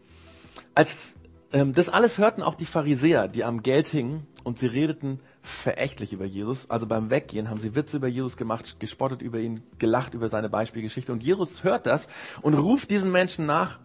Als 0.75 1.17
ähm, 1.53 1.73
das 1.73 1.89
alles 1.89 2.19
hörten 2.19 2.43
auch 2.43 2.55
die 2.55 2.67
Pharisäer, 2.67 3.29
die 3.29 3.45
am 3.45 3.63
Geld 3.63 3.89
hingen, 3.89 4.27
und 4.47 4.61
sie 4.61 4.67
redeten 4.69 5.19
verächtlich 5.43 6.13
über 6.13 6.25
Jesus. 6.25 6.71
Also 6.71 6.87
beim 6.87 7.11
Weggehen 7.11 7.51
haben 7.51 7.59
sie 7.59 7.75
Witze 7.75 7.97
über 7.97 8.07
Jesus 8.07 8.37
gemacht, 8.37 8.79
gespottet 8.79 9.21
über 9.21 9.41
ihn, 9.41 9.65
gelacht 9.81 10.15
über 10.15 10.29
seine 10.29 10.49
Beispielgeschichte. 10.49 11.13
Und 11.13 11.25
Jesus 11.25 11.65
hört 11.65 11.87
das 11.87 12.07
und 12.43 12.55
ruft 12.55 12.91
diesen 12.91 13.11
Menschen 13.11 13.45
nach, 13.45 13.81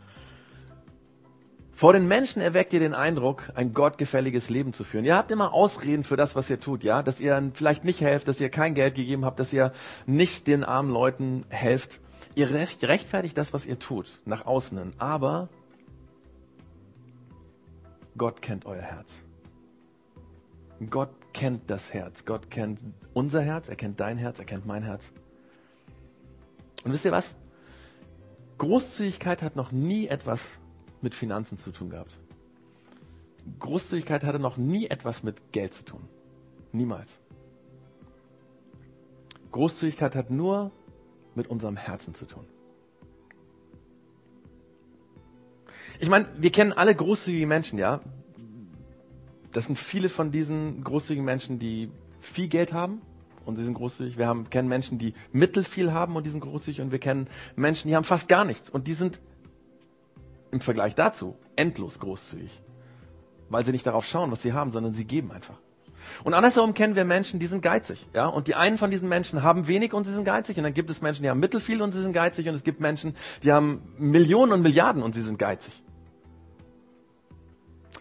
vor 1.81 1.93
den 1.93 2.07
Menschen 2.07 2.43
erweckt 2.43 2.73
ihr 2.73 2.79
den 2.79 2.93
Eindruck, 2.93 3.51
ein 3.55 3.73
gottgefälliges 3.73 4.51
Leben 4.51 4.71
zu 4.71 4.83
führen. 4.83 5.03
Ihr 5.03 5.15
habt 5.15 5.31
immer 5.31 5.51
Ausreden 5.51 6.03
für 6.03 6.15
das, 6.15 6.35
was 6.35 6.47
ihr 6.47 6.59
tut, 6.59 6.83
ja, 6.83 7.01
dass 7.01 7.19
ihr 7.19 7.51
vielleicht 7.55 7.85
nicht 7.85 8.01
helft, 8.01 8.27
dass 8.27 8.39
ihr 8.39 8.49
kein 8.49 8.75
Geld 8.75 8.93
gegeben 8.93 9.25
habt, 9.25 9.39
dass 9.39 9.51
ihr 9.51 9.73
nicht 10.05 10.45
den 10.45 10.63
armen 10.63 10.91
Leuten 10.91 11.43
helft. 11.49 11.99
Ihr 12.35 12.51
rechtfertigt 12.51 13.35
das, 13.35 13.51
was 13.51 13.65
ihr 13.65 13.79
tut, 13.79 14.21
nach 14.25 14.45
außen 14.45 14.77
hin. 14.77 14.93
Aber 14.99 15.49
Gott 18.15 18.43
kennt 18.43 18.67
euer 18.67 18.83
Herz. 18.83 19.15
Gott 20.87 21.09
kennt 21.33 21.67
das 21.71 21.91
Herz. 21.95 22.25
Gott 22.25 22.51
kennt 22.51 22.79
unser 23.15 23.41
Herz. 23.41 23.69
Er 23.69 23.75
kennt 23.75 23.99
dein 23.99 24.19
Herz. 24.19 24.37
Er 24.37 24.45
kennt 24.45 24.67
mein 24.67 24.83
Herz. 24.83 25.11
Und 26.83 26.93
wisst 26.93 27.05
ihr 27.05 27.11
was? 27.11 27.35
Großzügigkeit 28.59 29.41
hat 29.41 29.55
noch 29.55 29.71
nie 29.71 30.05
etwas 30.05 30.60
mit 31.01 31.15
Finanzen 31.15 31.57
zu 31.57 31.71
tun 31.71 31.89
gehabt. 31.89 32.17
Großzügigkeit 33.59 34.23
hatte 34.23 34.39
noch 34.39 34.57
nie 34.57 34.87
etwas 34.87 35.23
mit 35.23 35.51
Geld 35.51 35.73
zu 35.73 35.83
tun. 35.83 36.07
Niemals. 36.71 37.19
Großzügigkeit 39.51 40.15
hat 40.15 40.29
nur 40.29 40.71
mit 41.35 41.47
unserem 41.47 41.75
Herzen 41.75 42.13
zu 42.13 42.25
tun. 42.25 42.45
Ich 45.99 46.09
meine, 46.09 46.27
wir 46.37 46.51
kennen 46.51 46.73
alle 46.73 46.95
großzügige 46.95 47.47
Menschen, 47.47 47.77
ja. 47.77 48.01
Das 49.51 49.65
sind 49.65 49.77
viele 49.77 50.09
von 50.09 50.31
diesen 50.31 50.83
großzügigen 50.83 51.25
Menschen, 51.25 51.59
die 51.59 51.91
viel 52.21 52.47
Geld 52.47 52.73
haben 52.73 53.01
und 53.45 53.57
sie 53.57 53.63
sind 53.63 53.73
großzügig. 53.73 54.17
Wir 54.17 54.27
haben, 54.27 54.49
kennen 54.49 54.69
Menschen, 54.69 54.97
die 54.97 55.13
mittel 55.31 55.63
viel 55.63 55.91
haben 55.91 56.15
und 56.15 56.25
die 56.25 56.29
sind 56.29 56.41
großzügig 56.41 56.81
und 56.81 56.91
wir 56.91 56.99
kennen 56.99 57.27
Menschen, 57.55 57.89
die 57.89 57.95
haben 57.95 58.03
fast 58.03 58.29
gar 58.29 58.45
nichts 58.45 58.69
und 58.69 58.87
die 58.87 58.93
sind 58.93 59.21
im 60.51 60.61
Vergleich 60.61 60.95
dazu 60.95 61.35
endlos 61.55 61.99
großzügig, 61.99 62.61
weil 63.49 63.65
sie 63.65 63.71
nicht 63.71 63.85
darauf 63.85 64.05
schauen, 64.05 64.31
was 64.31 64.41
sie 64.41 64.53
haben, 64.53 64.71
sondern 64.71 64.93
sie 64.93 65.05
geben 65.05 65.31
einfach. 65.31 65.57
Und 66.23 66.33
andersherum 66.33 66.73
kennen 66.73 66.95
wir 66.95 67.05
Menschen, 67.05 67.39
die 67.39 67.45
sind 67.45 67.61
geizig, 67.61 68.07
ja. 68.13 68.27
Und 68.27 68.47
die 68.47 68.55
einen 68.55 68.77
von 68.77 68.91
diesen 68.91 69.07
Menschen 69.09 69.43
haben 69.43 69.67
wenig 69.67 69.93
und 69.93 70.05
sie 70.05 70.13
sind 70.13 70.25
geizig. 70.25 70.57
Und 70.57 70.63
dann 70.63 70.73
gibt 70.73 70.89
es 70.89 71.01
Menschen, 71.01 71.23
die 71.23 71.29
haben 71.29 71.39
mittelfiel 71.39 71.81
und 71.81 71.91
sie 71.91 72.01
sind 72.01 72.13
geizig. 72.13 72.47
Und 72.49 72.55
es 72.55 72.63
gibt 72.63 72.79
Menschen, 72.79 73.15
die 73.43 73.51
haben 73.51 73.93
Millionen 73.97 74.51
und 74.51 74.61
Milliarden 74.61 75.03
und 75.03 75.13
sie 75.13 75.21
sind 75.21 75.37
geizig. 75.37 75.83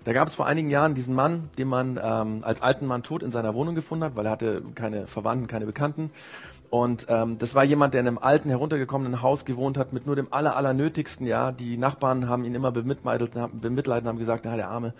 Da 0.04 0.14
gab 0.14 0.28
es 0.28 0.34
vor 0.34 0.46
einigen 0.46 0.70
Jahren 0.70 0.94
diesen 0.94 1.14
Mann, 1.14 1.50
den 1.58 1.68
man 1.68 2.00
ähm, 2.02 2.42
als 2.42 2.62
alten 2.62 2.86
Mann 2.86 3.02
tot 3.02 3.22
in 3.22 3.32
seiner 3.32 3.54
Wohnung 3.54 3.74
gefunden 3.74 4.04
hat, 4.04 4.16
weil 4.16 4.24
er 4.24 4.32
hatte 4.32 4.62
keine 4.74 5.06
Verwandten, 5.06 5.46
keine 5.46 5.66
Bekannten. 5.66 6.10
Und 6.70 7.06
ähm, 7.08 7.36
das 7.36 7.56
war 7.56 7.64
jemand, 7.64 7.94
der 7.94 8.00
in 8.00 8.06
einem 8.06 8.18
alten, 8.18 8.48
heruntergekommenen 8.48 9.22
Haus 9.22 9.44
gewohnt 9.44 9.76
hat, 9.76 9.92
mit 9.92 10.06
nur 10.06 10.14
dem 10.14 10.32
aller, 10.32 10.54
allernötigsten. 10.56 11.26
Ja, 11.26 11.50
die 11.50 11.76
Nachbarn 11.76 12.28
haben 12.28 12.44
ihn 12.44 12.54
immer 12.54 12.70
bemitleidet, 12.70 13.34
und 13.34 14.06
haben 14.06 14.18
gesagt, 14.18 14.44
na, 14.44 14.54
der 14.54 14.68
Arme, 14.68 14.94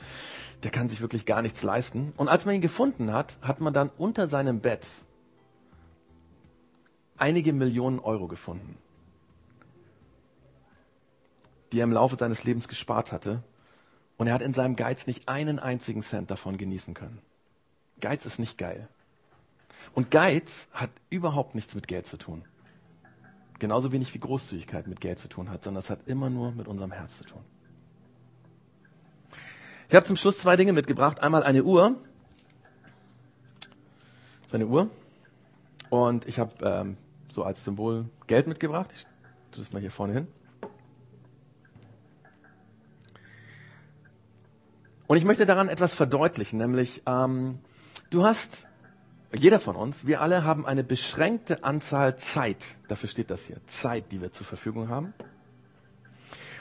der 0.65 0.73
kann 0.73 0.89
sich 0.89 1.01
wirklich 1.01 1.27
gar 1.27 1.43
nichts 1.43 1.63
leisten. 1.63 2.13
Und 2.17 2.29
als 2.29 2.45
man 2.45 2.57
ihn 2.57 2.61
gefunden 2.61 3.13
hat, 3.13 3.39
hat 3.41 3.61
man 3.61 3.73
dann 3.73 3.91
unter 3.97 4.27
seinem 4.27 4.59
Bett 4.59 4.85
einige 7.17 7.53
Millionen 7.53 8.01
Euro 8.01 8.27
gefunden, 8.27 8.77
die 11.71 11.79
er 11.79 11.85
im 11.85 11.93
Laufe 11.93 12.17
seines 12.17 12.43
Lebens 12.43 12.67
gespart 12.67 13.13
hatte. 13.13 13.45
Und 14.17 14.27
er 14.27 14.35
hat 14.35 14.43
in 14.43 14.55
seinem 14.55 14.75
Geiz 14.75 15.07
nicht 15.07 15.29
einen 15.29 15.61
einzigen 15.61 16.03
Cent 16.03 16.33
davon 16.33 16.59
genießen 16.59 16.95
können. 16.95 17.21
Geiz 18.01 18.27
ist 18.27 18.41
nicht 18.41 18.59
geil. 18.59 18.89
Und 19.95 20.11
Geiz 20.11 20.69
hat 20.73 20.91
überhaupt 21.09 21.55
nichts 21.55 21.75
mit 21.75 21.89
Geld 21.89 22.07
zu 22.07 22.17
tun. 22.17 22.45
Genauso 23.59 23.93
wenig 23.93 24.15
wie 24.15 24.19
Großzügigkeit 24.19 24.87
mit 24.87 25.01
Geld 25.01 25.19
zu 25.19 25.29
tun 25.29 25.51
hat, 25.51 25.65
sondern 25.65 25.81
es 25.81 25.91
hat 25.91 26.07
immer 26.07 26.31
nur 26.31 26.53
mit 26.53 26.67
unserem 26.67 26.93
Herz 26.93 27.19
zu 27.19 27.25
tun. 27.25 27.43
Ich 29.89 29.95
habe 29.95 30.07
zum 30.07 30.17
Schluss 30.17 30.39
zwei 30.39 30.57
Dinge 30.57 30.73
mitgebracht. 30.73 31.21
Einmal 31.21 31.43
eine 31.43 31.65
Uhr. 31.65 31.97
So 34.49 34.57
eine 34.57 34.67
Uhr. 34.67 34.89
Und 35.91 36.27
ich 36.27 36.39
habe 36.39 36.53
ähm, 36.63 36.97
so 37.33 37.43
als 37.43 37.65
Symbol 37.65 38.07
Geld 38.27 38.47
mitgebracht. 38.47 38.91
Ich 38.95 39.03
tue 39.51 39.63
das 39.63 39.73
mal 39.73 39.81
hier 39.81 39.91
vorne 39.91 40.13
hin. 40.15 40.29
Und 45.09 45.17
ich 45.17 45.25
möchte 45.25 45.45
daran 45.45 45.69
etwas 45.69 45.93
verdeutlichen, 45.93 46.61
nämlich 46.61 47.03
ähm, 47.05 47.59
du 48.11 48.23
hast 48.23 48.69
jeder 49.33 49.61
von 49.61 49.77
uns, 49.77 50.07
wir 50.07 50.21
alle 50.21 50.45
haben 50.45 50.67
eine 50.67 50.83
beschränkte 50.83 51.63
Anzahl 51.63 52.17
Zeit, 52.17 52.77
dafür 52.89 53.09
steht 53.09 53.31
das 53.31 53.45
hier, 53.45 53.59
Zeit, 53.67 54.11
die 54.11 54.21
wir 54.21 54.33
zur 54.33 54.45
Verfügung 54.45 54.89
haben. 54.89 55.15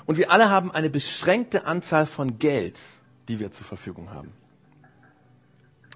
Und 0.06 0.18
wir 0.18 0.32
alle 0.32 0.50
haben 0.50 0.72
eine 0.72 0.90
beschränkte 0.90 1.66
Anzahl 1.66 2.06
von 2.06 2.38
Geld, 2.40 2.80
die 3.28 3.40
wir 3.40 3.52
zur 3.52 3.66
Verfügung 3.66 4.12
haben. 4.12 4.32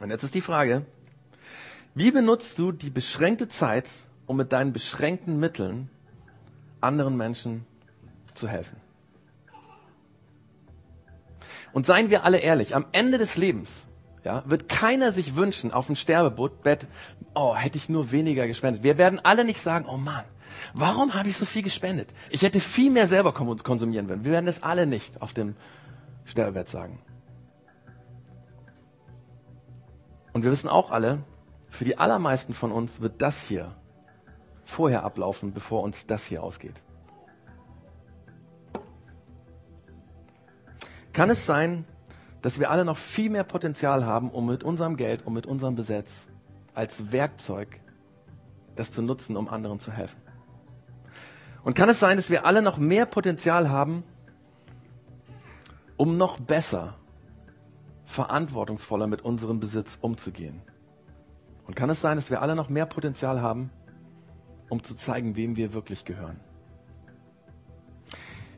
Und 0.02 0.10
jetzt 0.10 0.24
ist 0.24 0.36
die 0.36 0.42
Frage, 0.42 0.86
wie 1.96 2.12
benutzt 2.12 2.58
du 2.58 2.72
die 2.72 2.90
beschränkte 2.90 3.48
Zeit, 3.48 3.90
um 4.26 4.38
mit 4.38 4.52
deinen 4.52 4.74
beschränkten 4.74 5.40
Mitteln 5.40 5.90
anderen 6.82 7.16
Menschen 7.16 7.66
zu 8.34 8.48
helfen? 8.48 8.78
Und 11.72 11.86
seien 11.86 12.10
wir 12.10 12.24
alle 12.24 12.38
ehrlich, 12.38 12.76
am 12.76 12.86
Ende 12.92 13.18
des 13.18 13.38
Lebens 13.38 13.88
ja, 14.24 14.44
wird 14.46 14.70
keiner 14.70 15.12
sich 15.12 15.36
wünschen 15.36 15.72
auf 15.72 15.88
dem 15.88 15.96
Sterbebett, 15.96 16.88
oh, 17.34 17.56
hätte 17.56 17.78
ich 17.78 17.90
nur 17.90 18.12
weniger 18.12 18.48
gespendet. 18.48 18.84
Wir 18.84 18.98
werden 18.98 19.20
alle 19.24 19.44
nicht 19.44 19.62
sagen, 19.62 19.86
oh 19.88 19.98
Mann, 19.98 20.24
warum 20.74 21.14
habe 21.14 21.30
ich 21.30 21.38
so 21.38 21.46
viel 21.46 21.62
gespendet? 21.62 22.10
Ich 22.30 22.42
hätte 22.42 22.60
viel 22.60 22.90
mehr 22.90 23.08
selber 23.08 23.34
konsumieren 23.34 24.08
können. 24.08 24.26
Wir 24.26 24.32
werden 24.32 24.48
es 24.48 24.64
alle 24.64 24.86
nicht 24.86 25.22
auf 25.22 25.34
dem 25.34 25.56
Sterbebett 26.26 26.70
sagen. 26.70 27.00
Und 30.32 30.44
wir 30.44 30.52
wissen 30.52 30.70
auch 30.70 30.90
alle, 30.90 31.24
für 31.70 31.86
die 31.86 31.98
allermeisten 31.98 32.54
von 32.54 32.72
uns 32.72 33.02
wird 33.02 33.22
das 33.22 33.44
hier 33.44 33.76
vorher 34.64 35.04
ablaufen, 35.04 35.54
bevor 35.54 35.84
uns 35.84 36.08
das 36.08 36.26
hier 36.26 36.44
ausgeht. 36.44 36.82
Kann 41.12 41.30
es 41.30 41.46
sein, 41.46 41.86
dass 42.44 42.60
wir 42.60 42.70
alle 42.70 42.84
noch 42.84 42.98
viel 42.98 43.30
mehr 43.30 43.46
Potenzial 43.46 44.06
haben, 44.06 44.30
um 44.30 44.46
mit 44.46 44.66
unserem 44.66 44.98
Geld, 44.98 45.26
um 45.26 45.34
mit 45.34 45.48
unserem 45.48 45.76
Besitz 45.76 46.28
als 46.76 47.12
Werkzeug 47.14 47.80
das 48.76 48.92
zu 48.92 49.02
nutzen, 49.02 49.38
um 49.38 49.48
anderen 49.48 49.80
zu 49.80 49.94
helfen. 49.94 50.22
Und 51.64 51.74
kann 51.74 51.88
es 51.88 52.02
sein, 52.02 52.18
dass 52.18 52.30
wir 52.30 52.46
alle 52.46 52.62
noch 52.62 52.78
mehr 52.78 53.06
Potenzial 53.06 53.70
haben, 53.70 54.04
um 55.96 56.18
noch 56.18 56.38
besser, 56.38 56.96
verantwortungsvoller 58.04 59.08
mit 59.08 59.22
unserem 59.22 59.62
Besitz 59.62 59.98
umzugehen? 60.02 60.62
Und 61.66 61.78
kann 61.78 61.90
es 61.90 62.02
sein, 62.02 62.18
dass 62.18 62.30
wir 62.30 62.42
alle 62.42 62.58
noch 62.58 62.68
mehr 62.68 62.86
Potenzial 62.86 63.42
haben, 63.42 63.70
um 64.68 64.84
zu 64.84 64.96
zeigen, 64.96 65.38
wem 65.38 65.56
wir 65.56 65.74
wirklich 65.74 66.04
gehören? 66.04 66.42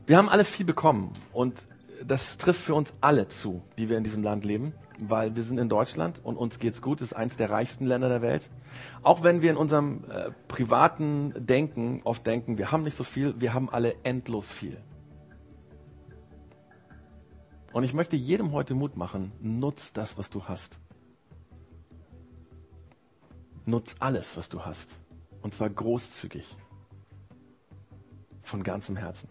Wir 0.06 0.16
haben 0.16 0.28
alle 0.28 0.44
viel 0.44 0.66
bekommen 0.66 1.12
und 1.32 1.54
das 2.04 2.38
trifft 2.38 2.60
für 2.60 2.74
uns 2.74 2.94
alle 3.00 3.28
zu, 3.28 3.62
die 3.78 3.88
wir 3.88 3.96
in 3.96 4.04
diesem 4.04 4.22
Land 4.22 4.44
leben, 4.44 4.74
weil 4.98 5.36
wir 5.36 5.42
sind 5.42 5.58
in 5.58 5.68
Deutschland 5.68 6.20
und 6.24 6.36
uns 6.36 6.58
geht's 6.58 6.82
gut, 6.82 7.00
ist 7.00 7.14
eines 7.14 7.36
der 7.36 7.50
reichsten 7.50 7.86
Länder 7.86 8.08
der 8.08 8.22
Welt. 8.22 8.50
Auch 9.02 9.22
wenn 9.22 9.42
wir 9.42 9.50
in 9.50 9.56
unserem 9.56 10.04
äh, 10.10 10.30
privaten 10.48 11.34
Denken 11.36 12.00
oft 12.04 12.26
denken, 12.26 12.58
wir 12.58 12.72
haben 12.72 12.82
nicht 12.82 12.96
so 12.96 13.04
viel, 13.04 13.40
wir 13.40 13.54
haben 13.54 13.70
alle 13.70 13.94
endlos 14.04 14.50
viel. 14.50 14.78
Und 17.72 17.84
ich 17.84 17.92
möchte 17.92 18.16
jedem 18.16 18.52
heute 18.52 18.74
Mut 18.74 18.96
machen, 18.96 19.32
nutz 19.40 19.92
das, 19.92 20.16
was 20.16 20.30
du 20.30 20.44
hast. 20.44 20.78
Nutz 23.66 23.96
alles, 23.98 24.36
was 24.36 24.48
du 24.48 24.64
hast. 24.64 24.94
Und 25.42 25.52
zwar 25.52 25.68
großzügig. 25.68 26.56
Von 28.42 28.62
ganzem 28.62 28.96
Herzen. 28.96 29.28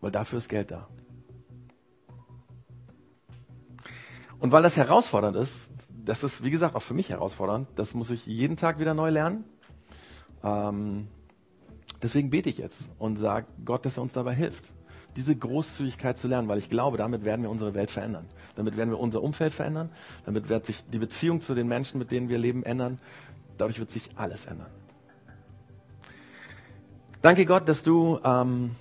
Weil 0.00 0.10
dafür 0.10 0.38
ist 0.38 0.48
Geld 0.48 0.70
da. 0.70 0.86
Und 4.38 4.52
weil 4.52 4.62
das 4.62 4.76
herausfordernd 4.76 5.36
ist, 5.36 5.68
das 6.04 6.22
ist, 6.22 6.44
wie 6.44 6.50
gesagt, 6.50 6.74
auch 6.74 6.82
für 6.82 6.94
mich 6.94 7.10
herausfordernd, 7.10 7.68
das 7.76 7.94
muss 7.94 8.10
ich 8.10 8.26
jeden 8.26 8.56
Tag 8.56 8.78
wieder 8.78 8.94
neu 8.94 9.10
lernen. 9.10 9.44
Ähm, 10.42 11.08
deswegen 12.02 12.30
bete 12.30 12.48
ich 12.48 12.58
jetzt 12.58 12.90
und 12.98 13.16
sage 13.16 13.46
Gott, 13.64 13.86
dass 13.86 13.96
er 13.96 14.02
uns 14.02 14.12
dabei 14.12 14.34
hilft, 14.34 14.64
diese 15.16 15.34
Großzügigkeit 15.34 16.18
zu 16.18 16.28
lernen, 16.28 16.48
weil 16.48 16.58
ich 16.58 16.68
glaube, 16.68 16.98
damit 16.98 17.24
werden 17.24 17.42
wir 17.42 17.50
unsere 17.50 17.74
Welt 17.74 17.90
verändern. 17.90 18.26
Damit 18.56 18.76
werden 18.76 18.90
wir 18.90 18.98
unser 18.98 19.22
Umfeld 19.22 19.54
verändern. 19.54 19.90
Damit 20.26 20.48
wird 20.48 20.66
sich 20.66 20.84
die 20.90 20.98
Beziehung 20.98 21.40
zu 21.40 21.54
den 21.54 21.68
Menschen, 21.68 21.98
mit 21.98 22.10
denen 22.10 22.28
wir 22.28 22.38
leben, 22.38 22.64
ändern. 22.64 22.98
Dadurch 23.56 23.78
wird 23.78 23.90
sich 23.90 24.10
alles 24.16 24.46
ändern. 24.46 24.70
Danke 27.22 27.46
Gott, 27.46 27.68
dass 27.68 27.82
du 27.82 28.20
ähm, 28.22 28.72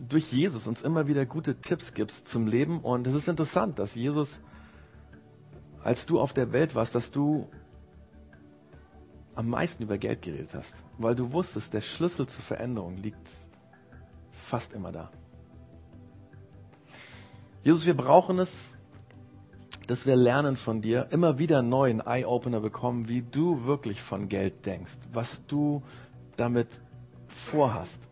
durch 0.00 0.32
Jesus 0.32 0.66
uns 0.66 0.82
immer 0.82 1.06
wieder 1.06 1.26
gute 1.26 1.56
Tipps 1.60 1.94
gibst 1.94 2.28
zum 2.28 2.46
Leben. 2.46 2.80
Und 2.80 3.06
es 3.06 3.14
ist 3.14 3.28
interessant, 3.28 3.78
dass 3.78 3.94
Jesus, 3.94 4.40
als 5.82 6.06
du 6.06 6.20
auf 6.20 6.32
der 6.32 6.52
Welt 6.52 6.74
warst, 6.74 6.94
dass 6.94 7.10
du 7.10 7.48
am 9.34 9.48
meisten 9.48 9.84
über 9.84 9.98
Geld 9.98 10.22
geredet 10.22 10.54
hast, 10.54 10.82
weil 10.98 11.14
du 11.14 11.32
wusstest, 11.32 11.72
der 11.72 11.80
Schlüssel 11.80 12.26
zur 12.26 12.42
Veränderung 12.42 12.96
liegt 12.96 13.28
fast 14.32 14.72
immer 14.72 14.90
da. 14.90 15.10
Jesus, 17.62 17.86
wir 17.86 17.96
brauchen 17.96 18.38
es, 18.38 18.72
dass 19.86 20.06
wir 20.06 20.16
lernen 20.16 20.56
von 20.56 20.80
dir, 20.80 21.06
immer 21.10 21.38
wieder 21.38 21.62
neuen 21.62 22.00
Eye-Opener 22.00 22.60
bekommen, 22.60 23.08
wie 23.08 23.22
du 23.22 23.64
wirklich 23.64 24.02
von 24.02 24.28
Geld 24.28 24.66
denkst, 24.66 24.98
was 25.12 25.46
du 25.46 25.82
damit 26.36 26.68
vorhast 27.26 28.07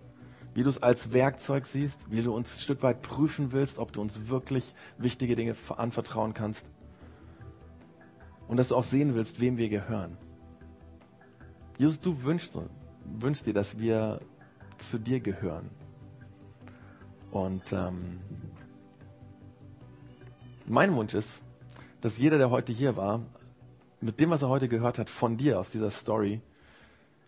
wie 0.56 0.62
du 0.62 0.70
es 0.70 0.82
als 0.82 1.12
Werkzeug 1.12 1.66
siehst, 1.66 2.10
wie 2.10 2.22
du 2.22 2.34
uns 2.34 2.56
ein 2.56 2.60
Stück 2.60 2.82
weit 2.82 3.02
prüfen 3.02 3.52
willst, 3.52 3.78
ob 3.78 3.92
du 3.92 4.00
uns 4.00 4.28
wirklich 4.28 4.74
wichtige 4.96 5.36
Dinge 5.36 5.54
anvertrauen 5.76 6.32
kannst. 6.32 6.70
Und 8.48 8.56
dass 8.56 8.68
du 8.68 8.76
auch 8.76 8.82
sehen 8.82 9.14
willst, 9.14 9.38
wem 9.38 9.58
wir 9.58 9.68
gehören. 9.68 10.16
Jesus, 11.76 12.00
du 12.00 12.22
wünschst, 12.22 12.58
wünschst 13.04 13.46
dir, 13.46 13.52
dass 13.52 13.78
wir 13.78 14.18
zu 14.78 14.98
dir 14.98 15.20
gehören. 15.20 15.68
Und 17.30 17.70
ähm, 17.74 18.18
mein 20.64 20.94
Wunsch 20.94 21.12
ist, 21.12 21.42
dass 22.00 22.16
jeder, 22.16 22.38
der 22.38 22.48
heute 22.48 22.72
hier 22.72 22.96
war, 22.96 23.20
mit 24.00 24.18
dem, 24.20 24.30
was 24.30 24.40
er 24.40 24.48
heute 24.48 24.68
gehört 24.68 24.98
hat, 24.98 25.10
von 25.10 25.36
dir 25.36 25.60
aus 25.60 25.70
dieser 25.70 25.90
Story, 25.90 26.40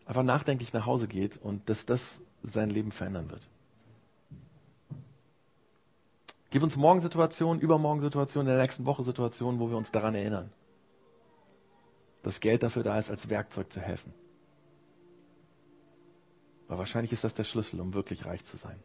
einfach 0.07 0.23
nachdenklich 0.23 0.73
nach 0.73 0.87
Hause 0.87 1.09
geht 1.09 1.37
und 1.37 1.69
dass 1.69 1.85
das 1.85 2.23
sein 2.43 2.71
Leben 2.71 2.93
verändern 2.93 3.31
wird. 3.31 3.47
Gib 6.51 6.63
uns 6.63 6.77
morgen 6.77 7.01
Situationen, 7.01 7.61
übermorgen 7.61 8.01
Situationen, 8.01 8.49
in 8.49 8.55
der 8.57 8.63
nächsten 8.63 8.87
Woche 8.87 9.03
Situationen, 9.03 9.61
wo 9.61 9.69
wir 9.69 9.77
uns 9.77 9.91
daran 9.91 10.15
erinnern, 10.15 10.51
dass 12.23 12.41
Geld 12.41 12.63
dafür 12.63 12.83
da 12.83 12.99
ist, 12.99 13.11
als 13.11 13.29
Werkzeug 13.29 13.71
zu 13.71 13.81
helfen. 13.81 14.15
Weil 16.69 16.79
wahrscheinlich 16.79 17.13
ist 17.13 17.25
das 17.25 17.35
der 17.35 17.45
Schlüssel, 17.45 17.81
um 17.81 17.93
wirklich 17.95 18.25
reich 18.25 18.45
zu 18.45 18.57
sein. 18.57 18.79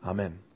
Amen. 0.00 0.51